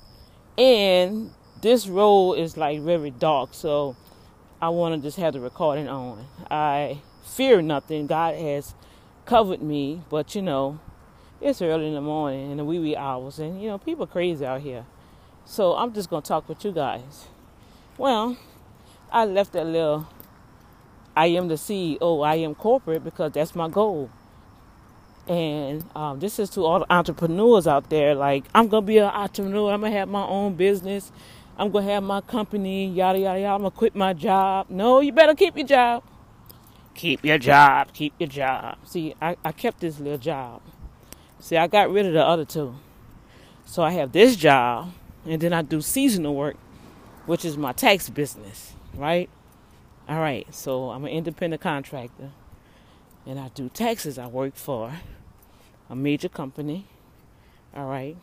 And 0.57 1.29
this 1.61 1.85
road 1.85 2.33
is 2.39 2.57
like 2.57 2.81
very 2.81 3.11
dark, 3.11 3.53
so 3.53 3.95
I 4.59 4.69
want 4.69 4.95
to 4.95 5.07
just 5.07 5.17
have 5.17 5.33
the 5.33 5.39
recording 5.39 5.87
on. 5.87 6.25
I 6.49 6.97
fear 7.23 7.61
nothing. 7.61 8.07
God 8.07 8.33
has 8.33 8.73
covered 9.25 9.61
me, 9.63 10.03
but 10.09 10.35
you 10.35 10.41
know, 10.41 10.79
it's 11.41 11.61
early 11.61 11.87
in 11.87 11.95
the 11.95 12.01
morning 12.01 12.51
in 12.51 12.57
the 12.57 12.65
wee 12.65 12.79
wee 12.79 12.95
hours, 12.97 13.39
and 13.39 13.61
you 13.61 13.69
know, 13.69 13.77
people 13.77 14.07
crazy 14.07 14.45
out 14.45 14.61
here. 14.61 14.85
So 15.45 15.75
I'm 15.75 15.93
just 15.93 16.09
gonna 16.09 16.21
talk 16.23 16.49
with 16.49 16.65
you 16.65 16.71
guys. 16.71 17.27
Well, 17.97 18.37
I 19.11 19.25
left 19.25 19.53
that 19.53 19.65
little 19.67 20.07
I 21.15 21.27
am 21.27 21.47
the 21.47 21.55
CEO, 21.55 22.25
I 22.25 22.35
am 22.37 22.55
corporate 22.55 23.03
because 23.03 23.33
that's 23.33 23.55
my 23.55 23.69
goal. 23.69 24.09
And 25.27 25.85
um, 25.95 26.19
this 26.19 26.39
is 26.39 26.49
to 26.51 26.65
all 26.65 26.79
the 26.79 26.93
entrepreneurs 26.93 27.67
out 27.67 27.89
there. 27.89 28.15
Like, 28.15 28.45
I'm 28.55 28.67
gonna 28.67 28.85
be 28.85 28.97
an 28.99 29.05
entrepreneur. 29.05 29.73
I'm 29.73 29.81
gonna 29.81 29.93
have 29.93 30.09
my 30.09 30.25
own 30.25 30.55
business. 30.55 31.11
I'm 31.57 31.71
gonna 31.71 31.91
have 31.91 32.03
my 32.03 32.21
company. 32.21 32.87
Yada 32.89 33.19
yada 33.19 33.39
yada. 33.39 33.53
I'm 33.55 33.61
gonna 33.61 33.71
quit 33.71 33.95
my 33.95 34.13
job. 34.13 34.67
No, 34.69 35.01
you 35.01 35.13
better 35.13 35.35
keep 35.35 35.57
your 35.57 35.67
job. 35.67 36.03
Keep 36.95 37.25
your 37.25 37.37
job. 37.37 37.93
Keep 37.93 38.13
your 38.19 38.29
job. 38.29 38.77
See, 38.85 39.15
I, 39.21 39.35
I 39.43 39.51
kept 39.51 39.79
this 39.79 39.99
little 39.99 40.17
job. 40.17 40.61
See, 41.39 41.57
I 41.57 41.67
got 41.67 41.91
rid 41.91 42.05
of 42.05 42.13
the 42.13 42.23
other 42.23 42.45
two. 42.45 42.75
So 43.65 43.83
I 43.83 43.91
have 43.91 44.11
this 44.11 44.35
job, 44.35 44.93
and 45.25 45.41
then 45.41 45.53
I 45.53 45.61
do 45.61 45.81
seasonal 45.81 46.35
work, 46.35 46.57
which 47.25 47.45
is 47.45 47.57
my 47.57 47.71
tax 47.71 48.09
business, 48.09 48.73
right? 48.93 49.29
All 50.07 50.19
right, 50.19 50.45
so 50.53 50.91
I'm 50.91 51.05
an 51.05 51.11
independent 51.11 51.61
contractor, 51.61 52.31
and 53.25 53.39
I 53.39 53.49
do 53.55 53.69
taxes. 53.69 54.19
I 54.19 54.27
work 54.27 54.55
for 54.55 54.93
a 55.89 55.95
major 55.95 56.27
company, 56.27 56.85
all 57.75 57.85
right, 57.85 58.17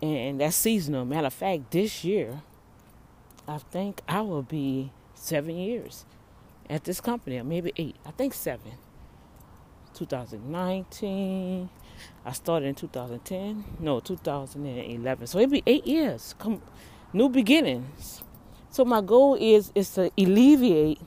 and 0.00 0.40
that's 0.40 0.56
seasonal. 0.56 1.04
Matter 1.04 1.26
of 1.26 1.34
fact, 1.34 1.72
this 1.72 2.04
year, 2.04 2.42
I 3.48 3.58
think 3.58 4.00
I 4.08 4.20
will 4.20 4.42
be 4.42 4.92
seven 5.14 5.56
years 5.56 6.04
at 6.68 6.84
this 6.84 7.00
company, 7.00 7.38
uh, 7.38 7.44
maybe 7.44 7.72
eight. 7.76 7.96
I 8.06 8.10
think 8.10 8.34
seven. 8.34 8.72
2019. 9.94 11.68
I 12.24 12.32
started 12.32 12.66
in 12.66 12.74
2010. 12.74 13.64
No, 13.78 14.00
2011. 14.00 15.26
So 15.26 15.38
it'll 15.38 15.50
be 15.50 15.62
eight 15.66 15.86
years. 15.86 16.34
Come, 16.38 16.62
new 17.12 17.28
beginnings. 17.28 18.22
So 18.70 18.84
my 18.84 19.02
goal 19.02 19.36
is 19.38 19.70
is 19.74 19.90
to 19.94 20.10
alleviate 20.16 20.98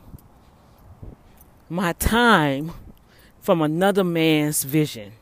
my 1.67 1.93
time 1.93 2.71
from 3.39 3.61
another 3.61 4.03
man's 4.03 4.63
vision. 4.63 5.13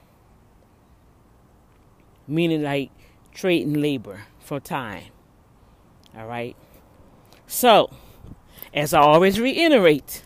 Meaning 2.28 2.64
like 2.64 2.92
trading 3.34 3.74
labor 3.74 4.24
for 4.40 4.60
time. 4.60 5.06
All 6.18 6.28
right. 6.28 6.56
So, 7.48 7.90
as 8.74 8.94
I 8.94 9.00
always 9.02 9.40
reiterate, 9.40 10.24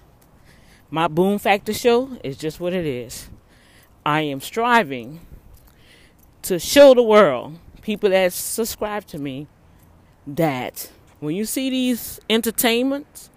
my 0.90 1.08
Boom 1.08 1.38
Factor 1.38 1.74
show 1.74 2.18
is 2.24 2.38
just 2.38 2.60
what 2.60 2.74
it 2.74 2.86
is. 2.86 3.30
I 4.06 4.22
am 4.22 4.40
striving 4.40 5.20
to 6.44 6.60
show 6.60 6.94
the 6.94 7.04
world, 7.04 7.60
people 7.82 8.10
that 8.10 8.32
subscribe 8.32 9.06
to 9.08 9.20
me, 9.20 9.48
that 10.26 10.92
when 11.20 11.36
you 11.36 11.46
see 11.46 11.70
these 11.70 12.22
entertainments, 12.30 13.30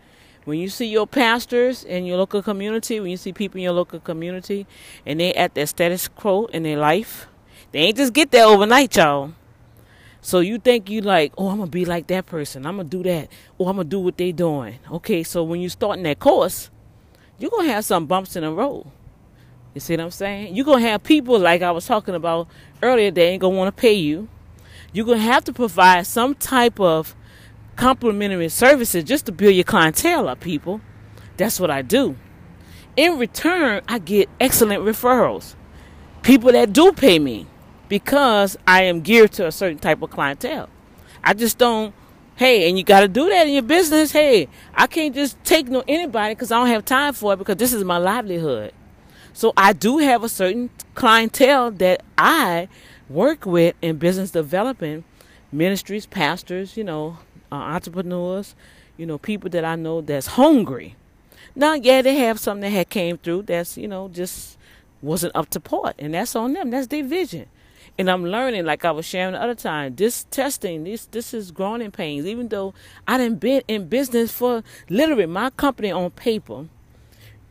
when 0.44 0.58
you 0.58 0.68
see 0.68 0.86
your 0.86 1.06
pastors 1.06 1.82
in 1.82 2.04
your 2.04 2.18
local 2.18 2.42
community, 2.42 3.00
when 3.00 3.10
you 3.10 3.16
see 3.16 3.32
people 3.32 3.58
in 3.58 3.64
your 3.64 3.72
local 3.72 4.00
community, 4.00 4.66
and 5.04 5.18
they 5.18 5.32
at 5.34 5.54
their 5.54 5.66
status 5.66 6.06
quo 6.08 6.46
in 6.46 6.62
their 6.62 6.78
life, 6.78 7.26
they 7.72 7.80
ain't 7.80 7.96
just 7.96 8.12
get 8.12 8.30
there 8.30 8.46
overnight, 8.46 8.96
y'all. 8.96 9.32
So 10.22 10.40
you 10.40 10.58
think 10.58 10.90
you 10.90 11.00
like, 11.00 11.32
oh, 11.38 11.48
I'm 11.48 11.58
gonna 11.58 11.70
be 11.70 11.84
like 11.84 12.06
that 12.08 12.26
person. 12.26 12.66
I'm 12.66 12.76
gonna 12.76 12.88
do 12.88 13.02
that. 13.04 13.28
Oh, 13.58 13.68
I'm 13.68 13.76
gonna 13.76 13.88
do 13.88 14.00
what 14.00 14.18
they're 14.18 14.32
doing. 14.32 14.78
Okay, 14.90 15.22
so 15.22 15.42
when 15.42 15.60
you're 15.60 15.70
starting 15.70 16.02
that 16.04 16.18
course, 16.18 16.70
you're 17.38 17.50
gonna 17.50 17.68
have 17.72 17.84
some 17.84 18.06
bumps 18.06 18.36
in 18.36 18.42
the 18.42 18.52
road. 18.52 18.86
You 19.74 19.80
see 19.80 19.94
what 19.94 20.00
I'm 20.00 20.10
saying? 20.10 20.54
You're 20.54 20.66
gonna 20.66 20.86
have 20.88 21.02
people 21.02 21.38
like 21.38 21.62
I 21.62 21.70
was 21.70 21.86
talking 21.86 22.14
about 22.14 22.48
earlier, 22.82 23.10
they 23.10 23.28
ain't 23.28 23.40
gonna 23.40 23.56
wanna 23.56 23.72
pay 23.72 23.94
you. 23.94 24.28
You're 24.92 25.06
gonna 25.06 25.18
have 25.18 25.44
to 25.44 25.52
provide 25.52 26.06
some 26.06 26.34
type 26.34 26.78
of 26.78 27.14
complimentary 27.76 28.50
services 28.50 29.04
just 29.04 29.26
to 29.26 29.32
build 29.32 29.54
your 29.54 29.64
clientele 29.64 30.28
up, 30.28 30.40
people. 30.40 30.82
That's 31.38 31.58
what 31.58 31.70
I 31.70 31.80
do. 31.80 32.16
In 32.96 33.18
return, 33.18 33.80
I 33.88 33.98
get 33.98 34.28
excellent 34.38 34.82
referrals. 34.84 35.54
People 36.22 36.52
that 36.52 36.74
do 36.74 36.92
pay 36.92 37.18
me 37.18 37.46
because 37.90 38.56
I 38.66 38.84
am 38.84 39.02
geared 39.02 39.32
to 39.32 39.46
a 39.48 39.52
certain 39.52 39.78
type 39.78 40.00
of 40.00 40.08
clientele. 40.08 40.70
I 41.22 41.34
just 41.34 41.58
don't 41.58 41.92
Hey, 42.36 42.66
and 42.66 42.78
you 42.78 42.84
got 42.84 43.00
to 43.00 43.08
do 43.08 43.28
that 43.28 43.46
in 43.46 43.52
your 43.52 43.62
business. 43.62 44.12
Hey, 44.12 44.48
I 44.74 44.86
can't 44.86 45.14
just 45.14 45.36
take 45.44 45.68
no 45.68 45.84
anybody 45.86 46.34
because 46.34 46.50
I 46.50 46.56
don't 46.56 46.68
have 46.68 46.86
time 46.86 47.12
for 47.12 47.34
it 47.34 47.36
because 47.36 47.56
this 47.56 47.74
is 47.74 47.84
my 47.84 47.98
livelihood. 47.98 48.72
So 49.34 49.52
I 49.58 49.74
do 49.74 49.98
have 49.98 50.24
a 50.24 50.28
certain 50.30 50.70
clientele 50.94 51.70
that 51.72 52.02
I 52.16 52.68
work 53.10 53.44
with 53.44 53.74
in 53.82 53.98
business 53.98 54.30
development, 54.30 55.04
ministries, 55.52 56.06
pastors, 56.06 56.78
you 56.78 56.84
know, 56.84 57.18
uh, 57.52 57.56
entrepreneurs, 57.56 58.54
you 58.96 59.04
know, 59.04 59.18
people 59.18 59.50
that 59.50 59.66
I 59.66 59.76
know 59.76 60.00
that's 60.00 60.28
hungry. 60.28 60.96
Now, 61.54 61.74
yeah, 61.74 62.00
they 62.00 62.14
have 62.20 62.40
something 62.40 62.62
that 62.62 62.70
had 62.70 62.88
came 62.88 63.18
through 63.18 63.42
that's 63.42 63.76
you 63.76 63.86
know 63.86 64.08
just 64.08 64.56
wasn't 65.02 65.36
up 65.36 65.50
to 65.50 65.60
part, 65.60 65.94
and 65.98 66.14
that's 66.14 66.34
on 66.34 66.54
them. 66.54 66.70
That's 66.70 66.86
their 66.86 67.04
vision 67.04 67.48
and 67.98 68.10
I'm 68.10 68.24
learning, 68.24 68.64
like 68.64 68.84
I 68.84 68.90
was 68.90 69.06
sharing 69.06 69.32
the 69.32 69.42
other 69.42 69.54
time, 69.54 69.94
this 69.94 70.24
testing, 70.30 70.84
this 70.84 71.06
this 71.06 71.34
is 71.34 71.50
growing 71.50 71.90
pains. 71.90 72.26
Even 72.26 72.48
though 72.48 72.74
I 73.06 73.18
didn't 73.18 73.40
been 73.40 73.62
in 73.68 73.88
business 73.88 74.32
for 74.32 74.62
literally 74.88 75.26
my 75.26 75.50
company 75.50 75.90
on 75.90 76.10
paper, 76.10 76.66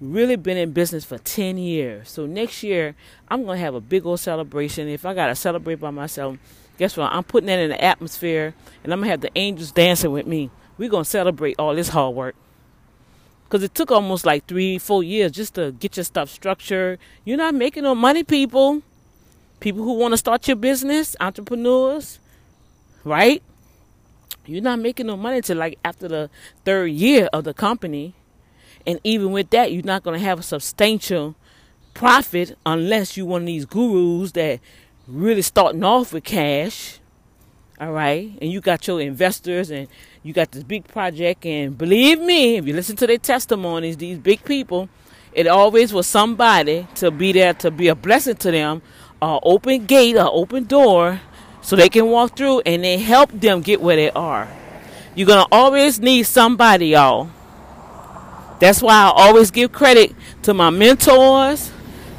really 0.01 0.35
been 0.35 0.57
in 0.57 0.71
business 0.71 1.05
for 1.05 1.17
ten 1.17 1.57
years. 1.57 2.09
So 2.09 2.25
next 2.25 2.63
year 2.63 2.95
I'm 3.29 3.45
gonna 3.45 3.59
have 3.59 3.75
a 3.75 3.81
big 3.81 4.05
old 4.05 4.19
celebration. 4.19 4.87
If 4.87 5.05
I 5.05 5.13
gotta 5.13 5.35
celebrate 5.35 5.75
by 5.75 5.91
myself, 5.91 6.37
guess 6.77 6.97
what? 6.97 7.11
I'm 7.11 7.23
putting 7.23 7.47
that 7.47 7.59
in 7.59 7.69
the 7.69 7.83
atmosphere, 7.83 8.55
and 8.83 8.93
I'm 8.93 8.99
gonna 8.99 9.11
have 9.11 9.21
the 9.21 9.31
angels 9.35 9.71
dancing 9.71 10.11
with 10.11 10.25
me. 10.25 10.49
We're 10.77 10.89
gonna 10.89 11.05
celebrate 11.05 11.55
all 11.59 11.75
this 11.75 11.89
hard 11.89 12.15
work. 12.15 12.35
Cause 13.49 13.63
it 13.63 13.73
took 13.73 13.89
almost 13.89 14.27
like 14.27 14.45
three, 14.45 14.77
four 14.77 15.03
years 15.03 15.31
just 15.31 15.55
to 15.55 15.71
get 15.71 15.97
your 15.97 16.03
stuff 16.03 16.29
structured. 16.29 16.99
You're 17.25 17.37
not 17.37 17.55
making 17.55 17.81
no 17.81 17.95
money, 17.95 18.23
people 18.23 18.83
people 19.59 19.83
who 19.83 19.93
want 19.93 20.13
to 20.13 20.17
start 20.17 20.47
your 20.47 20.57
business, 20.57 21.15
entrepreneurs, 21.19 22.19
right? 23.03 23.41
You're 24.45 24.63
not 24.63 24.79
making 24.79 25.07
no 25.07 25.17
money 25.17 25.37
until 25.37 25.57
like 25.57 25.77
after 25.85 26.07
the 26.07 26.29
third 26.65 26.87
year 26.87 27.29
of 27.31 27.43
the 27.43 27.53
company. 27.53 28.15
And 28.87 28.99
even 29.03 29.31
with 29.31 29.49
that, 29.51 29.71
you're 29.71 29.83
not 29.83 30.03
going 30.03 30.19
to 30.19 30.25
have 30.25 30.39
a 30.39 30.43
substantial 30.43 31.35
profit 31.93 32.57
unless 32.65 33.17
you're 33.17 33.25
one 33.25 33.43
of 33.43 33.47
these 33.47 33.65
gurus 33.65 34.31
that 34.31 34.59
really 35.07 35.41
starting 35.41 35.83
off 35.83 36.13
with 36.13 36.23
cash. 36.23 36.99
All 37.79 37.91
right. 37.91 38.31
And 38.41 38.51
you 38.51 38.61
got 38.61 38.87
your 38.87 38.99
investors 38.99 39.69
and 39.69 39.87
you 40.23 40.33
got 40.33 40.51
this 40.51 40.63
big 40.63 40.87
project. 40.87 41.45
And 41.45 41.77
believe 41.77 42.19
me, 42.19 42.57
if 42.57 42.65
you 42.65 42.73
listen 42.73 42.95
to 42.97 43.07
their 43.07 43.17
testimonies, 43.17 43.97
these 43.97 44.17
big 44.17 44.43
people, 44.43 44.89
it 45.33 45.47
always 45.47 45.93
was 45.93 46.07
somebody 46.07 46.87
to 46.95 47.11
be 47.11 47.31
there 47.31 47.53
to 47.55 47.71
be 47.71 47.87
a 47.87 47.95
blessing 47.95 48.35
to 48.37 48.51
them, 48.51 48.81
an 49.21 49.39
open 49.43 49.85
gate, 49.85 50.15
an 50.15 50.27
open 50.31 50.63
door, 50.65 51.21
so 51.61 51.75
they 51.75 51.89
can 51.89 52.07
walk 52.07 52.35
through 52.35 52.61
and 52.61 52.83
they 52.83 52.97
help 52.97 53.31
them 53.31 53.61
get 53.61 53.81
where 53.81 53.95
they 53.95 54.11
are. 54.11 54.47
You're 55.15 55.27
gonna 55.27 55.47
always 55.51 55.99
need 55.99 56.23
somebody, 56.23 56.87
y'all. 56.89 57.29
That's 58.59 58.81
why 58.81 58.93
I 58.93 59.11
always 59.13 59.51
give 59.51 59.71
credit 59.71 60.15
to 60.43 60.53
my 60.53 60.69
mentors. 60.69 61.71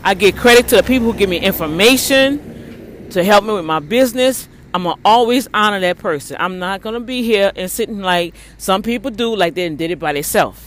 I 0.03 0.15
give 0.15 0.37
credit 0.37 0.69
to 0.69 0.77
the 0.77 0.83
people 0.83 1.13
who 1.13 1.19
give 1.19 1.29
me 1.29 1.39
information 1.39 3.09
to 3.11 3.23
help 3.23 3.45
me 3.45 3.53
with 3.53 3.65
my 3.65 3.81
business. 3.81 4.49
I'm 4.73 4.85
gonna 4.85 5.01
always 5.05 5.49
honor 5.53 5.81
that 5.81 5.99
person. 5.99 6.37
I'm 6.41 6.59
not 6.59 6.81
gonna 6.81 7.01
be 7.01 7.23
here 7.23 7.53
and 7.57 7.71
sitting 7.71 8.01
like 8.01 8.35
some 8.57 8.83
people 8.83 9.11
do, 9.11 9.35
like 9.35 9.55
they 9.55 9.69
did 9.69 9.91
it 9.91 9.99
by 9.99 10.13
themselves. 10.13 10.61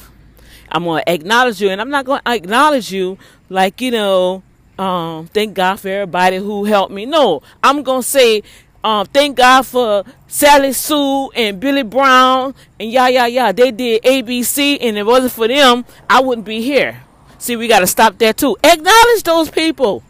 I'm 0.69 0.83
gonna 0.83 1.03
acknowledge 1.07 1.61
you, 1.61 1.69
and 1.69 1.79
I'm 1.79 1.89
not 1.89 2.05
gonna 2.05 2.21
acknowledge 2.25 2.91
you 2.91 3.17
like 3.49 3.81
you 3.81 3.91
know. 3.91 4.43
Um, 4.77 5.27
thank 5.27 5.53
God 5.53 5.79
for 5.79 5.87
everybody 5.87 6.37
who 6.37 6.65
helped 6.65 6.91
me. 6.91 7.05
No, 7.05 7.41
I'm 7.61 7.83
gonna 7.83 8.03
say 8.03 8.43
um, 8.83 9.05
thank 9.07 9.37
God 9.37 9.65
for 9.65 10.03
Sally 10.27 10.73
Sue 10.73 11.29
and 11.31 11.59
Billy 11.59 11.83
Brown 11.83 12.53
and 12.79 12.91
yeah, 12.91 13.07
yeah, 13.07 13.27
yeah. 13.27 13.51
They 13.51 13.71
did 13.71 14.03
ABC, 14.03 14.77
and 14.81 14.97
if 14.97 15.01
it 15.01 15.05
wasn't 15.05 15.31
for 15.31 15.47
them, 15.47 15.85
I 16.09 16.21
wouldn't 16.21 16.45
be 16.45 16.61
here. 16.61 17.01
See, 17.37 17.55
we 17.55 17.67
got 17.67 17.79
to 17.79 17.87
stop 17.87 18.17
there 18.17 18.33
too. 18.33 18.57
Acknowledge 18.63 19.23
those 19.23 19.49
people. 19.49 20.03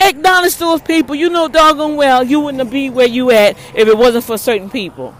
Acknowledge 0.00 0.56
those 0.56 0.82
people. 0.82 1.14
You 1.14 1.30
know 1.30 1.48
doggone 1.48 1.96
well 1.96 2.24
you 2.24 2.40
wouldn't 2.40 2.70
be 2.70 2.90
where 2.90 3.06
you 3.06 3.30
at 3.30 3.56
if 3.74 3.88
it 3.88 3.96
wasn't 3.96 4.24
for 4.24 4.36
certain 4.36 4.68
people. 4.68 5.14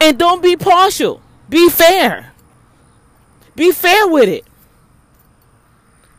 And 0.00 0.18
don't 0.18 0.42
be 0.42 0.56
partial. 0.56 1.22
Be 1.48 1.68
fair. 1.70 2.32
Be 3.54 3.70
fair 3.70 4.08
with 4.08 4.28
it. 4.28 4.44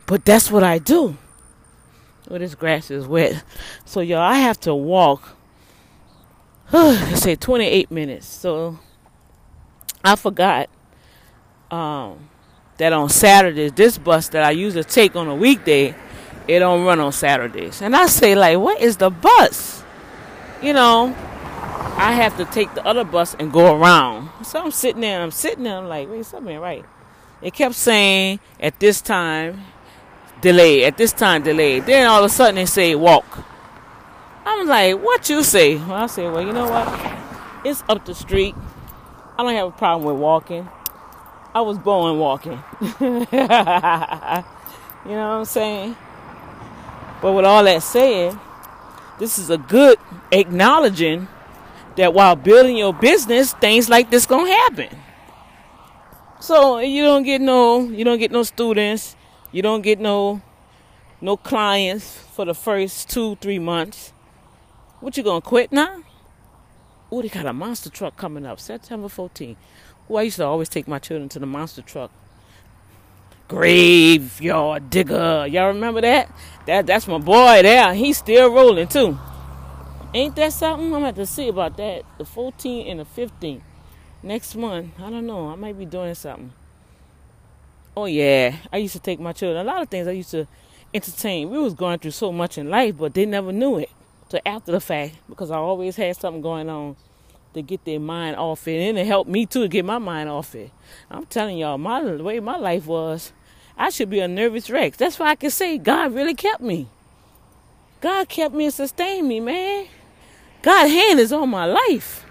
But 0.06 0.24
that's 0.24 0.50
what 0.50 0.62
I 0.62 0.78
do. 0.78 1.16
Well, 2.28 2.38
this 2.38 2.54
grass 2.54 2.90
is 2.90 3.06
wet. 3.06 3.42
So, 3.84 4.00
y'all, 4.00 4.18
I 4.18 4.36
have 4.36 4.58
to 4.60 4.74
walk, 4.74 5.36
let's 6.72 7.22
say 7.22 7.36
28 7.36 7.90
minutes. 7.90 8.26
So, 8.26 8.78
I 10.02 10.16
forgot 10.16 10.68
um, 11.70 12.28
that 12.78 12.92
on 12.92 13.08
Saturdays, 13.08 13.72
this 13.72 13.98
bus 13.98 14.28
that 14.28 14.42
I 14.42 14.50
usually 14.50 14.84
take 14.84 15.16
on 15.16 15.28
a 15.28 15.34
weekday, 15.34 15.94
it 16.46 16.58
don't 16.58 16.84
run 16.84 17.00
on 17.00 17.12
Saturdays. 17.12 17.80
And 17.80 17.96
I 17.96 18.06
say, 18.06 18.34
like, 18.34 18.58
what 18.58 18.80
is 18.80 18.98
the 18.98 19.10
bus? 19.10 19.82
You 20.62 20.72
know, 20.72 21.14
I 21.96 22.12
have 22.12 22.36
to 22.38 22.44
take 22.46 22.74
the 22.74 22.84
other 22.86 23.04
bus 23.04 23.34
and 23.38 23.52
go 23.52 23.74
around. 23.76 24.30
So 24.44 24.60
I'm 24.60 24.70
sitting 24.70 25.00
there, 25.00 25.22
I'm 25.22 25.30
sitting 25.30 25.64
there, 25.64 25.78
I'm 25.78 25.88
like, 25.88 26.10
wait, 26.10 26.26
something 26.26 26.58
right. 26.58 26.84
It 27.40 27.54
kept 27.54 27.74
saying 27.74 28.40
at 28.58 28.80
this 28.80 29.00
time, 29.00 29.60
delay. 30.44 30.84
At 30.84 30.96
this 30.96 31.12
time, 31.12 31.42
delay. 31.42 31.80
Then 31.80 32.06
all 32.06 32.20
of 32.20 32.26
a 32.26 32.28
sudden 32.28 32.56
they 32.56 32.66
say 32.66 32.94
walk. 32.94 33.26
I'm 34.46 34.68
like, 34.68 35.02
what 35.02 35.28
you 35.28 35.42
say? 35.42 35.76
Well, 35.76 35.92
I 35.92 36.06
say, 36.06 36.28
well, 36.28 36.42
you 36.42 36.52
know 36.52 36.68
what? 36.68 36.86
It's 37.64 37.82
up 37.88 38.04
the 38.04 38.14
street. 38.14 38.54
I 39.36 39.42
don't 39.42 39.54
have 39.54 39.68
a 39.68 39.72
problem 39.72 40.04
with 40.04 40.20
walking. 40.20 40.68
I 41.54 41.62
was 41.62 41.78
born 41.78 42.18
walking. 42.18 42.62
you 43.00 43.08
know 43.08 44.44
what 45.00 45.10
I'm 45.10 45.44
saying? 45.46 45.96
But 47.22 47.32
with 47.32 47.46
all 47.46 47.64
that 47.64 47.82
said, 47.82 48.38
this 49.18 49.38
is 49.38 49.48
a 49.48 49.56
good 49.56 49.98
acknowledging 50.30 51.26
that 51.96 52.12
while 52.12 52.36
building 52.36 52.76
your 52.76 52.92
business, 52.92 53.54
things 53.54 53.88
like 53.88 54.10
this 54.10 54.26
gonna 54.26 54.50
happen. 54.50 54.88
So 56.40 56.80
you 56.80 57.02
don't 57.02 57.22
get 57.22 57.40
no, 57.40 57.80
you 57.88 58.04
don't 58.04 58.18
get 58.18 58.30
no 58.30 58.42
students, 58.42 59.16
you 59.54 59.62
don't 59.62 59.82
get 59.82 60.00
no 60.00 60.42
no 61.20 61.36
clients 61.36 62.18
for 62.34 62.44
the 62.44 62.54
first 62.54 63.08
two, 63.08 63.36
three 63.36 63.60
months. 63.60 64.12
What 64.98 65.16
you 65.16 65.22
gonna 65.22 65.40
quit 65.40 65.70
now? 65.70 66.02
Oh, 67.12 67.22
they 67.22 67.28
got 67.28 67.46
a 67.46 67.52
monster 67.52 67.88
truck 67.88 68.16
coming 68.16 68.44
up 68.44 68.58
September 68.58 69.06
14th. 69.06 69.54
Oh, 70.10 70.16
I 70.16 70.22
used 70.22 70.38
to 70.38 70.44
always 70.44 70.68
take 70.68 70.88
my 70.88 70.98
children 70.98 71.28
to 71.28 71.38
the 71.38 71.46
monster 71.46 71.82
truck. 71.82 72.10
Graveyard 73.46 74.90
digger. 74.90 75.46
Y'all 75.46 75.68
remember 75.68 76.00
that? 76.00 76.32
That 76.66 76.88
that's 76.88 77.06
my 77.06 77.18
boy 77.18 77.62
there. 77.62 77.94
He's 77.94 78.18
still 78.18 78.50
rolling 78.52 78.88
too. 78.88 79.16
Ain't 80.12 80.34
that 80.34 80.52
something? 80.52 80.92
I'm 80.92 81.02
have 81.02 81.14
to 81.14 81.26
see 81.26 81.46
about 81.46 81.76
that. 81.76 82.02
The 82.18 82.24
14th 82.24 82.90
and 82.90 82.98
the 82.98 83.04
15th. 83.04 83.62
Next 84.20 84.56
month. 84.56 84.98
I 84.98 85.10
don't 85.10 85.26
know. 85.26 85.48
I 85.48 85.54
might 85.54 85.78
be 85.78 85.86
doing 85.86 86.16
something. 86.16 86.52
Oh 87.96 88.06
yeah, 88.06 88.56
I 88.72 88.78
used 88.78 88.94
to 88.94 89.00
take 89.00 89.20
my 89.20 89.32
children. 89.32 89.64
A 89.64 89.70
lot 89.70 89.82
of 89.82 89.88
things 89.88 90.08
I 90.08 90.12
used 90.12 90.32
to 90.32 90.48
entertain. 90.92 91.50
We 91.50 91.58
was 91.58 91.74
going 91.74 92.00
through 92.00 92.10
so 92.10 92.32
much 92.32 92.58
in 92.58 92.68
life, 92.68 92.96
but 92.98 93.14
they 93.14 93.24
never 93.24 93.52
knew 93.52 93.78
it. 93.78 93.90
So 94.30 94.40
after 94.44 94.72
the 94.72 94.80
fact, 94.80 95.16
because 95.28 95.50
I 95.50 95.56
always 95.56 95.94
had 95.96 96.16
something 96.16 96.42
going 96.42 96.68
on 96.68 96.96
to 97.52 97.62
get 97.62 97.84
their 97.84 98.00
mind 98.00 98.36
off 98.36 98.66
it, 98.66 98.80
and 98.80 98.98
it 98.98 99.06
helped 99.06 99.30
me 99.30 99.46
too 99.46 99.62
to 99.62 99.68
get 99.68 99.84
my 99.84 99.98
mind 99.98 100.28
off 100.28 100.54
it. 100.56 100.72
I'm 101.10 101.26
telling 101.26 101.56
y'all, 101.58 101.78
my 101.78 102.02
the 102.02 102.22
way 102.22 102.40
my 102.40 102.56
life 102.56 102.86
was, 102.86 103.32
I 103.76 103.90
should 103.90 104.10
be 104.10 104.18
a 104.18 104.26
nervous 104.26 104.68
wreck. 104.70 104.96
That's 104.96 105.18
why 105.18 105.30
I 105.30 105.34
can 105.36 105.50
say 105.50 105.78
God 105.78 106.14
really 106.14 106.34
kept 106.34 106.62
me. 106.62 106.88
God 108.00 108.28
kept 108.28 108.54
me 108.54 108.64
and 108.64 108.74
sustained 108.74 109.28
me, 109.28 109.38
man. 109.38 109.86
God's 110.62 110.90
hand 110.90 111.20
is 111.20 111.32
on 111.32 111.48
my 111.48 111.64
life. 111.66 112.26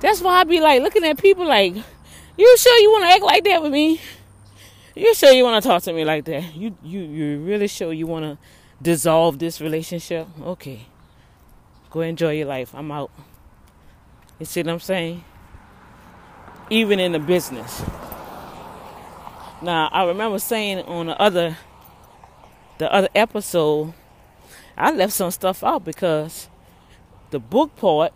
That's 0.00 0.20
why 0.20 0.40
I 0.40 0.44
be 0.44 0.60
like 0.60 0.82
looking 0.82 1.04
at 1.04 1.18
people 1.18 1.46
like 1.46 1.74
you 2.36 2.56
sure 2.58 2.78
you 2.78 2.90
want 2.90 3.04
to 3.04 3.08
act 3.10 3.22
like 3.22 3.44
that 3.44 3.62
with 3.62 3.72
me? 3.72 4.00
You 4.94 5.14
sure 5.14 5.32
you 5.32 5.44
want 5.44 5.62
to 5.62 5.68
talk 5.68 5.82
to 5.84 5.92
me 5.92 6.04
like 6.04 6.24
that? 6.26 6.54
You 6.54 6.76
you 6.82 7.00
you 7.00 7.40
really 7.40 7.66
sure 7.66 7.92
you 7.92 8.06
want 8.06 8.24
to 8.24 8.38
dissolve 8.80 9.38
this 9.38 9.60
relationship? 9.60 10.28
Okay. 10.40 10.86
Go 11.90 12.00
enjoy 12.00 12.32
your 12.32 12.46
life. 12.46 12.74
I'm 12.74 12.90
out. 12.90 13.10
You 14.38 14.46
see 14.46 14.62
what 14.62 14.70
I'm 14.70 14.80
saying? 14.80 15.24
Even 16.70 16.98
in 17.00 17.12
the 17.12 17.18
business. 17.18 17.82
Now, 19.62 19.88
I 19.92 20.04
remember 20.04 20.38
saying 20.38 20.80
on 20.80 21.06
the 21.06 21.20
other 21.20 21.56
the 22.78 22.92
other 22.92 23.08
episode, 23.14 23.94
I 24.76 24.92
left 24.92 25.12
some 25.12 25.30
stuff 25.30 25.62
out 25.62 25.84
because 25.84 26.48
the 27.30 27.38
book 27.38 27.74
part 27.76 28.12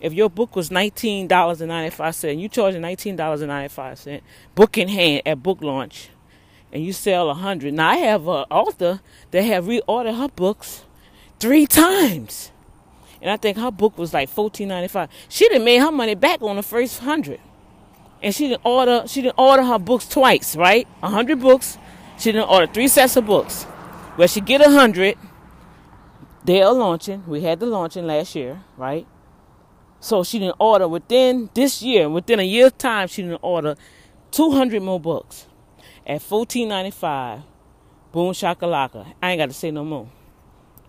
if 0.00 0.12
your 0.12 0.30
book 0.30 0.56
was 0.56 0.70
nineteen 0.70 1.26
dollars 1.28 1.60
and 1.60 1.68
ninety 1.68 1.94
five 1.94 2.14
cent, 2.14 2.38
you 2.38 2.48
charge 2.48 2.74
nineteen 2.76 3.16
dollars 3.16 3.40
and 3.42 3.48
ninety 3.48 3.68
five 3.72 3.98
cent, 3.98 4.22
book 4.54 4.78
in 4.78 4.88
hand 4.88 5.22
at 5.26 5.42
book 5.42 5.60
launch, 5.60 6.10
and 6.72 6.84
you 6.84 6.92
sell 6.92 7.30
a 7.30 7.34
hundred. 7.34 7.74
Now 7.74 7.90
I 7.90 7.96
have 7.96 8.22
an 8.22 8.44
author 8.50 9.00
that 9.30 9.42
have 9.42 9.64
reordered 9.64 10.16
her 10.16 10.28
books 10.28 10.84
three 11.38 11.66
times, 11.66 12.50
and 13.20 13.30
I 13.30 13.36
think 13.36 13.58
her 13.58 13.70
book 13.70 13.98
was 13.98 14.14
like 14.14 14.28
fourteen 14.28 14.68
ninety 14.68 14.88
five. 14.88 15.10
She 15.28 15.48
didn't 15.48 15.64
made 15.64 15.78
her 15.78 15.92
money 15.92 16.14
back 16.14 16.42
on 16.42 16.56
the 16.56 16.62
first 16.62 17.00
hundred, 17.00 17.40
and 18.22 18.34
she 18.34 18.48
didn't 18.48 18.62
order. 18.64 19.04
She 19.06 19.22
didn't 19.22 19.38
order 19.38 19.64
her 19.64 19.78
books 19.78 20.08
twice, 20.08 20.56
right? 20.56 20.88
A 21.02 21.08
hundred 21.08 21.40
books. 21.40 21.78
She 22.18 22.32
didn't 22.32 22.48
order 22.48 22.66
three 22.66 22.88
sets 22.88 23.16
of 23.16 23.26
books. 23.26 23.64
Where 24.16 24.28
she 24.28 24.40
get 24.40 24.60
a 24.60 24.70
hundred. 24.70 25.16
They 26.42 26.62
are 26.62 26.72
launching. 26.72 27.22
We 27.26 27.42
had 27.42 27.60
the 27.60 27.66
launching 27.66 28.06
last 28.06 28.34
year, 28.34 28.62
right? 28.76 29.06
So 30.00 30.24
she 30.24 30.38
didn't 30.38 30.56
order 30.58 30.88
within 30.88 31.50
this 31.54 31.82
year, 31.82 32.08
within 32.08 32.40
a 32.40 32.42
year's 32.42 32.72
time, 32.72 33.06
she 33.08 33.22
didn't 33.22 33.40
order 33.42 33.76
200 34.30 34.82
more 34.82 34.98
books 34.98 35.46
at 36.06 36.20
14.95. 36.22 37.42
Boom 38.12 38.32
shakalaka. 38.32 39.12
I 39.22 39.32
ain't 39.32 39.38
got 39.38 39.46
to 39.46 39.52
say 39.54 39.70
no 39.70 39.84
more. 39.84 40.08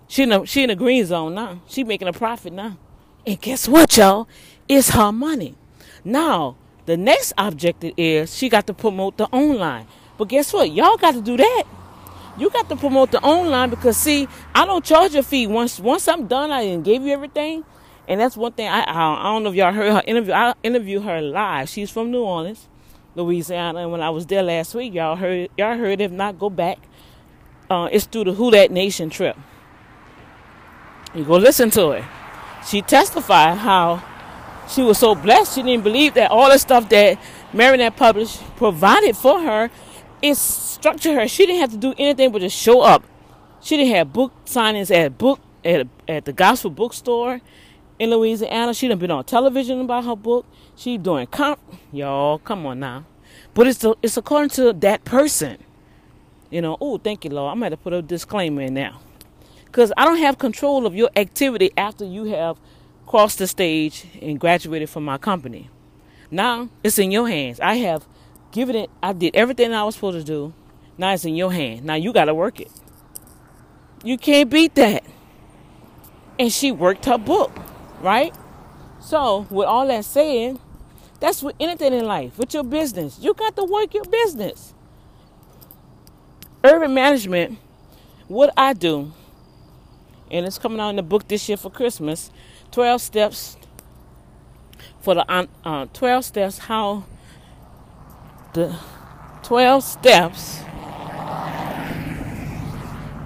She 0.08 0.24
in 0.24 0.32
a, 0.32 0.46
she 0.46 0.64
in 0.64 0.70
a 0.70 0.76
green 0.76 1.06
zone 1.06 1.36
now. 1.36 1.62
She 1.68 1.84
making 1.84 2.08
a 2.08 2.14
profit 2.14 2.54
now. 2.54 2.78
And 3.26 3.40
guess 3.40 3.68
what, 3.68 3.96
y'all? 3.98 4.28
It's 4.68 4.90
her 4.90 5.12
money. 5.12 5.56
Now, 6.04 6.56
the 6.86 6.98
next 6.98 7.34
objective 7.38 7.94
is 7.98 8.36
she 8.36 8.50
got 8.50 8.66
to 8.68 8.74
promote 8.74 9.18
the 9.18 9.26
online. 9.26 9.88
But 10.18 10.30
guess 10.30 10.52
what? 10.52 10.72
Y'all 10.72 10.98
got 10.98 11.14
to 11.14 11.22
do 11.22 11.38
that. 11.38 11.64
You 12.38 12.50
got 12.50 12.70
to 12.70 12.76
promote 12.76 13.12
the 13.12 13.22
online 13.22 13.70
because 13.70 13.98
see, 13.98 14.28
I 14.56 14.66
don't 14.66 14.84
charge 14.84 15.16
a 15.16 15.24
fee. 15.24 15.48
Once 15.48 15.80
once 15.80 16.08
I'm 16.08 16.28
done, 16.28 16.52
I 16.52 16.64
didn't 16.64 16.84
give 16.84 17.04
you 17.04 17.12
everything. 17.12 17.64
And 18.08 18.20
that's 18.20 18.36
one 18.36 18.52
thing 18.54 18.68
I, 18.68 18.84
I, 18.88 19.24
don't 19.24 19.44
know 19.44 19.50
if 19.50 19.56
y'all 19.56 19.72
heard 19.72 19.94
her 19.94 20.04
interview. 20.06 20.34
I 20.34 20.54
interviewed 20.64 21.04
her 21.04 21.22
live. 21.22 21.70
She's 21.70 21.90
from 21.90 22.12
New 22.12 22.24
Orleans, 22.24 22.68
Louisiana. 23.16 23.80
And 23.80 23.92
when 23.92 24.02
I 24.02 24.10
was 24.10 24.26
there 24.26 24.44
last 24.44 24.74
week, 24.76 24.94
y'all 24.94 25.16
heard 25.16 25.50
y'all 25.58 25.78
heard 25.78 26.02
if 26.02 26.12
not 26.12 26.40
go 26.40 26.50
back. 26.50 26.80
Uh, 27.70 27.88
it's 27.92 28.06
through 28.06 28.26
the 28.26 28.34
Who 28.34 28.52
Dat 28.52 28.72
Nation 28.72 29.10
trip. 29.10 29.38
You 31.14 31.24
go 31.24 31.38
listen 31.38 31.70
to 31.72 31.92
it. 31.92 32.04
She 32.68 32.82
testified 32.82 33.58
how 33.58 34.04
she 34.70 34.82
was 34.82 34.98
so 34.98 35.16
blessed 35.16 35.56
she 35.56 35.64
didn't 35.64 35.84
believe 35.84 36.14
that 36.14 36.32
all 36.32 36.50
the 36.50 36.58
stuff 36.58 36.90
that 36.90 37.20
Marinette 37.54 37.96
published 37.96 38.42
provided 38.56 39.16
for 39.18 39.42
her 39.42 39.70
is 40.22 40.38
structured 40.38 41.16
her. 41.16 41.28
She 41.28 41.46
didn't 41.46 41.62
have 41.62 41.72
to 41.72 41.78
do 41.78 41.94
anything 41.98 42.32
but 42.32 42.42
just 42.42 42.58
show 42.58 42.82
up. 42.82 43.04
She 43.62 43.78
didn't 43.78 43.96
have 43.96 44.14
book 44.14 44.34
signings 44.46 44.94
at 44.96 45.18
book 45.18 45.40
at, 45.64 45.88
at 46.08 46.26
the 46.26 46.34
gospel 46.34 46.72
bookstore 46.72 47.42
in 48.02 48.10
Louisiana. 48.10 48.74
She 48.74 48.88
done 48.88 48.98
been 48.98 49.12
on 49.12 49.24
television 49.24 49.80
about 49.82 50.06
her 50.06 50.16
book. 50.16 50.48
She 50.76 50.98
doing 50.98 51.28
comp. 51.28 51.60
Y'all, 51.94 52.40
come 52.40 52.66
on 52.66 52.80
now. 52.80 53.06
But 53.54 53.68
it's 53.68 53.78
the, 53.78 53.96
it's 54.02 54.18
according 54.18 54.50
to 54.52 54.74
that 54.74 55.06
person. 55.06 55.64
You 56.50 56.64
know, 56.64 56.78
oh, 56.82 56.98
thank 56.98 57.24
you, 57.24 57.30
Lord. 57.30 57.52
I'm 57.52 57.60
going 57.60 57.70
to 57.70 57.78
put 57.78 57.94
a 57.94 58.02
disclaimer 58.02 58.64
in 58.64 58.74
now. 58.74 59.02
Because 59.66 59.94
I 59.96 60.06
don't 60.06 60.18
have 60.18 60.40
control 60.40 60.88
of 60.88 60.96
your 60.96 61.12
activity 61.16 61.72
after 61.78 62.04
you 62.04 62.26
have 62.26 62.58
crossed 63.06 63.38
the 63.38 63.46
stage 63.46 64.08
and 64.20 64.40
graduated 64.40 64.90
from 64.90 65.06
my 65.06 65.20
company. 65.20 65.70
Now 66.32 66.70
it's 66.84 66.98
in 66.98 67.12
your 67.12 67.28
hands. 67.28 67.60
I 67.60 67.76
have 67.76 68.08
given 68.52 68.76
it, 68.76 68.90
I 69.04 69.14
did 69.14 69.36
everything 69.36 69.74
I 69.74 69.84
was 69.84 69.94
supposed 69.96 70.18
to 70.18 70.24
do. 70.24 70.54
Now 70.98 71.14
it's 71.14 71.24
in 71.24 71.36
your 71.36 71.52
hand. 71.54 71.86
Now 71.86 71.96
you 71.96 72.12
got 72.14 72.26
to 72.26 72.34
work 72.34 72.60
it. 72.60 72.72
You 74.04 74.18
can't 74.18 74.50
beat 74.50 74.74
that. 74.76 75.04
And 76.40 76.52
she 76.52 76.72
worked 76.72 77.06
her 77.06 77.20
book, 77.20 77.52
right? 78.02 78.34
So, 79.00 79.48
with 79.50 79.68
all 79.68 79.88
that 79.88 80.06
said, 80.06 80.60
that's 81.20 81.42
with 81.44 81.56
anything 81.60 81.94
in 81.94 82.06
life, 82.06 82.38
with 82.38 82.54
your 82.54 82.64
business. 82.64 83.18
You 83.20 83.34
got 83.34 83.56
to 83.56 83.64
work 83.64 83.94
your 83.94 84.06
business. 84.06 84.74
Urban 86.64 86.94
management, 86.94 87.58
what 88.28 88.54
I 88.56 88.74
do, 88.74 89.12
and 90.32 90.46
it's 90.46 90.58
coming 90.58 90.80
out 90.80 90.90
in 90.90 90.96
the 90.96 91.04
book 91.04 91.28
this 91.28 91.48
year 91.50 91.58
for 91.58 91.70
Christmas 91.70 92.32
12 92.72 93.02
steps 93.02 93.58
for 95.02 95.16
the 95.16 95.48
uh, 95.66 95.86
12 95.94 96.26
steps 96.26 96.58
how 96.58 97.04
the 98.54 98.76
12 99.44 99.84
steps 99.84 100.62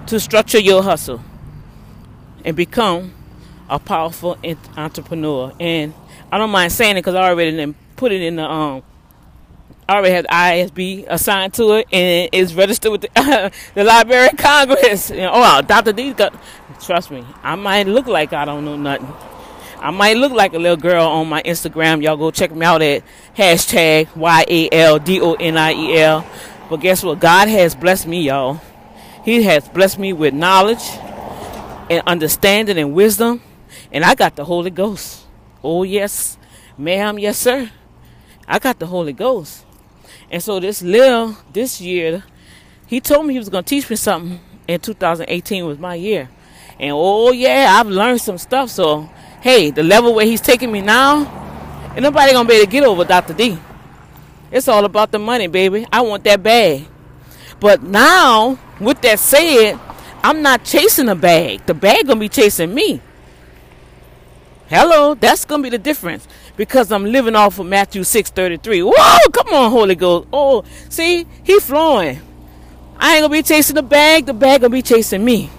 to 0.06 0.18
structure 0.18 0.58
your 0.58 0.82
hustle 0.82 1.20
and 2.44 2.56
become 2.56 3.12
a 3.68 3.78
powerful 3.78 4.36
entrepreneur. 4.76 5.52
And 5.58 5.94
I 6.30 6.38
don't 6.38 6.50
mind 6.50 6.72
saying 6.72 6.96
it 6.96 7.00
because 7.00 7.14
I 7.14 7.28
already 7.28 7.74
put 7.96 8.12
it 8.12 8.22
in 8.22 8.36
the 8.36 8.44
um. 8.44 8.82
I 9.88 9.98
already 9.98 10.14
have 10.14 10.24
ISB 10.24 11.04
assigned 11.06 11.54
to 11.54 11.74
it, 11.74 11.86
and 11.92 12.28
it's 12.32 12.52
registered 12.54 12.90
with 12.90 13.00
the, 13.02 13.52
the 13.74 13.84
Library 13.84 14.28
of 14.30 14.36
Congress. 14.36 15.10
Know, 15.16 15.30
oh, 15.32 15.62
Dr. 15.62 15.92
D. 15.92 16.12
Trust 16.82 17.12
me, 17.12 17.24
I 17.44 17.54
might 17.54 17.86
look 17.86 18.08
like 18.08 18.32
I 18.32 18.44
don't 18.44 18.64
know 18.64 18.76
nothing. 18.76 19.06
I 19.78 19.90
might 19.90 20.16
look 20.16 20.32
like 20.32 20.54
a 20.54 20.58
little 20.58 20.76
girl 20.76 21.06
on 21.06 21.28
my 21.28 21.42
Instagram. 21.42 22.02
Y'all 22.02 22.16
go 22.16 22.32
check 22.32 22.52
me 22.52 22.66
out 22.66 22.82
at 22.82 23.04
hashtag 23.36 24.14
Y 24.16 24.44
A 24.48 24.68
L 24.72 24.98
D 24.98 25.20
O 25.20 25.34
N 25.34 25.56
I 25.56 25.72
E 25.72 25.98
L. 25.98 26.26
But 26.68 26.78
guess 26.78 27.04
what? 27.04 27.20
God 27.20 27.48
has 27.48 27.76
blessed 27.76 28.08
me, 28.08 28.22
y'all. 28.22 28.60
He 29.24 29.42
has 29.44 29.68
blessed 29.68 29.98
me 29.98 30.12
with 30.12 30.34
knowledge 30.34 30.82
and 31.88 32.02
understanding 32.06 32.78
and 32.78 32.94
wisdom. 32.94 33.40
And 33.96 34.04
I 34.04 34.14
got 34.14 34.36
the 34.36 34.44
Holy 34.44 34.68
Ghost. 34.68 35.24
Oh, 35.64 35.82
yes, 35.82 36.36
ma'am, 36.76 37.18
yes, 37.18 37.38
sir. 37.38 37.70
I 38.46 38.58
got 38.58 38.78
the 38.78 38.84
Holy 38.84 39.14
Ghost. 39.14 39.64
And 40.30 40.42
so 40.42 40.60
this 40.60 40.82
Lil, 40.82 41.34
this 41.50 41.80
year, 41.80 42.22
he 42.86 43.00
told 43.00 43.24
me 43.24 43.32
he 43.32 43.38
was 43.38 43.48
going 43.48 43.64
to 43.64 43.68
teach 43.70 43.88
me 43.88 43.96
something. 43.96 44.38
And 44.68 44.82
2018 44.82 45.64
was 45.64 45.78
my 45.78 45.94
year. 45.94 46.28
And 46.78 46.92
oh, 46.94 47.32
yeah, 47.32 47.68
I've 47.70 47.86
learned 47.86 48.20
some 48.20 48.36
stuff. 48.36 48.68
So, 48.68 49.08
hey, 49.40 49.70
the 49.70 49.82
level 49.82 50.12
where 50.12 50.26
he's 50.26 50.42
taking 50.42 50.70
me 50.70 50.82
now, 50.82 51.20
ain't 51.94 52.02
nobody 52.02 52.32
going 52.32 52.46
to 52.46 52.50
be 52.50 52.56
able 52.56 52.66
to 52.66 52.70
get 52.70 52.84
over 52.84 53.02
Dr. 53.02 53.32
D. 53.32 53.56
It's 54.52 54.68
all 54.68 54.84
about 54.84 55.10
the 55.10 55.18
money, 55.18 55.46
baby. 55.46 55.86
I 55.90 56.02
want 56.02 56.22
that 56.24 56.42
bag. 56.42 56.86
But 57.60 57.82
now, 57.82 58.58
with 58.78 59.00
that 59.00 59.20
said, 59.20 59.80
I'm 60.22 60.42
not 60.42 60.64
chasing 60.64 61.08
a 61.08 61.14
bag. 61.14 61.64
The 61.64 61.72
bag 61.72 62.06
gonna 62.06 62.20
be 62.20 62.28
chasing 62.28 62.74
me. 62.74 63.00
Hello, 64.68 65.14
that's 65.14 65.44
gonna 65.44 65.62
be 65.62 65.70
the 65.70 65.78
difference 65.78 66.26
because 66.56 66.90
I'm 66.90 67.04
living 67.04 67.36
off 67.36 67.58
of 67.58 67.66
Matthew 67.66 68.02
6:33. 68.02 68.82
Whoa, 68.82 69.30
come 69.32 69.54
on, 69.54 69.70
Holy 69.70 69.94
Ghost. 69.94 70.28
Oh, 70.32 70.64
see, 70.88 71.26
he 71.42 71.60
flowing. 71.60 72.20
I 72.98 73.14
ain't 73.14 73.22
gonna 73.22 73.32
be 73.32 73.42
chasing 73.42 73.76
the 73.76 73.82
bag. 73.82 74.26
The 74.26 74.34
bag 74.34 74.62
gonna 74.62 74.70
be 74.70 74.82
chasing 74.82 75.24
me. 75.24 75.50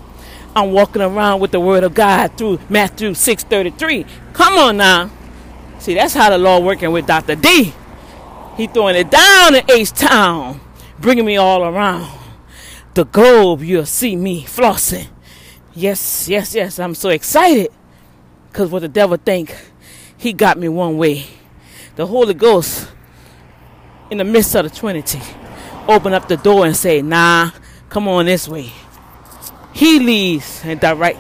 I'm 0.55 0.71
walking 0.71 1.01
around 1.01 1.39
with 1.39 1.51
the 1.51 1.59
Word 1.59 1.83
of 1.83 1.93
God 1.93 2.37
through 2.37 2.59
Matthew 2.69 3.13
6:33. 3.13 4.05
Come 4.33 4.57
on 4.57 4.77
now. 4.77 5.09
See, 5.79 5.93
that's 5.93 6.13
how 6.13 6.29
the 6.29 6.37
Lord 6.37 6.63
working 6.63 6.91
with 6.91 7.05
Dr. 7.05 7.35
D. 7.35 7.73
He 8.57 8.67
throwing 8.67 8.95
it 8.95 9.11
down 9.11 9.55
in 9.55 9.63
H 9.69 9.91
Town, 9.91 10.59
bringing 10.99 11.25
me 11.25 11.37
all 11.37 11.63
around 11.63 12.07
the 12.97 13.05
globe, 13.05 13.61
you'll 13.61 13.85
see 13.85 14.15
me 14.15 14.43
flossing. 14.43 15.05
Yes, 15.75 16.27
yes, 16.27 16.55
yes. 16.55 16.79
I'm 16.79 16.95
so 16.95 17.09
excited. 17.09 17.71
Because 18.49 18.69
what 18.71 18.79
the 18.79 18.87
devil 18.87 19.17
think, 19.17 19.55
he 20.17 20.33
got 20.33 20.57
me 20.57 20.67
one 20.67 20.97
way. 20.97 21.25
The 21.95 22.05
Holy 22.05 22.33
Ghost, 22.33 22.89
in 24.09 24.17
the 24.17 24.23
midst 24.23 24.55
of 24.55 24.63
the 24.63 24.75
Trinity, 24.75 25.21
open 25.87 26.13
up 26.13 26.27
the 26.27 26.37
door 26.37 26.65
and 26.65 26.75
say, 26.75 27.01
nah, 27.01 27.51
come 27.89 28.07
on 28.07 28.25
this 28.25 28.47
way. 28.47 28.71
He 29.73 29.99
leads 29.99 30.61
and 30.63 30.79
direct 30.79 31.19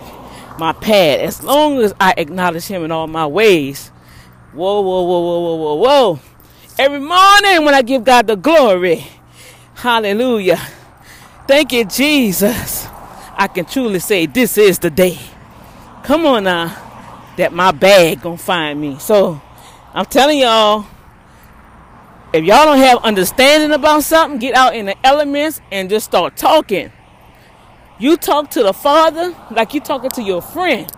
my 0.59 0.73
path 0.73 1.19
as 1.19 1.43
long 1.43 1.79
as 1.79 1.93
I 1.99 2.13
acknowledge 2.17 2.65
him 2.65 2.83
in 2.83 2.91
all 2.91 3.07
my 3.07 3.27
ways. 3.27 3.89
Whoa, 4.53 4.81
whoa, 4.81 5.03
whoa, 5.03 5.19
whoa, 5.19 5.39
whoa, 5.39 5.55
whoa, 5.55 5.75
whoa. 5.75 6.19
Every 6.79 6.99
morning 6.99 7.65
when 7.65 7.73
I 7.73 7.81
give 7.81 8.03
God 8.03 8.27
the 8.27 8.35
glory, 8.35 9.05
hallelujah. 9.75 10.59
Thank 11.47 11.73
you, 11.73 11.85
Jesus. 11.85 12.87
I 13.35 13.47
can 13.47 13.65
truly 13.65 13.99
say 13.99 14.25
this 14.25 14.57
is 14.57 14.79
the 14.79 14.89
day. 14.89 15.19
Come 16.03 16.25
on 16.25 16.45
now, 16.45 16.75
that 17.37 17.53
my 17.53 17.71
bag 17.71 18.21
gonna 18.21 18.37
find 18.37 18.79
me. 18.79 18.97
So 18.99 19.41
I'm 19.93 20.05
telling 20.05 20.39
y'all, 20.39 20.85
if 22.33 22.43
y'all 22.43 22.65
don't 22.65 22.77
have 22.77 22.99
understanding 23.03 23.71
about 23.71 24.03
something, 24.03 24.39
get 24.39 24.55
out 24.55 24.75
in 24.75 24.87
the 24.87 24.95
elements 25.05 25.61
and 25.71 25.89
just 25.89 26.05
start 26.05 26.35
talking. 26.35 26.91
You 27.99 28.17
talk 28.17 28.51
to 28.51 28.63
the 28.63 28.73
Father 28.73 29.35
like 29.49 29.73
you 29.73 29.79
talking 29.79 30.11
to 30.11 30.21
your 30.21 30.41
friend. 30.41 30.91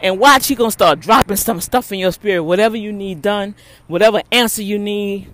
And 0.00 0.18
watch, 0.18 0.46
he 0.46 0.54
gonna 0.54 0.70
start 0.70 1.00
dropping 1.00 1.36
some 1.36 1.60
stuff 1.60 1.90
in 1.92 1.98
your 1.98 2.12
spirit. 2.12 2.42
Whatever 2.42 2.76
you 2.76 2.92
need 2.92 3.22
done, 3.22 3.54
whatever 3.86 4.22
answer 4.30 4.62
you 4.62 4.78
need, 4.78 5.28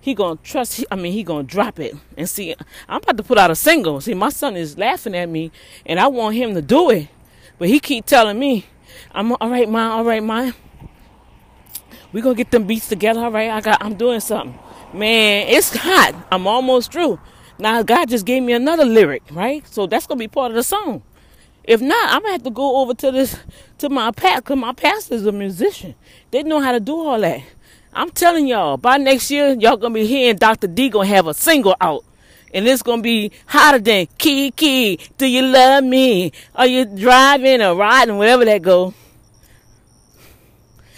he 0.00 0.14
gonna 0.14 0.38
trust 0.42 0.84
i 0.90 0.96
mean 0.96 1.12
he 1.12 1.22
gonna 1.22 1.42
drop 1.42 1.78
it 1.78 1.94
and 2.16 2.28
see 2.28 2.54
i'm 2.88 3.02
about 3.02 3.16
to 3.16 3.22
put 3.22 3.38
out 3.38 3.50
a 3.50 3.54
single 3.54 4.00
see 4.00 4.14
my 4.14 4.30
son 4.30 4.56
is 4.56 4.78
laughing 4.78 5.14
at 5.14 5.28
me 5.28 5.52
and 5.84 6.00
i 6.00 6.06
want 6.06 6.34
him 6.34 6.54
to 6.54 6.62
do 6.62 6.90
it 6.90 7.08
but 7.58 7.68
he 7.68 7.78
keep 7.78 8.06
telling 8.06 8.38
me 8.38 8.66
i'm 9.12 9.32
all 9.32 9.50
right 9.50 9.68
mom 9.68 9.92
all 9.92 10.04
right 10.04 10.22
mom 10.22 10.54
we 12.12 12.20
gonna 12.20 12.34
get 12.34 12.50
them 12.50 12.64
beats 12.66 12.88
together 12.88 13.20
all 13.20 13.30
right? 13.30 13.50
I 13.50 13.60
got 13.60 13.78
i'm 13.82 13.94
doing 13.94 14.20
something. 14.20 14.58
Man 14.92 15.46
it's 15.48 15.76
hot. 15.76 16.14
I'm 16.32 16.46
almost 16.46 16.92
through. 16.92 17.20
Now 17.58 17.82
god 17.82 18.08
just 18.08 18.26
gave 18.26 18.42
me 18.42 18.52
another 18.52 18.84
lyric 18.84 19.22
right? 19.30 19.66
So 19.68 19.86
that's 19.86 20.06
gonna 20.06 20.18
be 20.18 20.28
part 20.28 20.50
of 20.50 20.56
the 20.56 20.62
song. 20.62 21.02
If 21.64 21.80
not 21.80 22.12
i'm 22.12 22.22
gonna 22.22 22.32
have 22.32 22.42
to 22.44 22.50
go 22.50 22.78
over 22.78 22.94
to 22.94 23.10
this 23.12 23.36
to 23.78 23.88
my 23.88 24.10
pastor 24.10 24.40
because 24.42 24.58
my 24.58 24.72
pastor's 24.72 25.26
a 25.26 25.32
musician. 25.32 25.94
They 26.30 26.42
know 26.42 26.60
how 26.60 26.72
to 26.72 26.80
do 26.80 26.98
all 26.98 27.20
that. 27.20 27.42
I'm 27.92 28.10
telling 28.10 28.46
y'all, 28.46 28.76
by 28.76 28.98
next 28.98 29.30
year, 29.30 29.56
y'all 29.58 29.76
gonna 29.76 29.94
be 29.94 30.06
hearing 30.06 30.36
Dr. 30.36 30.68
D 30.68 30.88
gonna 30.90 31.06
have 31.06 31.26
a 31.26 31.34
single 31.34 31.76
out. 31.80 32.04
And 32.52 32.66
it's 32.66 32.82
gonna 32.82 33.02
be 33.02 33.30
hotter 33.46 33.78
than 33.78 34.06
Kiki, 34.18 34.98
do 35.16 35.26
you 35.26 35.42
love 35.42 35.84
me? 35.84 36.32
Are 36.54 36.66
you 36.66 36.84
driving 36.84 37.62
or 37.62 37.74
riding, 37.74 38.18
whatever 38.18 38.44
that 38.44 38.62
go? 38.62 38.92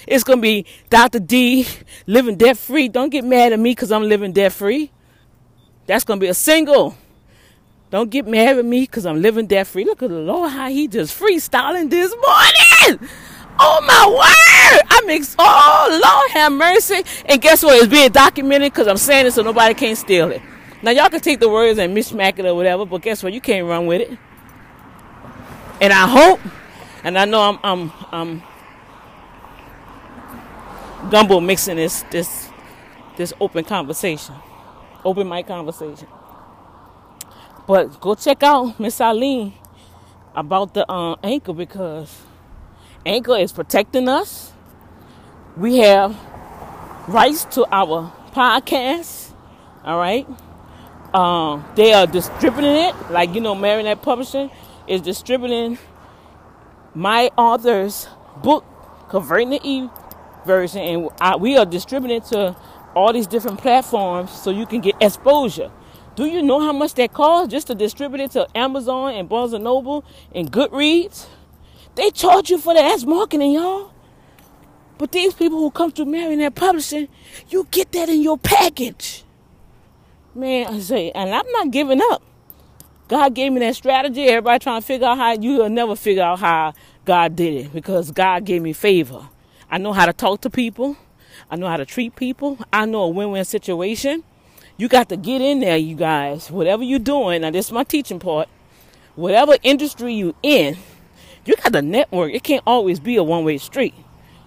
It's 0.06 0.24
gonna 0.24 0.40
be 0.40 0.66
Dr. 0.90 1.20
D 1.20 1.66
living 2.06 2.36
debt 2.36 2.56
free. 2.56 2.88
Don't 2.88 3.10
get 3.10 3.24
mad 3.24 3.52
at 3.52 3.58
me 3.58 3.72
because 3.72 3.92
I'm 3.92 4.04
living 4.04 4.32
debt 4.32 4.52
free. 4.52 4.90
That's 5.86 6.04
gonna 6.04 6.20
be 6.20 6.28
a 6.28 6.34
single. 6.34 6.96
Don't 7.90 8.10
get 8.10 8.26
mad 8.26 8.58
at 8.58 8.64
me 8.64 8.80
because 8.82 9.04
I'm 9.04 9.20
living 9.20 9.46
debt 9.46 9.66
free. 9.66 9.84
Look 9.84 10.02
at 10.02 10.08
the 10.08 10.16
Lord 10.16 10.50
how 10.50 10.68
he 10.70 10.88
just 10.88 11.18
freestyling 11.18 11.90
this 11.90 12.14
morning. 12.14 13.08
Oh 13.58 13.80
my 13.86 14.08
word! 14.08 14.82
I'm 14.90 15.10
ex- 15.10 15.36
oh 15.38 16.00
Lord 16.02 16.30
have 16.30 16.52
mercy. 16.52 17.02
And 17.26 17.40
guess 17.40 17.62
what? 17.62 17.76
It's 17.76 17.86
being 17.86 18.10
documented 18.10 18.72
because 18.72 18.88
I'm 18.88 18.96
saying 18.96 19.26
it 19.26 19.32
so 19.32 19.42
nobody 19.42 19.74
can 19.74 19.94
steal 19.94 20.30
it. 20.30 20.40
Now 20.82 20.90
y'all 20.90 21.08
can 21.08 21.20
take 21.20 21.40
the 21.40 21.48
words 21.48 21.78
and 21.78 21.96
mishmack 21.96 22.38
it 22.38 22.46
or 22.46 22.54
whatever, 22.54 22.84
but 22.84 23.02
guess 23.02 23.22
what? 23.22 23.32
You 23.32 23.40
can't 23.40 23.66
run 23.66 23.86
with 23.86 24.02
it. 24.02 24.18
And 25.80 25.92
I 25.92 26.08
hope, 26.08 26.40
and 27.04 27.18
I 27.18 27.24
know 27.24 27.40
I'm 27.40 27.58
I'm 27.62 27.92
I'm 28.12 28.42
gumbo 31.10 31.40
mixing 31.40 31.76
this 31.76 32.02
this 32.10 32.48
this 33.16 33.32
open 33.40 33.64
conversation, 33.64 34.34
open 35.04 35.28
mic 35.28 35.46
conversation. 35.46 36.08
But 37.66 38.00
go 38.00 38.14
check 38.16 38.42
out 38.42 38.78
Miss 38.80 39.00
Eileen 39.00 39.52
about 40.34 40.74
the 40.74 40.90
uh, 40.90 41.16
anchor 41.22 41.52
because 41.52 42.22
Anchor 43.06 43.36
is 43.36 43.52
protecting 43.52 44.08
us. 44.08 44.52
We 45.56 45.78
have 45.78 46.16
rights 47.08 47.44
to 47.56 47.66
our 47.72 48.12
podcast. 48.32 49.32
All 49.84 49.98
right. 49.98 50.26
Um, 51.14 51.64
they 51.74 51.92
are 51.92 52.06
distributing 52.06 52.74
it, 52.74 53.10
like 53.10 53.34
you 53.34 53.40
know, 53.40 53.54
Marinette 53.54 54.00
Publishing 54.02 54.50
is 54.88 55.02
distributing 55.02 55.78
my 56.94 57.30
author's 57.36 58.08
book, 58.42 58.64
converting 59.08 59.50
the 59.50 59.60
e 59.62 59.88
version, 60.46 60.80
and 60.80 61.10
I, 61.20 61.36
we 61.36 61.56
are 61.56 61.66
distributing 61.66 62.22
to 62.30 62.56
all 62.94 63.12
these 63.12 63.26
different 63.26 63.58
platforms 63.60 64.30
so 64.30 64.50
you 64.50 64.66
can 64.66 64.80
get 64.80 64.94
exposure. 65.00 65.70
Do 66.14 66.26
you 66.26 66.42
know 66.42 66.60
how 66.60 66.72
much 66.72 66.94
that 66.94 67.12
costs 67.12 67.50
just 67.50 67.66
to 67.68 67.74
distribute 67.74 68.20
it 68.20 68.30
to 68.32 68.46
Amazon 68.56 69.14
and 69.14 69.28
Barnes 69.28 69.52
and 69.52 69.64
Noble 69.64 70.04
and 70.34 70.50
Goodreads? 70.52 71.26
They 71.94 72.10
charge 72.10 72.50
you 72.50 72.58
for 72.58 72.74
that. 72.74 72.82
That's 72.82 73.04
marketing, 73.04 73.52
y'all. 73.52 73.92
But 74.98 75.12
these 75.12 75.34
people 75.34 75.58
who 75.58 75.70
come 75.70 75.90
through 75.90 76.06
Marionette 76.06 76.54
Publishing, 76.54 77.08
you 77.48 77.66
get 77.70 77.92
that 77.92 78.08
in 78.08 78.22
your 78.22 78.38
package. 78.38 79.24
Man, 80.34 80.66
I 80.66 80.78
say, 80.80 81.10
and 81.10 81.28
I'm 81.34 81.50
not 81.52 81.70
giving 81.70 82.00
up. 82.10 82.22
God 83.08 83.34
gave 83.34 83.52
me 83.52 83.60
that 83.60 83.76
strategy. 83.76 84.24
Everybody 84.24 84.58
trying 84.60 84.80
to 84.80 84.86
figure 84.86 85.06
out 85.06 85.18
how 85.18 85.32
you 85.32 85.58
will 85.58 85.68
never 85.68 85.94
figure 85.94 86.22
out 86.22 86.38
how 86.38 86.72
God 87.04 87.36
did 87.36 87.66
it 87.66 87.72
because 87.74 88.10
God 88.10 88.46
gave 88.46 88.62
me 88.62 88.72
favor. 88.72 89.28
I 89.70 89.76
know 89.76 89.92
how 89.92 90.06
to 90.06 90.12
talk 90.14 90.40
to 90.42 90.50
people. 90.50 90.96
I 91.50 91.56
know 91.56 91.68
how 91.68 91.76
to 91.76 91.84
treat 91.84 92.16
people. 92.16 92.58
I 92.72 92.86
know 92.86 93.02
a 93.02 93.08
win-win 93.08 93.44
situation. 93.44 94.24
You 94.78 94.88
got 94.88 95.10
to 95.10 95.18
get 95.18 95.42
in 95.42 95.60
there, 95.60 95.76
you 95.76 95.94
guys. 95.94 96.50
Whatever 96.50 96.82
you're 96.82 96.98
doing, 96.98 97.42
now 97.42 97.50
this 97.50 97.66
is 97.66 97.72
my 97.72 97.84
teaching 97.84 98.18
part. 98.18 98.48
Whatever 99.14 99.56
industry 99.62 100.14
you 100.14 100.34
in, 100.42 100.78
you 101.44 101.56
got 101.56 101.74
to 101.74 101.82
network. 101.82 102.32
It 102.32 102.42
can't 102.42 102.62
always 102.66 103.00
be 103.00 103.16
a 103.16 103.22
one-way 103.22 103.58
street. 103.58 103.94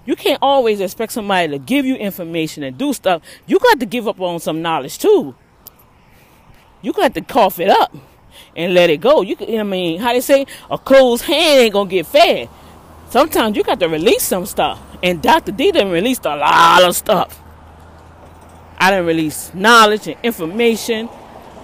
You 0.08 0.16
can't 0.16 0.40
always 0.42 0.80
expect 0.80 1.12
somebody 1.12 1.50
to 1.50 1.60
give 1.60 1.86
you 1.86 1.96
information 1.96 2.64
and 2.64 2.76
do 2.76 2.94
stuff. 2.94 3.22
You 3.46 3.60
got 3.60 3.80
to 3.80 3.86
give 3.86 4.08
up 4.08 4.20
on 4.20 4.40
some 4.40 4.64
knowledge 4.64 4.98
too. 4.98 5.36
You 6.86 6.94
got 6.94 7.16
to 7.16 7.22
cough 7.22 7.60
it 7.60 7.68
up 7.68 7.98
and 8.56 8.76
let 8.76 8.92
it 8.92 9.02
go. 9.02 9.24
You 9.24 9.36
I 9.60 9.64
mean, 9.64 10.00
how 10.00 10.14
they 10.14 10.22
say, 10.22 10.46
a 10.70 10.78
closed 10.78 11.24
hand 11.24 11.62
ain't 11.62 11.74
gonna 11.74 11.90
get 11.90 12.06
fed. 12.06 12.48
Sometimes 13.10 13.58
you 13.58 13.64
got 13.64 13.80
to 13.80 13.90
release 13.90 14.22
some 14.22 14.46
stuff. 14.46 14.80
And 15.02 15.20
Dr. 15.20 15.52
D 15.52 15.72
done 15.72 15.90
released 15.90 16.26
a 16.26 16.36
lot 16.36 16.84
of 16.84 16.96
stuff. 16.96 17.42
I 18.78 18.92
done 18.92 19.08
release 19.08 19.52
knowledge 19.56 20.08
and 20.08 20.16
information, 20.22 21.10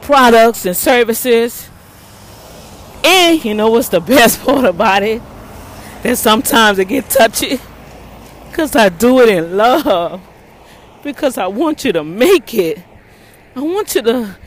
products 0.01 0.65
and 0.65 0.75
services. 0.75 1.69
And 3.03 3.45
you 3.45 3.53
know 3.53 3.69
what's 3.69 3.89
the 3.89 3.99
best 4.01 4.41
part 4.41 4.65
about 4.65 5.03
it? 5.03 5.21
That 6.01 6.17
sometimes 6.17 6.79
it 6.79 6.85
get 6.85 7.07
touchy. 7.11 7.59
Because 8.49 8.75
I 8.75 8.89
do 8.89 9.19
it 9.19 9.29
in 9.29 9.55
love. 9.55 10.19
Because 11.03 11.37
I 11.37 11.45
want 11.45 11.85
you 11.85 11.93
to 11.93 12.03
make 12.03 12.55
it. 12.55 12.79
I 13.55 13.59
want 13.59 13.93
you 13.93 14.01
to 14.01 14.37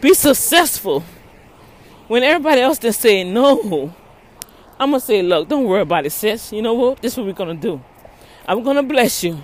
be 0.00 0.14
successful. 0.14 1.04
When 2.06 2.22
everybody 2.22 2.60
else 2.60 2.78
just 2.78 3.00
say 3.00 3.24
no, 3.24 3.94
I'm 4.80 4.90
gonna 4.90 5.00
say, 5.00 5.22
look, 5.22 5.48
don't 5.48 5.64
worry 5.64 5.82
about 5.82 6.06
it, 6.06 6.10
sis. 6.10 6.52
You 6.52 6.62
know 6.62 6.74
what? 6.74 7.02
This 7.02 7.12
is 7.12 7.18
what 7.18 7.26
we're 7.26 7.32
gonna 7.32 7.54
do. 7.54 7.82
I'm 8.46 8.62
gonna 8.62 8.82
bless 8.82 9.24
you. 9.24 9.42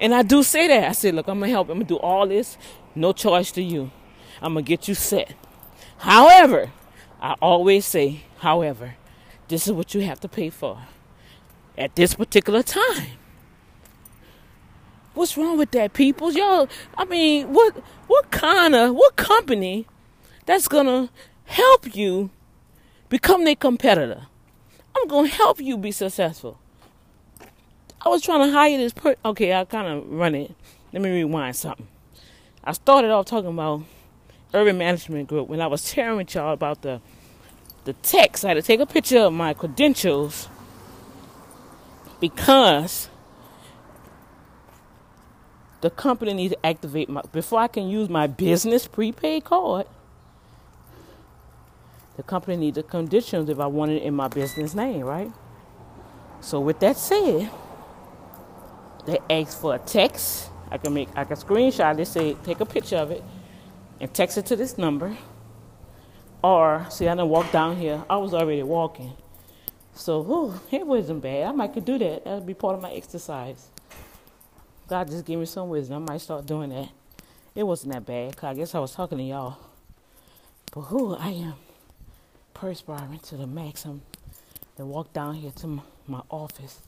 And 0.00 0.14
I 0.14 0.22
do 0.22 0.42
say 0.42 0.68
that. 0.68 0.88
I 0.88 0.92
said, 0.92 1.14
look, 1.14 1.28
I'm 1.28 1.40
gonna 1.40 1.50
help. 1.50 1.68
I'm 1.70 1.76
gonna 1.76 1.84
do 1.84 1.96
all 1.96 2.26
this, 2.26 2.58
no 2.94 3.12
charge 3.12 3.52
to 3.52 3.62
you. 3.62 3.90
I'm 4.42 4.54
gonna 4.54 4.62
get 4.62 4.88
you 4.88 4.94
set. 4.94 5.34
However, 5.98 6.72
I 7.20 7.36
always 7.40 7.86
say, 7.86 8.24
however, 8.38 8.96
this 9.48 9.66
is 9.66 9.72
what 9.72 9.94
you 9.94 10.02
have 10.02 10.20
to 10.20 10.28
pay 10.28 10.50
for 10.50 10.80
at 11.78 11.94
this 11.94 12.14
particular 12.14 12.62
time. 12.62 13.12
What's 15.14 15.36
wrong 15.36 15.56
with 15.56 15.70
that, 15.72 15.92
people? 15.92 16.32
Y'all, 16.32 16.68
I 16.98 17.04
mean, 17.04 17.52
what 17.52 17.76
what 18.08 18.30
kind 18.32 18.74
of 18.74 18.94
what 18.94 19.14
company 19.16 19.86
that's 20.44 20.66
gonna 20.66 21.08
help 21.44 21.94
you 21.94 22.30
become 23.08 23.44
their 23.44 23.54
competitor? 23.54 24.26
I'm 24.96 25.06
gonna 25.08 25.28
help 25.28 25.60
you 25.60 25.78
be 25.78 25.92
successful. 25.92 26.58
I 28.04 28.08
was 28.08 28.22
trying 28.22 28.46
to 28.46 28.52
hire 28.52 28.76
this 28.76 28.92
person. 28.92 29.18
Okay, 29.24 29.54
I 29.54 29.64
kind 29.64 29.86
of 29.86 30.10
run 30.10 30.34
it. 30.34 30.54
Let 30.92 31.00
me 31.00 31.10
rewind 31.10 31.56
something. 31.56 31.86
I 32.62 32.72
started 32.72 33.10
off 33.10 33.26
talking 33.26 33.50
about 33.50 33.82
urban 34.52 34.78
management 34.78 35.28
group 35.28 35.48
when 35.48 35.60
I 35.60 35.68
was 35.68 35.88
sharing 35.88 36.16
with 36.16 36.34
y'all 36.34 36.52
about 36.52 36.82
the 36.82 37.00
the 37.84 37.92
text. 37.94 38.44
I 38.44 38.48
had 38.48 38.54
to 38.54 38.62
take 38.62 38.80
a 38.80 38.86
picture 38.86 39.18
of 39.18 39.32
my 39.32 39.54
credentials 39.54 40.48
because 42.20 43.08
the 45.84 45.90
company 45.90 46.32
needs 46.32 46.54
to 46.54 46.66
activate 46.66 47.10
my 47.10 47.20
before 47.30 47.60
I 47.60 47.68
can 47.68 47.90
use 47.90 48.08
my 48.08 48.26
business 48.26 48.86
prepaid 48.86 49.44
card. 49.44 49.86
The 52.16 52.22
company 52.22 52.56
needs 52.56 52.76
the 52.76 52.82
conditions 52.82 53.50
if 53.50 53.60
I 53.60 53.66
want 53.66 53.90
it 53.90 54.02
in 54.02 54.14
my 54.14 54.28
business 54.28 54.74
name, 54.74 55.02
right? 55.02 55.30
So 56.40 56.58
with 56.58 56.80
that 56.80 56.96
said, 56.96 57.50
they 59.04 59.18
ask 59.28 59.60
for 59.60 59.74
a 59.74 59.78
text. 59.78 60.48
I 60.70 60.78
can 60.78 60.94
make 60.94 61.10
I 61.14 61.24
can 61.24 61.36
screenshot 61.36 61.98
it, 61.98 62.06
say 62.06 62.32
take 62.44 62.60
a 62.60 62.64
picture 62.64 62.96
of 62.96 63.10
it 63.10 63.22
and 64.00 64.10
text 64.14 64.38
it 64.38 64.46
to 64.46 64.56
this 64.56 64.78
number. 64.78 65.14
Or 66.42 66.86
see 66.88 67.08
I 67.08 67.14
didn't 67.14 67.28
walk 67.28 67.52
down 67.52 67.76
here. 67.76 68.02
I 68.08 68.16
was 68.16 68.32
already 68.32 68.62
walking. 68.62 69.12
So 69.92 70.22
whew, 70.22 70.58
it 70.70 70.86
wasn't 70.86 71.20
bad. 71.20 71.48
I 71.48 71.52
might 71.52 71.74
could 71.74 71.84
do 71.84 71.98
that. 71.98 72.24
That 72.24 72.36
would 72.36 72.46
be 72.46 72.54
part 72.54 72.74
of 72.74 72.80
my 72.80 72.92
exercise. 72.92 73.68
God 74.88 75.08
just 75.10 75.24
gave 75.24 75.38
me 75.38 75.46
some 75.46 75.68
wisdom. 75.68 76.02
I 76.02 76.12
might 76.12 76.20
start 76.20 76.46
doing 76.46 76.70
that. 76.70 76.90
It 77.54 77.62
wasn't 77.62 77.92
that 77.94 78.04
bad. 78.04 78.36
Cause 78.36 78.50
I 78.50 78.54
guess 78.54 78.74
I 78.74 78.80
was 78.80 78.92
talking 78.92 79.18
to 79.18 79.24
y'all. 79.24 79.56
But 80.72 80.82
who 80.82 81.14
I 81.14 81.28
am 81.28 81.54
perspiring 82.52 83.18
to 83.20 83.36
the 83.36 83.46
maximum. 83.46 84.02
Then 84.76 84.88
walk 84.88 85.12
down 85.12 85.34
here 85.34 85.52
to 85.56 85.82
my, 86.06 86.22
office. 86.30 86.80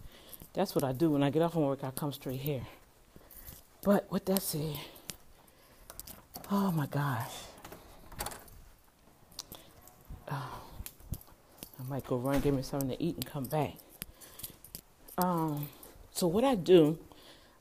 That's 0.53 0.75
what 0.75 0.85
I 0.85 0.93
do 0.93 1.11
when 1.11 1.23
I 1.23 1.31
get 1.31 1.43
off 1.43 1.53
from 1.53 1.63
work. 1.63 1.85
I 1.85 1.91
come 1.91 2.13
straight 2.13 2.41
here. 2.41 2.63
But 3.83 4.11
with 4.11 4.25
that 4.27 4.43
said, 4.43 4.77
oh 6.51 6.73
my 6.73 6.87
gosh. 6.87 7.31
Oh, 10.31 10.61
I 11.79 11.89
might 11.89 12.07
go 12.07 12.17
run, 12.17 12.41
get 12.41 12.55
me 12.55 12.63
something 12.63 12.89
to 12.89 13.03
eat, 13.03 13.17
and 13.17 13.27
come 13.27 13.45
back. 13.45 13.75
Um, 15.19 15.69
so 16.13 16.27
what 16.27 16.43
I 16.43 16.55
do 16.55 16.99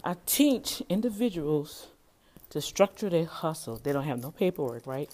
I 0.05 0.15
teach 0.27 0.83
individuals 0.87 1.87
to 2.51 2.61
structure 2.61 3.09
their 3.09 3.25
hustle. 3.25 3.77
They 3.77 3.91
don't 3.91 4.03
have 4.03 4.21
no 4.21 4.29
paperwork, 4.29 4.85
right? 4.85 5.09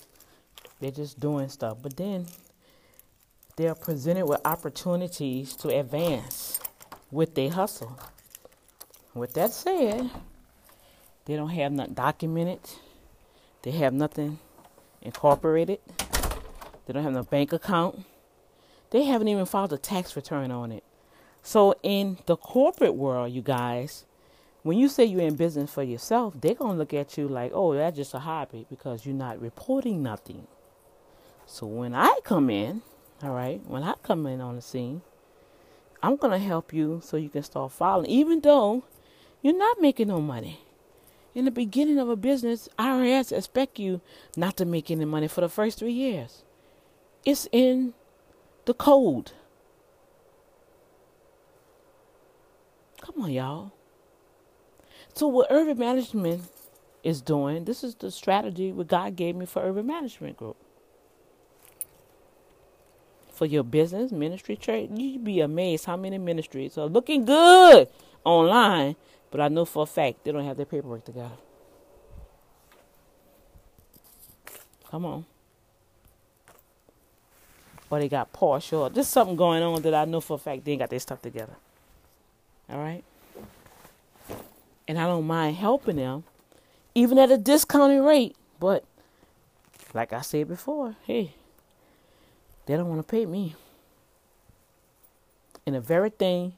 They're 0.81 0.91
just 0.91 1.17
doing 1.17 1.47
stuff. 1.47 1.77
But 1.81 1.95
then 1.95 2.25
they're 3.55 3.73
presented 3.73 4.25
with 4.25 4.41
opportunities 4.43 5.55
to 5.57 5.69
advance 5.69 6.59
with 7.09 7.35
their 7.35 7.51
hustle. 7.51 7.97
With 9.13 9.33
that 9.35 9.53
said, 9.53 10.09
they 11.23 11.37
don't 11.37 11.49
have 11.49 11.71
nothing 11.71 11.93
documented. 11.93 12.59
They 13.61 13.71
have 13.71 13.93
nothing 13.93 14.39
incorporated. 15.01 15.79
They 16.85 16.93
don't 16.93 17.03
have 17.03 17.13
no 17.13 17.23
bank 17.23 17.53
account. 17.53 18.03
They 18.89 19.05
haven't 19.05 19.29
even 19.29 19.45
filed 19.45 19.71
a 19.71 19.77
tax 19.77 20.17
return 20.17 20.51
on 20.51 20.73
it. 20.73 20.83
So 21.43 21.75
in 21.81 22.17
the 22.25 22.35
corporate 22.35 22.95
world, 22.95 23.31
you 23.31 23.41
guys, 23.41 24.03
when 24.63 24.77
you 24.77 24.87
say 24.87 25.05
you're 25.05 25.21
in 25.21 25.35
business 25.35 25.73
for 25.73 25.83
yourself, 25.83 26.35
they're 26.39 26.53
going 26.53 26.73
to 26.73 26.77
look 26.77 26.93
at 26.93 27.17
you 27.17 27.27
like, 27.27 27.51
oh, 27.53 27.73
that's 27.73 27.97
just 27.97 28.13
a 28.13 28.19
hobby 28.19 28.65
because 28.69 29.05
you're 29.05 29.15
not 29.15 29.41
reporting 29.41 30.03
nothing. 30.03 30.47
So 31.45 31.65
when 31.65 31.95
I 31.95 32.19
come 32.23 32.49
in, 32.49 32.81
all 33.23 33.33
right, 33.33 33.61
when 33.67 33.83
I 33.83 33.95
come 34.03 34.27
in 34.27 34.39
on 34.39 34.55
the 34.55 34.61
scene, 34.61 35.01
I'm 36.03 36.15
going 36.15 36.31
to 36.31 36.45
help 36.45 36.73
you 36.73 37.01
so 37.03 37.17
you 37.17 37.29
can 37.29 37.43
start 37.43 37.71
following, 37.71 38.09
even 38.09 38.41
though 38.41 38.83
you're 39.41 39.57
not 39.57 39.81
making 39.81 40.07
no 40.07 40.21
money. 40.21 40.61
In 41.33 41.45
the 41.45 41.51
beginning 41.51 41.97
of 41.97 42.09
a 42.09 42.15
business, 42.15 42.67
IRS 42.77 43.35
expect 43.35 43.79
you 43.79 44.01
not 44.35 44.57
to 44.57 44.65
make 44.65 44.91
any 44.91 45.05
money 45.05 45.27
for 45.27 45.41
the 45.41 45.49
first 45.49 45.79
three 45.79 45.93
years. 45.93 46.43
It's 47.25 47.47
in 47.51 47.93
the 48.65 48.73
code. 48.73 49.31
Come 53.01 53.23
on, 53.23 53.31
y'all. 53.31 53.71
So 55.13 55.27
what 55.27 55.47
urban 55.49 55.77
management 55.77 56.43
is 57.03 57.21
doing, 57.21 57.65
this 57.65 57.83
is 57.83 57.95
the 57.95 58.11
strategy 58.11 58.71
what 58.71 58.87
God 58.87 59.15
gave 59.15 59.35
me 59.35 59.45
for 59.45 59.61
urban 59.61 59.87
management 59.87 60.37
group. 60.37 60.57
For 63.31 63.45
your 63.45 63.63
business, 63.63 64.11
ministry, 64.11 64.55
church, 64.55 64.89
you'd 64.93 65.23
be 65.23 65.41
amazed 65.41 65.85
how 65.85 65.97
many 65.97 66.17
ministries 66.17 66.77
are 66.77 66.85
looking 66.85 67.25
good 67.25 67.87
online, 68.23 68.95
but 69.31 69.41
I 69.41 69.47
know 69.47 69.65
for 69.65 69.83
a 69.83 69.87
fact 69.87 70.23
they 70.23 70.31
don't 70.31 70.45
have 70.45 70.57
their 70.57 70.65
paperwork 70.65 71.05
together. 71.05 71.31
Come 74.89 75.05
on. 75.05 75.25
Or 77.89 77.99
they 77.99 78.09
got 78.09 78.31
partial. 78.31 78.89
There's 78.89 79.07
something 79.07 79.35
going 79.35 79.63
on 79.63 79.81
that 79.81 79.93
I 79.93 80.05
know 80.05 80.21
for 80.21 80.35
a 80.35 80.37
fact 80.37 80.65
they 80.65 80.73
ain't 80.73 80.79
got 80.79 80.89
their 80.89 80.99
stuff 80.99 81.21
together. 81.21 81.55
All 82.69 82.77
right? 82.77 83.03
And 84.87 84.99
I 84.99 85.05
don't 85.05 85.27
mind 85.27 85.55
helping 85.55 85.97
them, 85.97 86.23
even 86.95 87.17
at 87.17 87.31
a 87.31 87.37
discounted 87.37 88.03
rate. 88.03 88.35
But 88.59 88.83
like 89.93 90.13
I 90.13 90.21
said 90.21 90.47
before, 90.47 90.95
hey, 91.05 91.33
they 92.65 92.75
don't 92.75 92.89
want 92.89 92.99
to 92.99 93.09
pay 93.09 93.25
me. 93.25 93.55
And 95.65 95.75
the 95.75 95.81
very 95.81 96.09
thing 96.09 96.53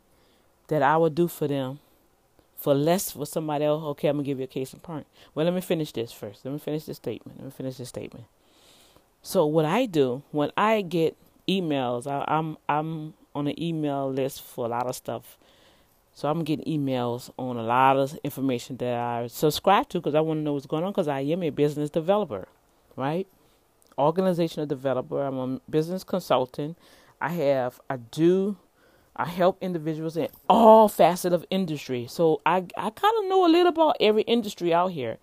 that 0.67 0.81
I 0.81 0.97
would 0.97 1.15
do 1.15 1.27
for 1.27 1.47
them 1.47 1.79
for 2.63 2.73
less 2.73 3.11
for 3.11 3.25
somebody 3.25 3.65
else. 3.65 3.83
Okay, 3.83 4.07
I'm 4.07 4.15
gonna 4.15 4.25
give 4.25 4.37
you 4.37 4.45
a 4.45 4.47
case 4.47 4.73
in 4.73 4.79
point. 4.79 5.05
Well, 5.35 5.43
let 5.43 5.53
me 5.53 5.59
finish 5.59 5.91
this 5.91 6.13
first. 6.13 6.45
Let 6.45 6.53
me 6.53 6.59
finish 6.59 6.85
this 6.85 6.95
statement. 6.95 7.37
Let 7.39 7.45
me 7.45 7.51
finish 7.51 7.75
this 7.75 7.89
statement. 7.89 8.25
So 9.21 9.45
what 9.45 9.65
I 9.65 9.85
do 9.85 10.23
when 10.31 10.49
I 10.55 10.81
get 10.81 11.17
emails, 11.45 12.07
I, 12.07 12.23
I'm 12.25 12.57
I'm 12.69 13.15
on 13.35 13.47
an 13.47 13.61
email 13.61 14.09
list 14.09 14.41
for 14.41 14.65
a 14.65 14.69
lot 14.69 14.87
of 14.87 14.95
stuff. 14.95 15.37
So 16.13 16.29
I'm 16.29 16.43
getting 16.43 16.65
emails 16.65 17.31
on 17.37 17.57
a 17.57 17.63
lot 17.63 17.97
of 17.97 18.17
information 18.23 18.77
that 18.77 18.93
I 18.93 19.27
subscribe 19.27 19.89
to 19.89 19.99
because 19.99 20.13
I 20.13 20.21
want 20.21 20.39
to 20.39 20.41
know 20.43 20.53
what's 20.53 20.67
going 20.67 20.83
on 20.83 20.91
because 20.91 21.07
I 21.07 21.21
am 21.21 21.41
a 21.41 21.49
business 21.49 21.89
developer, 21.89 22.47
right? 22.95 23.27
Organizational 23.97 24.67
developer. 24.67 25.23
I'm 25.23 25.37
a 25.37 25.59
business 25.69 26.03
consultant. 26.03 26.77
I 27.19 27.29
have 27.29 27.79
I 27.89 27.97
do 27.97 28.57
I 29.15 29.25
help 29.25 29.57
individuals 29.61 30.17
in 30.17 30.27
all 30.47 30.87
facets 30.87 31.33
of 31.33 31.45
industry. 31.49 32.05
So 32.07 32.41
I 32.45 32.65
I 32.77 32.89
kind 32.91 33.15
of 33.19 33.25
know 33.25 33.45
a 33.45 33.49
little 33.49 33.67
about 33.67 33.97
every 33.99 34.23
industry 34.23 34.73
out 34.73 34.91
here. 34.91 35.17